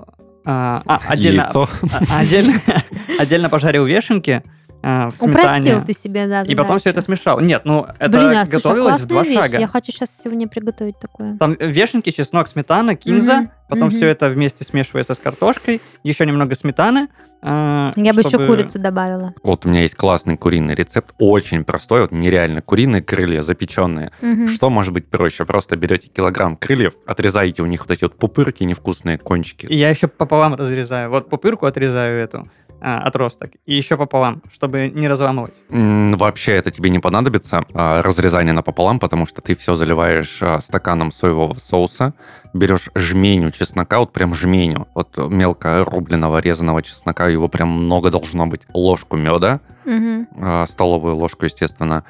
а, 0.45 0.81
а, 0.85 0.99
отдельно, 1.07 1.41
Яйцо. 1.41 1.67
а, 2.09 2.19
отдельно, 2.19 2.53
отдельно 3.19 3.49
пожарил 3.49 3.85
вешенки 3.85 4.43
а, 4.83 5.09
в 5.09 5.21
Упростил 5.23 5.61
сметане. 5.61 5.85
ты 5.85 5.93
себе, 5.93 6.27
да, 6.27 6.41
И 6.43 6.55
потом 6.55 6.79
все 6.79 6.89
это 6.91 7.01
смешал. 7.01 7.39
Нет, 7.39 7.63
ну 7.65 7.87
это 7.99 8.17
Блин, 8.17 8.29
а, 8.31 8.45
слушай, 8.45 8.51
готовилось 8.63 9.01
в 9.01 9.05
два 9.05 9.23
вещь. 9.23 9.37
шага. 9.37 9.57
Я 9.59 9.67
хочу 9.67 9.91
сейчас 9.91 10.09
сегодня 10.23 10.47
приготовить 10.47 10.99
такое. 10.99 11.35
Там 11.37 11.55
вешенки, 11.59 12.11
чеснок, 12.11 12.47
сметана, 12.47 12.95
кинза. 12.95 13.33
Мгм, 13.37 13.51
Потом 13.69 13.87
мгм. 13.89 13.97
все 13.97 14.07
это 14.07 14.29
вместе 14.29 14.63
смешивается 14.63 15.13
с 15.13 15.17
картошкой. 15.19 15.81
Еще 16.03 16.25
немного 16.25 16.55
сметаны. 16.55 17.09
а, 17.41 17.91
Я 17.95 18.13
бы 18.13 18.21
еще 18.21 18.29
чтобы- 18.29 18.47
курицу 18.47 18.79
добавила. 18.79 19.33
Вот 19.43 19.65
у 19.65 19.69
меня 19.69 19.81
есть 19.81 19.95
классный 19.95 20.37
куриный 20.37 20.73
рецепт, 20.73 21.13
очень 21.19 21.63
простой, 21.65 22.01
вот 22.01 22.11
нереально. 22.11 22.61
Куриные 22.61 23.01
крылья 23.03 23.41
запеченные. 23.41 24.11
Мгм. 24.21 24.47
Что 24.47 24.69
может 24.69 24.93
быть 24.93 25.09
проще? 25.09 25.45
Просто 25.45 25.75
берете 25.75 26.07
килограмм 26.07 26.55
крыльев, 26.55 26.93
отрезаете 27.05 27.61
у 27.61 27.65
них 27.65 27.81
вот 27.81 27.91
эти 27.91 28.03
вот 28.05 28.17
пупырки, 28.17 28.63
невкусные 28.63 29.17
кончики. 29.17 29.65
И 29.67 29.75
я 29.75 29.89
еще 29.89 30.07
пополам 30.07 30.55
разрезаю. 30.55 31.09
Вот 31.09 31.29
пупырку 31.29 31.65
отрезаю 31.67 32.21
эту. 32.23 32.47
А, 32.79 32.99
отросток 32.99 33.51
и 33.65 33.75
еще 33.75 33.97
пополам, 33.97 34.41
чтобы 34.51 34.89
не 34.89 35.07
разламывать. 35.07 35.55
Вообще 35.69 36.53
это 36.53 36.71
тебе 36.71 36.89
не 36.89 36.99
понадобится, 36.99 37.63
а, 37.73 38.01
разрезание 38.01 38.53
напополам, 38.53 38.99
потому 38.99 39.25
что 39.25 39.41
ты 39.41 39.55
все 39.55 39.75
заливаешь 39.75 40.39
а, 40.41 40.61
стаканом 40.61 41.11
соевого 41.11 41.55
соуса, 41.55 42.13
берешь 42.53 42.89
жменю 42.95 43.51
чеснока, 43.51 43.99
вот 43.99 44.13
прям 44.13 44.33
жменю, 44.33 44.87
вот 44.95 45.17
мелко 45.17 45.83
рубленого 45.85 46.39
резаного 46.39 46.81
чеснока, 46.83 47.27
его 47.27 47.47
прям 47.47 47.69
много 47.69 48.09
должно 48.09 48.47
быть, 48.47 48.61
ложку 48.73 49.17
меда, 49.17 49.59
Мгм. 49.85 50.27
а, 50.41 50.67
столовую 50.67 51.15
ложку, 51.15 51.45
естественно, 51.45 52.03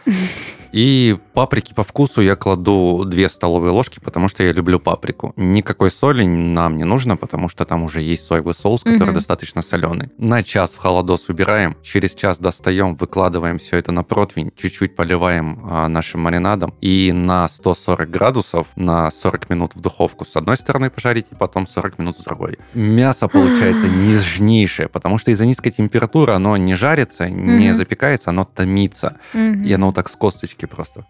и 0.72 1.18
паприки 1.34 1.74
по 1.74 1.84
вкусу 1.84 2.22
я 2.22 2.36
кладу 2.36 3.06
2 3.06 3.30
столовые 3.30 3.72
ложки, 3.72 4.00
потому 4.04 4.28
что 4.28 4.44
я 4.44 4.52
люблю 4.52 4.80
паприку. 4.80 5.32
Никакой 5.38 5.92
соли 5.92 6.26
нам 6.26 6.78
не 6.78 6.84
нужно, 6.84 7.16
потому 7.16 7.48
что 7.50 7.66
там 7.66 7.84
уже 7.84 8.02
есть 8.02 8.26
соевый 8.26 8.54
соус, 8.54 8.82
который 8.84 9.06
Мгм. 9.10 9.14
достаточно 9.16 9.62
соленый. 9.62 10.10
На 10.18 10.44
час 10.44 10.74
в 10.74 10.78
холодос 10.78 11.30
убираем, 11.30 11.78
через 11.84 12.14
час 12.16 12.40
достаем, 12.40 12.96
выкладываем 12.96 13.60
все 13.60 13.78
это 13.78 13.92
на 13.92 14.04
противень, 14.04 14.52
чуть-чуть 14.58 14.96
поливаем 14.96 15.60
а, 15.70 15.88
нашим 15.88 16.22
маринадом 16.22 16.74
и 16.82 17.12
на 17.14 17.48
140 17.48 18.10
градусов 18.10 18.68
на 18.76 19.10
40 19.10 19.50
минут 19.50 19.72
в 19.76 19.80
духовку 19.80 20.26
с 20.28 20.36
одной 20.36 20.58
стороны 20.58 20.90
пожарить 20.90 21.28
и 21.32 21.36
потом 21.36 21.68
40 21.68 22.00
минут 22.00 22.18
с 22.18 22.24
другой. 22.24 22.58
Мясо 22.74 23.28
получается 23.28 23.88
нежнейшее, 23.88 24.88
потому 24.90 25.18
что 25.18 25.32
из-за 25.32 25.46
низкой 25.46 25.72
температуры 25.72 26.34
оно 26.34 26.58
не 26.58 26.76
жарится, 26.76 27.30
не 27.30 27.74
запекается, 27.74 28.30
оно 28.30 28.46
томится. 28.46 29.18
И 29.34 29.74
оно 29.74 29.88
вот 29.88 29.96
так 29.96 30.10
с 30.10 30.16
косточки 30.16 30.66
просто 30.66 31.06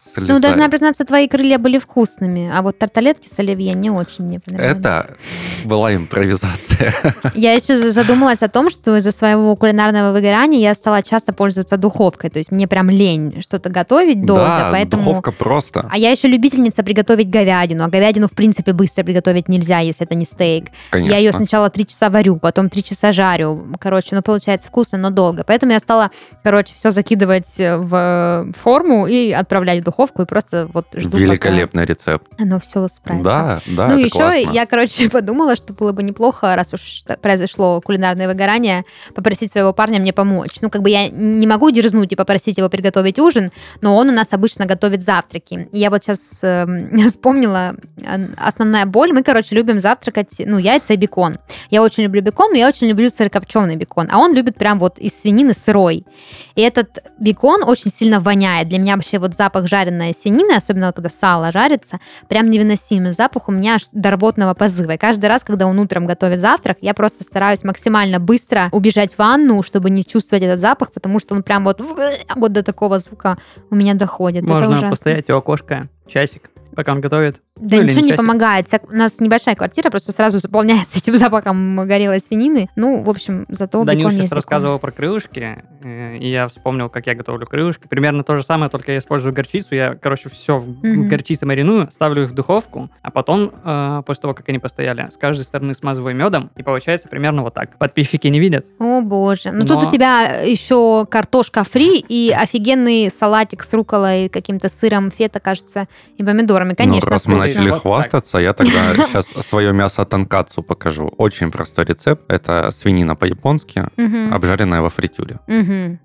слезает. 0.00 0.32
Ну, 0.32 0.40
должна 0.40 0.68
признаться, 0.68 1.04
твои 1.04 1.28
крылья 1.28 1.58
были 1.58 1.78
вкусными, 1.78 2.50
а 2.54 2.62
вот 2.62 2.78
тарталетки 2.78 3.28
с 3.28 3.38
оливье 3.38 3.74
не 3.74 3.90
очень 3.90 4.24
мне 4.24 4.40
понравились. 4.40 4.76
Это 4.76 5.16
была 5.64 5.94
импровизация. 5.94 6.94
Я 7.34 7.52
еще 7.52 7.76
за- 7.76 7.90
задумалась 7.90 8.42
о 8.42 8.48
том, 8.48 8.70
что 8.70 8.96
из-за 8.96 9.12
своего 9.12 9.56
кулинарного 9.56 10.12
выгорания 10.12 10.60
я 10.60 10.74
стала 10.74 11.02
часто 11.02 11.32
пользоваться 11.32 11.76
духовкой. 11.76 12.30
То 12.30 12.38
есть 12.38 12.50
мне 12.52 12.68
прям 12.68 12.90
лень 12.90 13.40
что-то 13.42 13.70
готовить 13.70 14.24
долго, 14.24 14.44
да, 14.44 14.68
поэтому... 14.72 15.02
духовка 15.02 15.32
просто. 15.32 15.88
А 15.90 15.98
я 15.98 16.10
еще 16.10 16.28
любительница 16.28 16.82
приготовить 16.82 17.30
говядину. 17.30 17.84
А 17.84 17.88
говядину, 18.14 18.28
в 18.28 18.32
принципе, 18.32 18.72
быстро 18.72 19.04
приготовить 19.04 19.48
нельзя, 19.48 19.80
если 19.80 20.06
это 20.06 20.14
не 20.14 20.24
стейк. 20.24 20.66
Конечно. 20.90 21.12
Я 21.12 21.18
ее 21.18 21.32
сначала 21.32 21.70
три 21.70 21.86
часа 21.86 22.10
варю, 22.10 22.36
потом 22.36 22.70
три 22.70 22.82
часа 22.82 23.12
жарю. 23.12 23.66
Короче, 23.80 24.14
ну, 24.14 24.22
получается 24.22 24.68
вкусно, 24.68 24.98
но 24.98 25.10
долго. 25.10 25.44
Поэтому 25.44 25.72
я 25.72 25.78
стала, 25.78 26.10
короче, 26.42 26.74
все 26.74 26.90
закидывать 26.90 27.54
в 27.58 28.52
форму 28.56 29.06
и 29.06 29.32
отправлять 29.32 29.80
в 29.80 29.84
духовку, 29.84 30.22
и 30.22 30.26
просто 30.26 30.68
вот 30.72 30.86
жду, 30.94 31.18
Великолепный 31.18 31.84
рецепт. 31.84 32.28
пока 32.30 32.42
оно 32.42 32.60
все 32.60 32.86
справится. 32.88 33.24
Да, 33.24 33.60
да, 33.66 33.88
ну, 33.88 33.98
еще 33.98 34.10
классно. 34.10 34.50
я, 34.52 34.66
короче, 34.66 35.10
подумала, 35.10 35.56
что 35.56 35.72
было 35.72 35.92
бы 35.92 36.02
неплохо, 36.02 36.54
раз 36.56 36.72
уж 36.72 37.02
произошло 37.20 37.80
кулинарное 37.80 38.28
выгорание, 38.28 38.84
попросить 39.14 39.52
своего 39.52 39.72
парня 39.72 39.98
мне 39.98 40.12
помочь. 40.12 40.60
Ну, 40.60 40.70
как 40.70 40.82
бы 40.82 40.90
я 40.90 41.08
не 41.08 41.46
могу 41.46 41.70
дерзнуть 41.70 42.12
и 42.12 42.16
попросить 42.16 42.58
его 42.58 42.68
приготовить 42.68 43.18
ужин, 43.18 43.50
но 43.80 43.96
он 43.96 44.08
у 44.08 44.12
нас 44.12 44.32
обычно 44.32 44.66
готовит 44.66 45.02
завтраки. 45.02 45.68
Я 45.72 45.90
вот 45.90 46.04
сейчас 46.04 46.20
вспомнила 47.08 47.74
э, 47.96 48.03
основная 48.36 48.86
боль. 48.86 49.12
Мы, 49.12 49.22
короче, 49.22 49.54
любим 49.54 49.80
завтракать, 49.80 50.34
ну, 50.38 50.58
яйца 50.58 50.94
и 50.94 50.96
бекон. 50.96 51.38
Я 51.70 51.82
очень 51.82 52.04
люблю 52.04 52.22
бекон, 52.22 52.50
но 52.50 52.56
я 52.58 52.68
очень 52.68 52.88
люблю 52.88 53.08
сырокопченый 53.08 53.76
бекон. 53.76 54.08
А 54.10 54.18
он 54.18 54.34
любит 54.34 54.56
прям 54.56 54.78
вот 54.78 54.98
из 54.98 55.18
свинины 55.20 55.54
сырой. 55.54 56.04
И 56.54 56.62
этот 56.62 57.04
бекон 57.18 57.62
очень 57.64 57.90
сильно 57.90 58.20
воняет. 58.20 58.68
Для 58.68 58.78
меня 58.78 58.96
вообще 58.96 59.18
вот 59.18 59.34
запах 59.34 59.68
жареной 59.68 60.14
свинины, 60.14 60.52
особенно 60.52 60.92
когда 60.92 61.10
сало 61.10 61.52
жарится, 61.52 61.98
прям 62.28 62.50
невыносимый 62.50 63.12
запах 63.12 63.48
у 63.48 63.52
меня 63.52 63.74
аж 63.74 63.82
до 63.92 64.10
рвотного 64.10 64.54
позыва. 64.54 64.92
И 64.92 64.96
каждый 64.98 65.26
раз, 65.26 65.42
когда 65.42 65.66
он 65.66 65.78
утром 65.78 66.06
готовит 66.06 66.40
завтрак, 66.40 66.78
я 66.80 66.94
просто 66.94 67.24
стараюсь 67.24 67.64
максимально 67.64 68.20
быстро 68.20 68.68
убежать 68.72 69.14
в 69.14 69.18
ванну, 69.18 69.62
чтобы 69.62 69.90
не 69.90 70.04
чувствовать 70.04 70.44
этот 70.44 70.60
запах, 70.60 70.92
потому 70.92 71.18
что 71.18 71.34
он 71.34 71.42
прям 71.42 71.64
вот, 71.64 71.80
вот 72.36 72.52
до 72.52 72.62
такого 72.62 72.98
звука 72.98 73.38
у 73.70 73.74
меня 73.74 73.94
доходит. 73.94 74.42
Можно 74.42 74.90
постоять 74.90 75.30
у 75.30 75.36
окошка 75.36 75.88
часик, 76.06 76.50
пока 76.74 76.92
он 76.92 77.00
готовит. 77.00 77.40
Да 77.60 77.76
Ну, 77.76 77.82
ничего 77.84 78.00
не 78.00 78.12
помогает. 78.14 78.66
У 78.90 78.96
нас 78.96 79.20
небольшая 79.20 79.54
квартира, 79.54 79.88
просто 79.88 80.10
сразу 80.10 80.40
заполняется 80.40 80.98
этим 80.98 81.16
запахом 81.16 81.86
горелой 81.86 82.18
свинины. 82.18 82.68
Ну, 82.74 83.04
в 83.04 83.08
общем, 83.08 83.46
зато 83.48 83.84
Данил 83.84 84.00
бекон 84.00 84.10
сейчас 84.12 84.22
есть 84.22 84.30
бекон. 84.32 84.36
рассказывал 84.38 84.78
про 84.80 84.90
крылышки, 84.90 85.62
э, 85.84 86.16
и 86.18 86.28
я 86.32 86.48
вспомнил, 86.48 86.88
как 86.88 87.06
я 87.06 87.14
готовлю 87.14 87.46
крылышки. 87.46 87.86
Примерно 87.86 88.24
то 88.24 88.34
же 88.34 88.42
самое, 88.42 88.70
только 88.72 88.90
я 88.90 88.98
использую 88.98 89.32
горчицу. 89.32 89.76
Я, 89.76 89.94
короче, 89.94 90.28
все 90.30 90.58
в 90.58 90.66
Мгм. 90.84 91.08
горчице 91.08 91.46
мариную, 91.46 91.88
ставлю 91.92 92.24
их 92.24 92.30
в 92.30 92.34
духовку, 92.34 92.90
а 93.02 93.12
потом, 93.12 93.52
э, 93.64 94.02
после 94.04 94.22
того, 94.22 94.34
как 94.34 94.48
они 94.48 94.58
постояли, 94.58 95.08
с 95.12 95.16
каждой 95.16 95.42
стороны 95.44 95.74
смазываю 95.74 96.16
медом, 96.16 96.50
и 96.56 96.64
получается 96.64 97.06
примерно 97.08 97.42
вот 97.42 97.54
так. 97.54 97.78
Подписчики 97.78 98.26
не 98.26 98.40
видят. 98.40 98.66
О 98.80 99.00
боже. 99.00 99.52
Ну 99.52 99.64
тут 99.64 99.82
Но- 99.82 99.88
у 99.88 99.90
тебя 99.92 100.40
еще 100.42 101.06
картошка 101.08 101.62
фри 101.62 102.00
и 102.00 102.34
офигенный 102.36 103.10
салатик 103.10 103.62
с 103.62 103.72
руколой, 103.74 104.28
каким-то 104.28 104.68
сыром, 104.68 105.12
фета, 105.12 105.38
кажется, 105.38 105.86
и 106.16 106.24
помидорами. 106.24 106.74
Конечно, 106.74 107.06
ну, 107.06 107.12
раз 107.12 107.26
мы. 107.26 107.43
Начали 107.46 107.70
Вот 107.70 107.72
так. 107.74 107.82
хвастаться, 107.82 108.38
я 108.38 108.52
тогда 108.52 108.94
сейчас 108.96 109.26
свое 109.46 109.72
мясо 109.72 110.04
танкацу 110.04 110.62
покажу. 110.62 111.12
Очень 111.16 111.50
простой 111.50 111.84
рецепт. 111.84 112.22
Это 112.28 112.70
свинина 112.70 113.14
по-японски, 113.16 113.84
обжаренная 114.32 114.80
во 114.80 114.90
фритюре. 114.90 115.40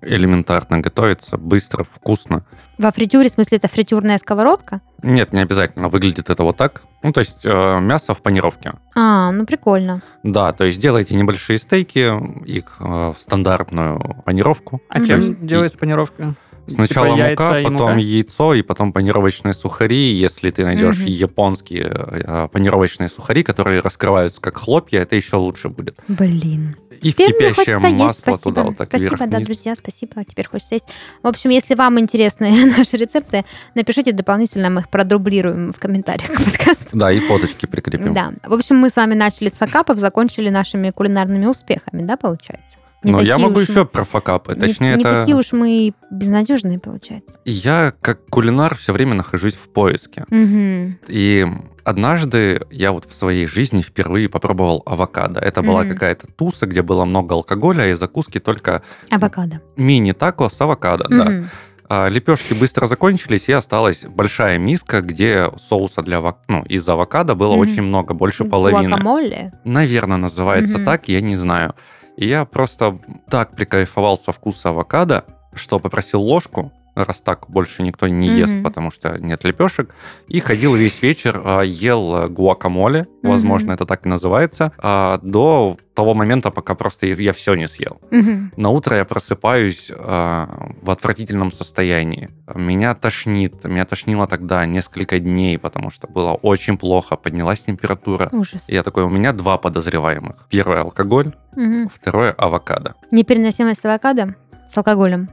Элементарно 0.02 0.80
готовится, 0.80 1.36
быстро, 1.36 1.84
вкусно. 1.84 2.44
Во 2.78 2.90
фритюре, 2.92 3.28
в 3.28 3.32
смысле, 3.32 3.58
это 3.58 3.68
фритюрная 3.68 4.16
сковородка? 4.16 4.80
Нет, 5.02 5.34
не 5.34 5.40
обязательно. 5.40 5.88
Выглядит 5.88 6.30
это 6.30 6.42
вот 6.44 6.56
так. 6.56 6.82
Ну, 7.02 7.12
то 7.12 7.20
есть 7.20 7.44
э, 7.44 7.78
мясо 7.80 8.14
в 8.14 8.22
панировке. 8.22 8.72
А, 8.96 9.30
ну 9.32 9.44
прикольно. 9.44 10.00
Да, 10.22 10.52
то 10.52 10.64
есть 10.64 10.80
делайте 10.80 11.14
небольшие 11.14 11.58
стейки, 11.58 12.10
их 12.46 12.76
э, 12.80 12.84
в 12.84 13.16
стандартную 13.18 14.22
панировку. 14.24 14.80
А 14.88 15.04
чем 15.04 15.46
делается 15.46 15.76
панировка? 15.76 16.34
Сначала 16.66 17.08
Типа 17.16 17.18
яйца 17.18 17.44
мука, 17.44 17.60
и 17.60 17.64
потом 17.64 17.88
мука? 17.90 18.00
яйцо, 18.00 18.54
и 18.54 18.62
потом 18.62 18.92
панировочные 18.92 19.54
сухари. 19.54 20.12
Если 20.12 20.50
ты 20.50 20.64
найдешь 20.64 20.98
Мгм. 20.98 21.06
японские 21.06 21.90
э, 21.90 22.48
панировочные 22.52 23.08
сухари, 23.08 23.42
которые 23.42 23.80
раскрываются 23.80 24.40
как 24.40 24.56
хлопья, 24.58 25.00
это 25.00 25.16
еще 25.16 25.36
лучше 25.36 25.68
будет. 25.68 25.98
Блин. 26.08 26.76
И 27.02 27.10
в 27.10 27.14
Теперь 27.14 27.28
мне 27.34 27.50
кипящее 27.50 27.54
хочется 27.76 27.86
есть. 27.88 27.98
масло 27.98 28.20
Спасибо. 28.20 28.42
туда 28.42 28.62
вот 28.64 28.76
так 28.76 28.86
спасибо, 28.88 29.16
да, 29.16 29.24
вверх-вниз. 29.24 29.46
друзья, 29.46 29.74
спасибо. 29.74 30.24
Теперь 30.24 30.46
хочется 30.48 30.74
есть. 30.74 30.84
В 31.22 31.26
общем, 31.28 31.50
если 31.50 31.74
вам 31.74 31.98
интересны 31.98 32.50
наши 32.78 32.96
рецепты, 32.98 33.44
напишите 33.74 34.12
дополнительно, 34.12 34.68
мы 34.70 34.80
их 34.82 34.90
продублируем 34.90 35.72
в 35.72 35.78
комментариях 35.78 36.30
к 36.30 36.36
подкасту. 36.44 36.84
Да, 36.92 37.10
и 37.10 37.20
фоточки 37.20 37.64
прикрепим. 37.66 38.12
Да. 38.12 38.32
В 38.44 38.52
общем, 38.52 38.76
мы 38.76 38.90
с 38.90 38.96
вами 38.96 39.14
начали 39.14 39.48
с 39.48 39.56
факапов, 39.56 39.98
закончили 39.98 40.50
нашими 40.50 40.90
кулинарными 40.90 41.46
успехами, 41.46 42.02
да, 42.02 42.16
получается? 42.18 42.76
Не 43.02 43.12
Но 43.12 43.20
я 43.22 43.38
могу 43.38 43.60
еще 43.60 43.84
про 43.86 44.04
факапы. 44.04 44.54
не- 44.54 44.60
Точнее, 44.60 44.94
не, 44.96 45.00
это... 45.00 45.20
такие 45.20 45.36
уж 45.36 45.52
мы 45.52 45.92
безнадежные, 46.10 46.78
получается. 46.78 47.38
Я, 47.46 47.94
как 48.00 48.26
кулинар, 48.26 48.74
все 48.76 48.92
время 48.92 49.14
нахожусь 49.14 49.54
в 49.54 49.68
поиске. 49.70 50.24
Мгм. 50.28 50.98
И 51.08 51.46
однажды 51.82 52.60
я 52.70 52.92
вот 52.92 53.06
в 53.08 53.14
своей 53.14 53.46
жизни 53.46 53.80
впервые 53.82 54.28
попробовал 54.28 54.82
авокадо. 54.84 55.40
Это 55.40 55.62
была 55.62 55.82
Мгм. 55.82 55.92
какая-то 55.94 56.26
туса, 56.26 56.66
где 56.66 56.82
было 56.82 57.04
много 57.06 57.34
алкоголя, 57.34 57.88
и 57.90 57.94
закуски 57.94 58.38
только 58.38 58.82
Авокадо. 59.10 59.60
мини-тако 59.76 60.50
с 60.50 60.60
авокадо, 60.60 61.06
да. 61.08 61.24
Мгм. 61.24 61.50
А, 61.92 62.08
лепешки 62.08 62.52
быстро 62.54 62.86
закончились, 62.86 63.48
и 63.48 63.52
осталась 63.52 64.04
большая 64.04 64.58
миска, 64.58 65.00
где 65.00 65.50
соуса 65.58 66.02
для 66.02 66.18
ава- 66.18 66.36
ну, 66.46 66.62
из 66.64 66.88
авокадо 66.88 67.34
было 67.34 67.52
Мгм. 67.54 67.60
очень 67.60 67.82
много, 67.82 68.14
больше 68.14 68.44
половины. 68.44 68.88
Гуакамоле. 68.90 69.52
Наверное, 69.64 70.18
называется 70.18 70.76
Мгм. 70.76 70.84
так, 70.84 71.08
я 71.08 71.20
не 71.20 71.36
знаю. 71.36 71.74
И 72.20 72.26
я 72.28 72.44
просто 72.44 72.98
так 73.30 73.56
прикайфовал 73.56 74.18
со 74.18 74.32
вкуса 74.32 74.68
авокадо, 74.68 75.24
что 75.54 75.78
попросил 75.80 76.20
ложку, 76.20 76.70
раз 76.94 77.22
так 77.22 77.46
больше 77.48 77.82
никто 77.82 78.08
не 78.08 78.28
ест, 78.28 78.52
Мгм. 78.52 78.62
потому 78.62 78.90
что 78.90 79.16
нет 79.18 79.42
лепешек, 79.44 79.94
и 80.28 80.38
ходил 80.40 80.74
весь 80.74 81.00
вечер, 81.02 81.40
а, 81.42 81.62
ел 81.62 82.14
э, 82.24 82.28
гуакамоле, 82.28 83.06
возможно, 83.22 83.68
Мгм. 83.68 83.74
это 83.74 83.86
так 83.86 84.04
и 84.04 84.08
называется, 84.10 84.72
а, 84.76 85.18
до 85.22 85.78
того 85.94 86.14
момента, 86.14 86.50
пока 86.50 86.74
просто 86.74 87.06
я 87.06 87.32
все 87.32 87.54
не 87.54 87.68
съел. 87.68 88.00
Мгм. 88.10 88.52
На 88.56 88.68
утро 88.68 88.96
я 88.96 89.04
просыпаюсь 89.04 89.90
а, 89.94 90.48
в 90.82 90.90
отвратительном 90.90 91.52
состоянии. 91.52 92.28
Меня 92.54 92.94
тошнит. 92.94 93.64
Меня 93.64 93.84
тошнило 93.84 94.26
тогда 94.26 94.66
несколько 94.66 95.18
дней, 95.20 95.58
потому 95.58 95.90
что 95.90 96.06
было 96.06 96.32
очень 96.34 96.76
плохо. 96.76 97.16
Поднялась 97.16 97.60
температура. 97.60 98.28
Ужас. 98.32 98.64
И 98.68 98.74
я 98.74 98.82
такой, 98.82 99.04
у 99.04 99.10
меня 99.10 99.32
два 99.32 99.56
подозреваемых. 99.58 100.46
Первое 100.50 100.80
алкоголь, 100.82 101.32
Мгм. 101.56 101.90
второе 101.92 102.32
авокадо. 102.32 102.94
Непереносимость 103.10 103.84
авокадо 103.84 104.34
с 104.68 104.76
алкоголем. 104.76 105.30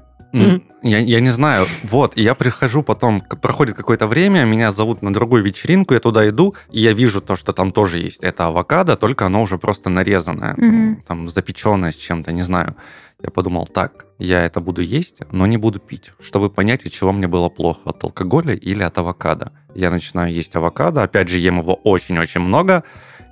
Я, 0.83 0.99
я 0.99 1.19
не 1.19 1.29
знаю. 1.29 1.65
Вот, 1.83 2.17
и 2.17 2.21
я 2.21 2.35
прихожу 2.35 2.83
потом, 2.83 3.21
проходит 3.21 3.75
какое-то 3.75 4.07
время, 4.07 4.45
меня 4.45 4.71
зовут 4.71 5.01
на 5.01 5.11
другую 5.11 5.43
вечеринку, 5.43 5.93
я 5.93 5.99
туда 5.99 6.27
иду, 6.29 6.55
и 6.71 6.79
я 6.79 6.93
вижу 6.93 7.21
то, 7.21 7.35
что 7.35 7.53
там 7.53 7.71
тоже 7.71 7.99
есть. 7.99 8.23
Это 8.23 8.47
авокадо, 8.47 8.95
только 8.95 9.25
оно 9.25 9.41
уже 9.41 9.57
просто 9.57 9.89
нарезанное, 9.89 10.53
ну, 10.57 10.97
там 11.07 11.29
запеченное 11.29 11.91
с 11.91 11.95
чем-то, 11.95 12.31
не 12.31 12.43
знаю. 12.43 12.75
Я 13.23 13.31
подумал, 13.31 13.65
так, 13.65 14.05
я 14.19 14.45
это 14.45 14.61
буду 14.61 14.81
есть, 14.81 15.21
но 15.31 15.47
не 15.47 15.57
буду 15.57 15.79
пить, 15.79 16.11
чтобы 16.19 16.51
понять, 16.51 16.85
от 16.85 16.91
чего 16.91 17.11
мне 17.11 17.27
было 17.27 17.49
плохо, 17.49 17.89
от 17.89 18.03
алкоголя 18.03 18.53
или 18.53 18.83
от 18.83 18.97
авокадо. 18.99 19.51
Я 19.73 19.89
начинаю 19.89 20.31
есть 20.31 20.55
авокадо, 20.55 21.01
опять 21.01 21.29
же, 21.29 21.39
ем 21.39 21.59
его 21.59 21.73
очень-очень 21.73 22.41
много, 22.41 22.83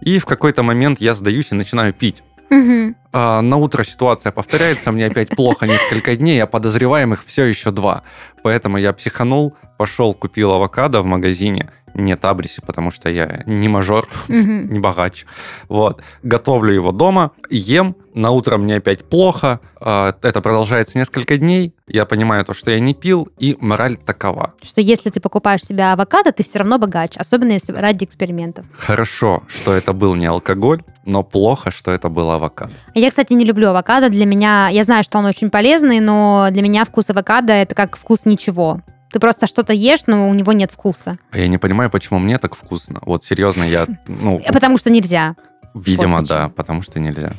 и 0.01 0.17
в 0.17 0.25
какой-то 0.25 0.63
момент 0.63 0.99
я 1.01 1.13
сдаюсь 1.13 1.51
и 1.51 1.55
начинаю 1.55 1.93
пить. 1.93 2.23
Мгм. 2.49 2.95
А, 3.11 3.41
на 3.41 3.57
утро 3.57 3.83
ситуация 3.83 4.31
повторяется, 4.31 4.91
мне 4.91 5.05
опять 5.07 5.29
плохо 5.29 5.67
несколько 5.67 6.15
дней, 6.15 6.41
а 6.43 6.47
подозреваемых 6.47 7.23
все 7.25 7.45
еще 7.45 7.71
два. 7.71 8.03
Поэтому 8.43 8.77
я 8.77 8.93
психанул, 8.93 9.55
пошел, 9.77 10.13
купил 10.13 10.51
авокадо 10.51 11.01
в 11.01 11.05
магазине. 11.05 11.69
Нет 11.95 12.25
абриси, 12.25 12.61
потому 12.65 12.91
что 12.91 13.09
я 13.09 13.41
не 13.45 13.69
мажор, 13.69 14.07
не 14.27 14.79
богач. 14.79 15.25
Вот. 15.69 16.01
Готовлю 16.23 16.73
его 16.73 16.91
дома, 16.91 17.31
ем. 17.49 17.95
На 18.13 18.31
утро 18.31 18.57
мне 18.57 18.77
опять 18.77 19.03
плохо. 19.05 19.59
А, 19.81 20.13
Это 20.21 20.41
продолжается 20.41 20.97
несколько 20.97 21.37
дней. 21.37 21.73
Я 21.87 22.05
понимаю 22.05 22.45
то, 22.45 22.53
что 22.53 22.71
я 22.71 22.79
не 22.79 22.93
пил, 22.93 23.29
и 23.37 23.57
мораль 23.59 23.97
такова. 23.97 24.53
Что 24.61 24.81
если 24.81 25.09
ты 25.09 25.19
покупаешь 25.19 25.63
себе 25.63 25.83
авокадо, 25.85 26.31
ты 26.31 26.43
все 26.43 26.59
равно 26.59 26.79
богач, 26.79 27.11
особенно 27.17 27.51
если 27.51 27.73
ради 27.73 28.05
экспериментов. 28.05 28.65
Хорошо, 28.73 29.43
что 29.47 29.73
это 29.73 29.91
был 29.93 30.15
не 30.15 30.25
алкоголь, 30.25 30.81
но 31.05 31.23
плохо, 31.23 31.71
что 31.71 31.91
это 31.91 32.09
был 32.09 32.29
авокадо. 32.31 32.73
Я, 32.93 33.09
кстати, 33.09 33.33
не 33.33 33.45
люблю 33.45 33.69
авокадо. 33.69 34.09
Для 34.09 34.25
меня, 34.25 34.69
я 34.69 34.83
знаю, 34.83 35.03
что 35.03 35.17
он 35.17 35.25
очень 35.25 35.49
полезный, 35.49 35.99
но 35.99 36.47
для 36.51 36.61
меня 36.61 36.83
вкус 36.85 37.09
авокадо 37.09 37.53
это 37.53 37.75
как 37.75 37.97
вкус 37.97 38.21
ничего. 38.25 38.81
Ты 39.15 39.19
просто 39.21 39.47
что-то 39.47 39.71
ешь, 39.71 40.01
но 40.07 40.29
у 40.29 40.33
него 40.33 40.51
нет 40.51 40.71
вкуса. 40.71 41.17
А 41.31 41.37
Я 41.37 41.47
не 41.47 41.57
понимаю, 41.57 41.89
почему 41.89 42.19
мне 42.19 42.37
так 42.37 42.53
вкусно. 42.53 42.99
Вот 43.05 43.23
серьезно, 43.23 43.63
я, 43.63 43.87
ну, 44.07 44.39
Э, 44.39 44.51
Потому 44.51 44.77
что 44.77 44.89
нельзя. 44.89 45.37
видимо, 45.73 46.17
вот 46.19 46.27
да, 46.27 46.49
потому 46.49 46.81
что 46.81 46.99
нельзя. 46.99 47.31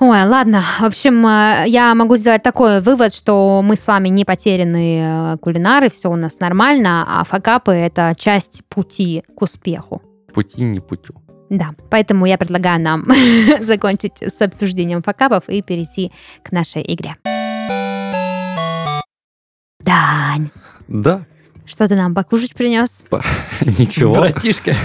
Ой, 0.00 0.24
ладно. 0.24 0.64
В 0.80 0.82
общем, 0.82 1.24
э, 1.24 1.62
я 1.68 1.94
могу 1.94 2.16
сделать 2.16 2.42
такой 2.42 2.80
вывод, 2.80 3.14
что 3.14 3.62
мы 3.62 3.76
с 3.76 3.86
вами 3.86 4.08
не 4.08 4.24
потерянные 4.24 5.34
э, 5.34 5.36
кулинары, 5.38 5.90
все 5.90 6.10
у 6.10 6.16
нас 6.16 6.40
нормально, 6.40 7.04
а 7.08 7.22
факапы— 7.22 7.70
это 7.72 8.12
часть 8.18 8.64
пути 8.68 9.22
к 9.36 9.42
успеху. 9.42 10.02
Пути 10.34 10.60
не 10.62 10.80
путю. 10.80 11.14
Да, 11.50 11.70
поэтому 11.88 12.26
я 12.26 12.36
предлагаю 12.36 12.80
нам 12.82 13.06
закончить 13.60 14.20
с 14.22 14.42
обсуждением 14.42 15.04
факапов 15.04 15.44
и 15.48 15.62
перейти 15.62 16.10
к 16.42 16.50
нашей 16.50 16.82
игре. 16.82 17.14
Дань, 19.84 20.50
Да, 20.88 21.24
что 21.66 21.88
ты 21.88 21.96
нам 21.96 22.14
покушать 22.14 22.54
принес? 22.54 23.02
ничего. 23.60 24.14
Братишка. 24.14 24.76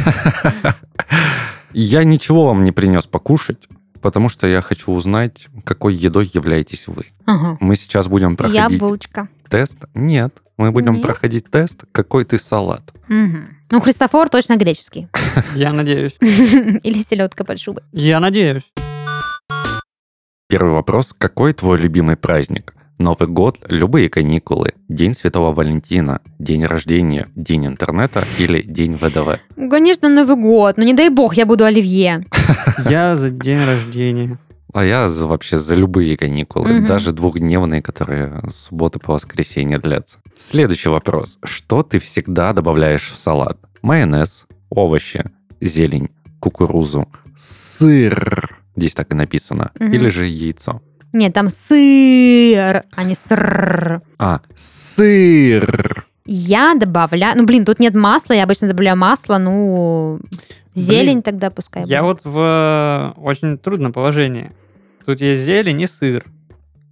Я 1.73 2.03
ничего 2.03 2.47
вам 2.47 2.63
не 2.63 2.71
принес 2.71 3.05
покушать, 3.05 3.67
потому 4.01 4.29
что 4.29 4.47
я 4.47 4.61
хочу 4.61 4.91
узнать, 4.91 5.47
какой 5.63 5.93
едой 5.93 6.29
являетесь 6.33 6.87
вы. 6.87 7.05
Ага. 7.25 7.57
Мы 7.59 7.75
сейчас 7.75 8.07
будем 8.07 8.35
проходить 8.35 8.71
Яблочко. 8.71 9.29
тест. 9.47 9.77
Нет, 9.93 10.41
мы 10.57 10.71
будем 10.71 10.95
Нет? 10.95 11.03
проходить 11.03 11.49
тест, 11.49 11.85
какой 11.91 12.25
ты 12.25 12.39
салат. 12.39 12.81
Мгм. 13.07 13.57
Ну, 13.69 13.79
Христофор 13.79 14.27
точно 14.29 14.57
греческий. 14.57 15.07
Я 15.55 15.71
надеюсь. 15.71 16.17
Или 16.19 16.99
селедка 16.99 17.43
под 17.45 17.59
шубой. 17.59 17.83
Я 17.93 18.19
надеюсь. 18.19 18.63
Первый 20.49 20.73
вопрос. 20.73 21.15
Какой 21.17 21.53
твой 21.53 21.77
любимый 21.77 22.17
праздник? 22.17 22.73
Новый 22.97 23.27
год, 23.27 23.57
любые 23.67 24.09
каникулы, 24.09 24.73
День 24.87 25.13
Святого 25.15 25.53
Валентина, 25.53 26.21
День 26.37 26.65
рождения, 26.65 27.27
День 27.35 27.65
интернета 27.65 28.23
или 28.37 28.61
День 28.61 28.95
ВДВ? 28.95 29.39
Ну, 29.55 29.69
Конечно, 29.71 30.07
Новый 30.07 30.35
год. 30.35 30.77
Но 30.77 30.83
не 30.83 30.93
дай 30.93 31.09
бог, 31.09 31.33
я 31.33 31.45
буду 31.47 31.65
оливье. 31.65 32.25
Я 32.89 33.15
за 33.15 33.29
день 33.31 33.63
рождения. 33.65 34.37
А 34.73 34.85
я 34.85 35.09
за- 35.09 35.27
вообще 35.27 35.59
за 35.59 35.75
любые 35.75 36.15
каникулы, 36.15 36.69
Мгм. 36.73 36.85
даже 36.85 37.11
двухдневные, 37.11 37.81
которые 37.81 38.41
с 38.49 38.67
субботы 38.67 38.99
по 38.99 39.13
воскресенье 39.13 39.79
длятся. 39.79 40.17
Следующий 40.37 40.87
вопрос. 40.89 41.39
Что 41.43 41.83
ты 41.83 41.99
всегда 41.99 42.53
добавляешь 42.53 43.11
в 43.11 43.17
салат? 43.17 43.57
Майонез, 43.81 44.45
овощи, 44.69 45.25
зелень, 45.59 46.09
кукурузу, 46.39 47.09
сыр. 47.37 48.57
Здесь 48.77 48.93
так 48.93 49.11
и 49.11 49.15
написано. 49.15 49.71
Мгм. 49.77 49.91
Или 49.91 50.07
же 50.09 50.25
яйцо. 50.25 50.81
Нет, 51.13 51.33
там 51.33 51.49
сыр, 51.49 52.83
а 52.91 53.03
не 53.03 53.15
сыр. 53.15 54.01
А, 54.17 54.41
сыр. 54.55 56.05
Я 56.25 56.75
добавляю... 56.75 57.37
Ну, 57.37 57.45
блин, 57.45 57.65
тут 57.65 57.79
нет 57.79 57.93
масла, 57.95 58.33
я 58.33 58.43
обычно 58.43 58.67
добавляю 58.67 58.97
масло, 58.97 59.37
ну... 59.37 60.19
Зелень 60.73 61.05
Блин, 61.05 61.21
тогда 61.21 61.51
пускай 61.51 61.83
Я 61.85 62.01
будет. 62.01 62.23
вот 62.23 62.33
в 62.33 62.39
э, 62.39 63.19
очень 63.19 63.57
трудном 63.57 63.91
положении. 63.91 64.53
Тут 65.05 65.19
есть 65.19 65.41
зелень 65.41 65.81
и 65.81 65.87
сыр. 65.87 66.25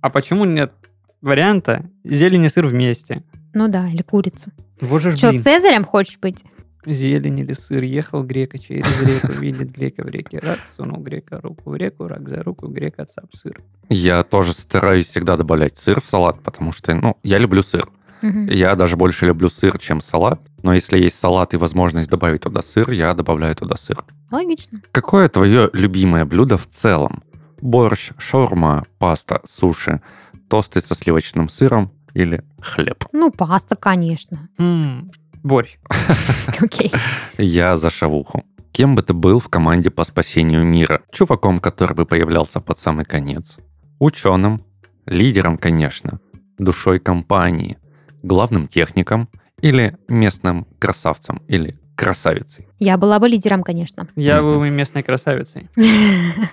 А 0.01 0.09
почему 0.09 0.43
нет 0.43 0.74
варианта 1.22 1.86
зелень 2.03 2.43
и 2.43 2.49
сыр 2.49 2.65
вместе? 2.67 3.24
Ну 3.53 3.70
да, 3.70 3.88
или 3.88 4.01
курицу. 4.01 4.51
Вот 4.82 5.01
же 5.01 5.11
ж, 5.11 5.17
Что, 5.17 5.30
блин. 5.30 5.41
Цезарем 5.41 5.86
хочешь 5.86 6.20
быть? 6.20 6.43
Зелень 6.86 7.39
или 7.39 7.53
сыр. 7.53 7.84
Ехал 7.84 8.23
грека 8.23 8.57
через 8.57 8.86
реку, 9.03 9.32
видит 9.34 9.71
грека 9.71 10.03
в 10.03 10.07
реке 10.07 10.39
рак, 10.39 10.59
сунул 10.77 11.01
грека 11.01 11.39
руку 11.41 11.71
в 11.71 11.75
реку, 11.75 12.07
рак 12.07 12.30
за 12.30 12.41
руку, 12.43 12.67
грека 12.67 13.05
цап 13.05 13.36
сыр. 13.36 13.59
Я 13.89 14.23
тоже 14.23 14.53
стараюсь 14.53 15.07
всегда 15.07 15.36
добавлять 15.38 15.77
сыр 15.77 15.99
в 16.01 16.05
салат, 16.05 16.41
потому 16.41 16.71
что, 16.71 16.93
ну, 16.95 17.17
я 17.23 17.38
люблю 17.38 17.61
сыр. 17.63 17.89
Мгм. 18.21 18.47
Я 18.47 18.75
даже 18.75 18.97
больше 18.97 19.25
люблю 19.25 19.49
сыр, 19.49 19.77
чем 19.77 20.01
салат. 20.01 20.41
Но 20.63 20.73
если 20.73 20.97
есть 20.97 21.17
салат 21.17 21.53
и 21.53 21.57
возможность 21.57 22.09
добавить 22.09 22.41
туда 22.41 22.61
сыр, 22.61 22.91
я 22.91 23.13
добавляю 23.13 23.55
туда 23.55 23.75
сыр. 23.77 24.03
Логично. 24.32 24.82
Какое 24.91 25.30
твое 25.30 25.69
любимое 25.73 26.25
блюдо 26.25 26.57
в 26.57 26.67
целом? 26.67 27.23
Борщ, 27.61 28.11
шаурма, 28.17 28.86
паста, 28.97 29.41
суши, 29.47 30.01
тосты 30.49 30.82
со 30.82 30.95
сливочным 30.95 31.49
сыром 31.49 31.91
или 32.13 32.43
хлеб? 32.61 33.05
Ну, 33.11 33.32
паста, 33.32 33.75
конечно. 33.75 34.49
М, 34.57 35.11
Борщ. 35.43 35.77
Окей. 36.61 36.91
Я 37.37 37.77
за 37.77 37.89
шавуху. 37.89 38.43
Кем 38.71 38.95
бы 38.95 39.01
ты 39.01 39.13
был 39.13 39.39
в 39.39 39.49
команде 39.49 39.89
по 39.89 40.03
спасению 40.03 40.63
мира? 40.63 41.01
Чуваком, 41.11 41.59
который 41.59 41.95
бы 41.95 42.05
появлялся 42.05 42.59
под 42.59 42.77
самый 42.77 43.05
конец. 43.05 43.57
Ученым, 43.99 44.61
лидером, 45.05 45.57
конечно, 45.57 46.19
душой 46.57 46.99
компании, 46.99 47.77
главным 48.23 48.67
техником 48.67 49.29
или 49.61 49.97
местным 50.07 50.65
красавцем 50.79 51.41
или 51.47 51.77
красавицей. 51.95 52.67
Я 52.79 52.97
была 52.97 53.19
бы 53.19 53.27
лидером, 53.27 53.63
конечно. 53.63 54.07
Я 54.15 54.41
был 54.41 54.63
и 54.63 54.69
местной 54.69 55.03
красавицей. 55.03 55.69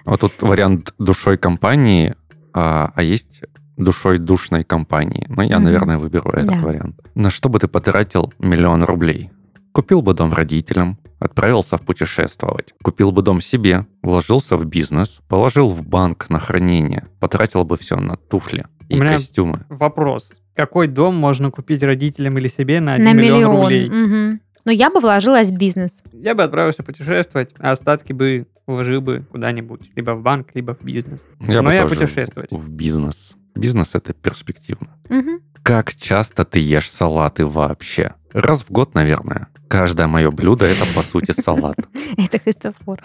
Вот 0.05 0.20
тут 0.20 0.43
вариант 0.43 0.93
душой 0.99 1.39
компании, 1.39 2.14
а, 2.53 2.91
а 2.95 3.03
есть 3.03 3.43
душой 3.77 4.18
душной 4.18 4.64
компании. 4.64 5.27
Ну, 5.29 5.43
я, 5.43 5.57
Мгм. 5.57 5.64
наверное, 5.64 5.99
выберу 5.99 6.31
этот 6.31 6.61
Да. 6.61 6.66
вариант. 6.66 7.01
На 7.14 7.31
что 7.31 7.49
бы 7.49 7.59
ты 7.59 7.68
потратил 7.68 8.33
миллион 8.39 8.85
рублей? 8.85 9.31
Купил 9.72 10.01
бы 10.03 10.14
дом 10.14 10.33
родителям, 10.33 10.99
отправился 11.18 11.77
в 11.77 11.83
путешествовать. 11.83 12.72
Купил 12.83 13.12
бы 13.12 13.22
дом 13.22 13.41
себе, 13.41 13.87
вложился 14.03 14.57
в 14.57 14.64
бизнес, 14.64 15.20
положил 15.29 15.68
в 15.68 15.83
банк 15.87 16.31
на 16.31 16.39
хранение, 16.39 17.05
потратил 17.20 17.64
бы 17.64 17.77
все 17.77 17.97
на 17.97 18.16
туфли 18.16 18.64
и 18.89 18.99
У 18.99 19.03
меня- 19.03 19.12
костюмы. 19.14 19.66
Вопрос. 19.68 20.31
Какой 20.55 20.89
дом 20.89 21.14
можно 21.16 21.51
купить 21.51 21.83
родителям 21.83 22.39
или 22.39 22.49
себе 22.49 22.81
на 22.81 22.95
1 22.95 23.05
На 23.05 23.12
миллион, 23.12 23.39
миллион. 23.39 23.61
рублей? 23.62 23.91
Мгм. 23.91 24.41
Но 24.64 24.72
я 24.72 24.91
бы 24.91 25.01
вложилась 25.01 25.51
в 25.51 25.57
бизнес. 25.57 26.03
Я 26.12 26.35
бы 26.35 26.43
отправился 26.43 26.83
путешествовать, 26.83 27.51
а 27.59 27.72
остатки 27.72 28.12
бы 28.14 28.47
вложил 28.66 29.01
бы 29.03 29.24
куда-нибудь. 29.31 29.91
Либо 29.95 30.12
в 30.12 30.22
банк, 30.22 30.49
либо 30.55 30.74
в 30.74 30.83
бизнес. 30.83 31.22
Я 31.41 31.61
Но 31.62 31.68
бы 31.68 31.74
я 31.74 31.83
тоже 31.83 31.97
путешествовать. 32.01 32.51
в 32.51 32.70
бизнес. 32.70 33.35
Бизнес 33.57 33.91
это 33.95 34.13
перспективно. 34.13 34.89
Мгм. 35.09 35.41
Как 35.63 35.95
часто 35.97 36.45
ты 36.45 36.61
ешь 36.61 36.91
салаты 36.91 37.45
вообще? 37.45 38.15
Раз 38.33 38.63
в 38.63 38.71
год, 38.71 38.95
наверное. 38.95 39.49
Каждое 39.69 40.07
мое 40.07 40.31
блюдо 40.31 40.65
это 40.65 40.85
по 40.95 41.03
сути 41.03 41.33
салат. 41.33 41.77
Это 42.19 42.39
Христофор. 42.39 43.03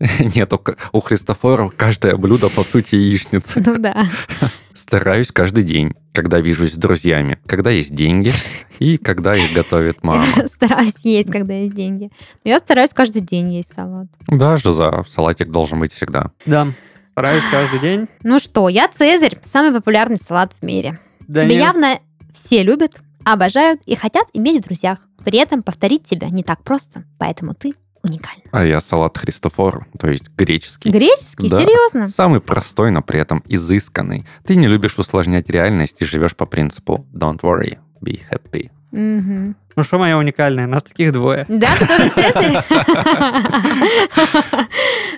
Нет, 0.00 0.52
у, 0.92 1.00
Христофора 1.00 1.68
каждое 1.68 2.16
блюдо 2.16 2.48
по 2.48 2.62
сути 2.62 2.96
яичница. 2.96 3.62
Ну 3.64 3.78
да. 3.78 4.04
Стараюсь 4.74 5.32
каждый 5.32 5.62
день, 5.62 5.94
когда 6.12 6.40
вижусь 6.40 6.74
с 6.74 6.76
друзьями, 6.76 7.38
когда 7.46 7.70
есть 7.70 7.94
деньги 7.94 8.32
и 8.78 8.98
когда 8.98 9.36
их 9.36 9.52
готовит 9.52 10.02
мама. 10.02 10.26
Стараюсь 10.46 10.96
есть, 11.02 11.30
когда 11.30 11.54
есть 11.54 11.74
деньги. 11.74 12.10
Но 12.44 12.50
я 12.50 12.58
стараюсь 12.58 12.90
каждый 12.90 13.22
день 13.22 13.54
есть 13.54 13.72
салат. 13.72 14.08
Даже 14.26 14.72
за 14.72 15.04
салатик 15.08 15.50
должен 15.50 15.80
быть 15.80 15.92
всегда. 15.92 16.32
Да. 16.44 16.68
Стараюсь 17.16 17.44
каждый 17.50 17.80
день. 17.80 18.08
Ну 18.24 18.38
что, 18.38 18.68
я 18.68 18.88
Цезарь, 18.88 19.38
самый 19.42 19.72
популярный 19.72 20.18
салат 20.18 20.52
в 20.60 20.62
мире. 20.62 20.98
Да 21.20 21.40
Тебя 21.44 21.50
не- 21.50 21.56
явно 21.56 21.98
все 22.34 22.62
любят, 22.62 23.00
обожают 23.24 23.80
и 23.86 23.96
хотят 23.96 24.26
иметь 24.34 24.60
в 24.62 24.66
друзьях. 24.66 24.98
При 25.24 25.38
этом 25.38 25.62
повторить 25.62 26.04
тебя 26.04 26.28
не 26.28 26.42
так 26.42 26.62
просто, 26.62 27.04
поэтому 27.18 27.54
ты 27.54 27.72
уникальна. 28.02 28.42
А 28.52 28.66
я 28.66 28.82
салат 28.82 29.16
Христофор, 29.16 29.86
то 29.98 30.10
есть 30.10 30.28
греческий. 30.36 30.90
Греческий? 30.90 31.48
Да. 31.48 31.58
Серьезно? 31.64 32.08
Самый 32.08 32.42
простой, 32.42 32.90
но 32.90 33.00
при 33.00 33.18
этом 33.18 33.42
изысканный. 33.46 34.26
Ты 34.44 34.56
не 34.56 34.66
любишь 34.66 34.98
усложнять 34.98 35.48
реальность 35.48 35.96
и 36.02 36.04
живешь 36.04 36.36
по 36.36 36.44
принципу 36.44 37.06
don't 37.14 37.40
worry, 37.40 37.78
be 38.04 38.20
happy. 38.30 38.70
Мгм. 38.92 39.56
Ну 39.76 39.82
что 39.82 39.98
моя 39.98 40.16
уникальная? 40.16 40.66
Нас 40.66 40.84
таких 40.84 41.12
двое. 41.12 41.44
Да, 41.48 41.68
ты 41.78 41.86
тоже 41.86 42.10
Цезарь? 42.10 42.64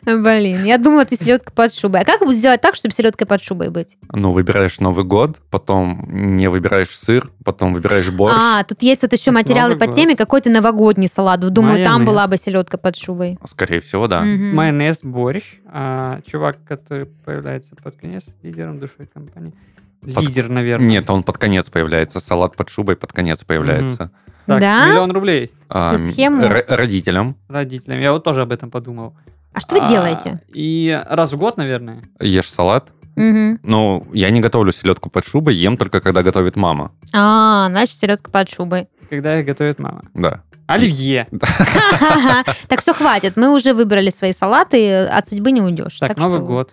Блин, 0.04 0.64
я 0.64 0.78
думала, 0.78 1.04
ты 1.04 1.14
селедка 1.14 1.52
под 1.52 1.72
шубой. 1.72 2.00
А 2.00 2.04
как 2.04 2.28
сделать 2.30 2.60
так, 2.60 2.74
чтобы 2.74 2.92
селедкой 2.92 3.26
под 3.26 3.42
шубой 3.42 3.70
быть? 3.70 3.96
Ну, 4.12 4.32
выбираешь 4.32 4.80
Новый 4.80 5.04
год, 5.04 5.38
потом 5.50 6.08
не 6.08 6.48
выбираешь 6.48 6.90
сыр, 6.90 7.30
потом 7.44 7.72
выбираешь 7.72 8.10
борщ. 8.10 8.34
А, 8.36 8.64
тут 8.64 8.82
есть 8.82 9.02
вот 9.02 9.12
еще 9.12 9.30
материалы 9.30 9.76
по 9.76 9.86
теме, 9.86 10.16
какой-то 10.16 10.50
новогодний 10.50 11.08
салат. 11.08 11.40
Думаю, 11.40 11.84
там 11.84 12.04
была 12.04 12.26
бы 12.26 12.36
селедка 12.36 12.78
под 12.78 12.96
шубой. 12.96 13.38
Скорее 13.46 13.80
всего, 13.80 14.08
да. 14.08 14.22
Майонез, 14.22 15.04
борщ. 15.04 15.44
А, 15.66 16.20
чувак, 16.26 16.56
который 16.66 17.06
появляется 17.06 17.76
под 17.76 17.96
конец 17.96 18.24
лидером 18.42 18.78
душой 18.78 19.06
компании. 19.06 19.52
Под- 20.00 20.24
Лидер, 20.24 20.48
наверное. 20.48 20.86
Нет, 20.88 21.10
он 21.10 21.22
под 21.22 21.38
конец 21.38 21.68
появляется. 21.70 22.20
Салат 22.20 22.56
под 22.56 22.68
шубой 22.70 22.96
под 22.96 23.12
конец 23.12 23.42
появляется. 23.44 24.10
Так, 24.46 24.60
Да? 24.60 24.88
миллион 24.88 25.10
рублей 25.12 25.52
А, 25.68 25.96
схему? 25.98 26.42
р- 26.42 26.64
родителям 26.68 27.36
родителям. 27.48 28.00
Я 28.00 28.12
вот 28.12 28.24
тоже 28.24 28.42
об 28.42 28.52
этом 28.52 28.70
подумал. 28.70 29.14
А 29.52 29.60
что 29.60 29.74
вы 29.76 29.82
А, 29.82 29.86
делаете? 29.86 30.40
И 30.54 30.98
раз 31.06 31.32
в 31.32 31.36
год, 31.36 31.56
наверное. 31.56 32.02
ешь 32.20 32.50
салат. 32.50 32.92
Мгм. 33.16 33.58
Ну, 33.64 34.06
я 34.12 34.30
не 34.30 34.40
готовлю 34.40 34.70
селедку 34.72 35.10
под 35.10 35.26
шубой, 35.26 35.54
ем 35.56 35.76
только 35.76 36.00
когда 36.00 36.22
готовит 36.22 36.54
мама. 36.54 36.92
А, 37.12 37.66
значит, 37.68 37.96
селедка 37.96 38.30
под 38.30 38.48
шубой. 38.48 38.88
Когда 39.10 39.38
их 39.40 39.44
готовит 39.46 39.80
мама. 39.80 40.04
Да. 40.14 40.42
Оливье. 40.68 41.26
Так 42.68 42.80
все, 42.82 42.92
хватит. 42.94 43.36
Мы 43.36 43.52
уже 43.54 43.72
выбрали 43.74 44.10
свои 44.10 44.32
салаты, 44.32 45.06
от 45.06 45.28
судьбы 45.28 45.50
не 45.50 45.60
уйдешь. 45.60 45.98
Так, 45.98 46.16
Новый 46.16 46.40
год. 46.40 46.72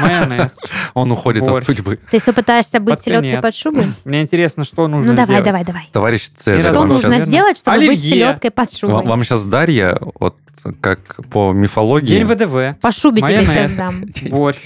Майонез. 0.00 0.56
Он 0.94 1.10
уходит 1.12 1.42
Борщ. 1.44 1.58
от 1.58 1.64
судьбы. 1.64 1.98
Ты 2.10 2.18
все 2.20 2.32
пытаешься 2.32 2.80
быть 2.80 3.00
селедкой 3.00 3.40
под 3.40 3.54
шубой? 3.56 3.84
Мне 4.04 4.22
интересно, 4.22 4.64
что 4.64 4.86
нужно 4.88 5.10
Ну 5.12 5.16
давай, 5.16 5.42
давай, 5.42 5.64
давай. 5.64 5.88
Товарищ 5.92 6.28
Цезарь. 6.34 6.72
Что 6.72 6.84
нужно 6.84 7.12
сейчас- 7.16 7.28
сделать, 7.28 7.58
чтобы 7.58 7.78
быть 7.86 8.00
селедкой 8.00 8.50
под 8.50 8.72
шубой? 8.72 9.04
вам 9.04 9.24
сейчас 9.24 9.44
Дарья, 9.44 9.98
вот 10.18 10.36
как 10.80 11.00
по 11.30 11.52
мифологии, 11.52 12.06
День 12.06 12.24
ВДВ. 12.24 12.80
По 12.80 12.90
шубе 12.92 13.22
тебе 13.22 13.44
сейчас 13.44 13.70
дам. 13.72 14.04
Борщ. 14.30 14.58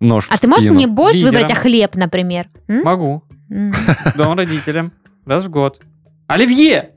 нож 0.00 0.26
А 0.28 0.36
ты 0.38 0.46
можешь 0.46 0.70
мне 0.70 0.86
борщ 0.86 1.14
Лидером. 1.14 1.32
выбрать, 1.34 1.50
а 1.52 1.54
хлеб, 1.54 1.94
например? 1.94 2.46
М? 2.68 2.82
Могу. 2.82 3.22
Дом 4.16 4.36
родителям. 4.36 4.92
Раз 5.24 5.44
в 5.44 5.48
год. 5.50 5.80
Оливье. 6.26 6.90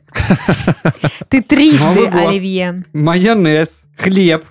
Ты 1.30 1.42
трижды 1.42 2.08
оливье. 2.08 2.84
Майонез. 2.94 3.84
Хлеб. 3.98 4.44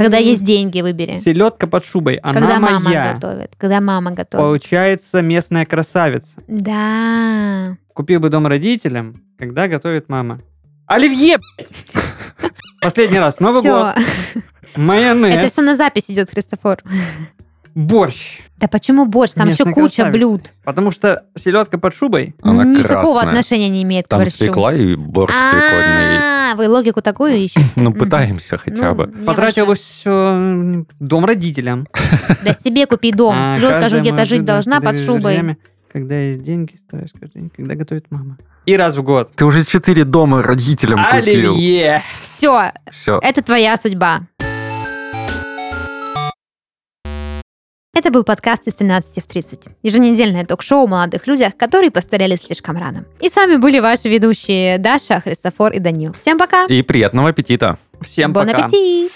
Когда 0.00 0.16
есть 0.16 0.42
деньги, 0.42 0.80
выбери. 0.80 1.18
Селедка 1.18 1.66
под 1.66 1.84
шубой. 1.84 2.14
Она 2.22 2.32
Когда 2.40 2.58
мама 2.58 2.80
моя. 2.80 3.12
готовит. 3.12 3.52
Когда 3.58 3.82
мама 3.82 4.12
готовит. 4.12 4.42
Получается 4.42 5.20
местная 5.20 5.66
красавица. 5.66 6.36
Да. 6.48 7.76
Купил 7.92 8.18
бы 8.18 8.30
дом 8.30 8.46
родителям, 8.46 9.22
когда 9.38 9.68
готовит 9.68 10.08
мама. 10.08 10.40
Оливье! 10.86 11.36
Последний 12.80 13.18
раз. 13.18 13.40
Новый 13.40 13.60
год. 13.60 13.94
Майонез. 14.74 15.36
Это 15.36 15.52
все 15.52 15.60
на 15.60 15.76
запись 15.76 16.10
идет, 16.10 16.30
Христофор. 16.30 16.78
Борщ. 17.74 18.40
Да 18.60 18.68
почему 18.68 19.06
борщ? 19.06 19.32
Там 19.32 19.48
еще 19.48 19.64
куча 19.64 20.02
красавицы. 20.02 20.10
блюд. 20.10 20.52
Потому 20.64 20.90
что 20.90 21.24
селедка 21.34 21.78
под 21.78 21.94
шубой. 21.94 22.34
Она 22.42 22.62
Никакого 22.64 23.14
красная. 23.20 23.30
отношения 23.30 23.68
не 23.70 23.82
имеет 23.84 24.04
к 24.04 24.08
Там 24.08 24.20
борщу. 24.20 24.36
свекла 24.36 24.74
и 24.74 24.94
борщ 24.96 25.32
свекольный 25.32 26.12
есть. 26.14 26.22
А, 26.24 26.54
вы 26.56 26.68
логику 26.68 27.00
такую 27.00 27.36
ищете? 27.36 27.64
Ну, 27.76 27.90
Мгм. 27.90 27.98
пытаемся 27.98 28.58
хотя 28.58 28.90
Ну, 28.90 28.94
бы. 28.96 29.12
я 29.18 29.24
Потратил 29.24 29.64
бы 29.66 29.74
все 29.76 30.84
дом 30.98 31.24
родителям. 31.24 31.86
Да 32.44 32.52
себе 32.52 32.86
купи 32.86 33.12
дом. 33.12 33.34
А 33.34 33.56
Селедка 33.56 33.76
же 33.76 33.96
каждая 33.96 34.00
где-то 34.02 34.24
жить 34.26 34.44
должна 34.44 34.80
под 34.82 34.96
шубой. 34.98 35.20
друзьями, 35.36 35.58
Когда 35.92 36.14
есть 36.16 36.42
деньги, 36.42 36.76
стараюсь 36.76 37.10
каждый 37.18 37.40
день, 37.40 37.50
когда 37.56 37.74
готовит 37.74 38.06
мама. 38.10 38.36
И 38.66 38.76
раз 38.76 38.94
в 38.94 39.02
год. 39.02 39.32
Ты 39.34 39.44
уже 39.46 39.64
четыре 39.64 40.04
дома 40.04 40.42
родителям 40.42 41.02
купил. 41.02 41.50
Оливье! 41.52 42.02
Все, 42.22 42.72
Все. 42.90 43.18
это 43.22 43.42
твоя 43.42 43.76
судьба. 43.76 44.20
Это 47.92 48.12
был 48.12 48.22
подкаст 48.22 48.68
из 48.68 48.76
17 48.76 49.22
в 49.22 49.26
30. 49.26 49.64
Еженедельное 49.82 50.44
ток-шоу 50.46 50.84
о 50.84 50.86
молодых 50.86 51.26
людях, 51.26 51.56
которые 51.56 51.90
постарели 51.90 52.36
слишком 52.36 52.76
рано. 52.78 53.04
И 53.20 53.28
с 53.28 53.34
вами 53.34 53.56
были 53.56 53.80
ваши 53.80 54.08
ведущие 54.08 54.78
Даша, 54.78 55.20
Христофор 55.20 55.72
и 55.72 55.80
Данил. 55.80 56.12
Всем 56.12 56.38
пока! 56.38 56.66
И 56.66 56.82
приятного 56.82 57.30
аппетита. 57.30 57.78
Всем 58.00 58.32
Бон 58.32 58.46
пока. 58.46 58.64
аппетит! 58.64 59.10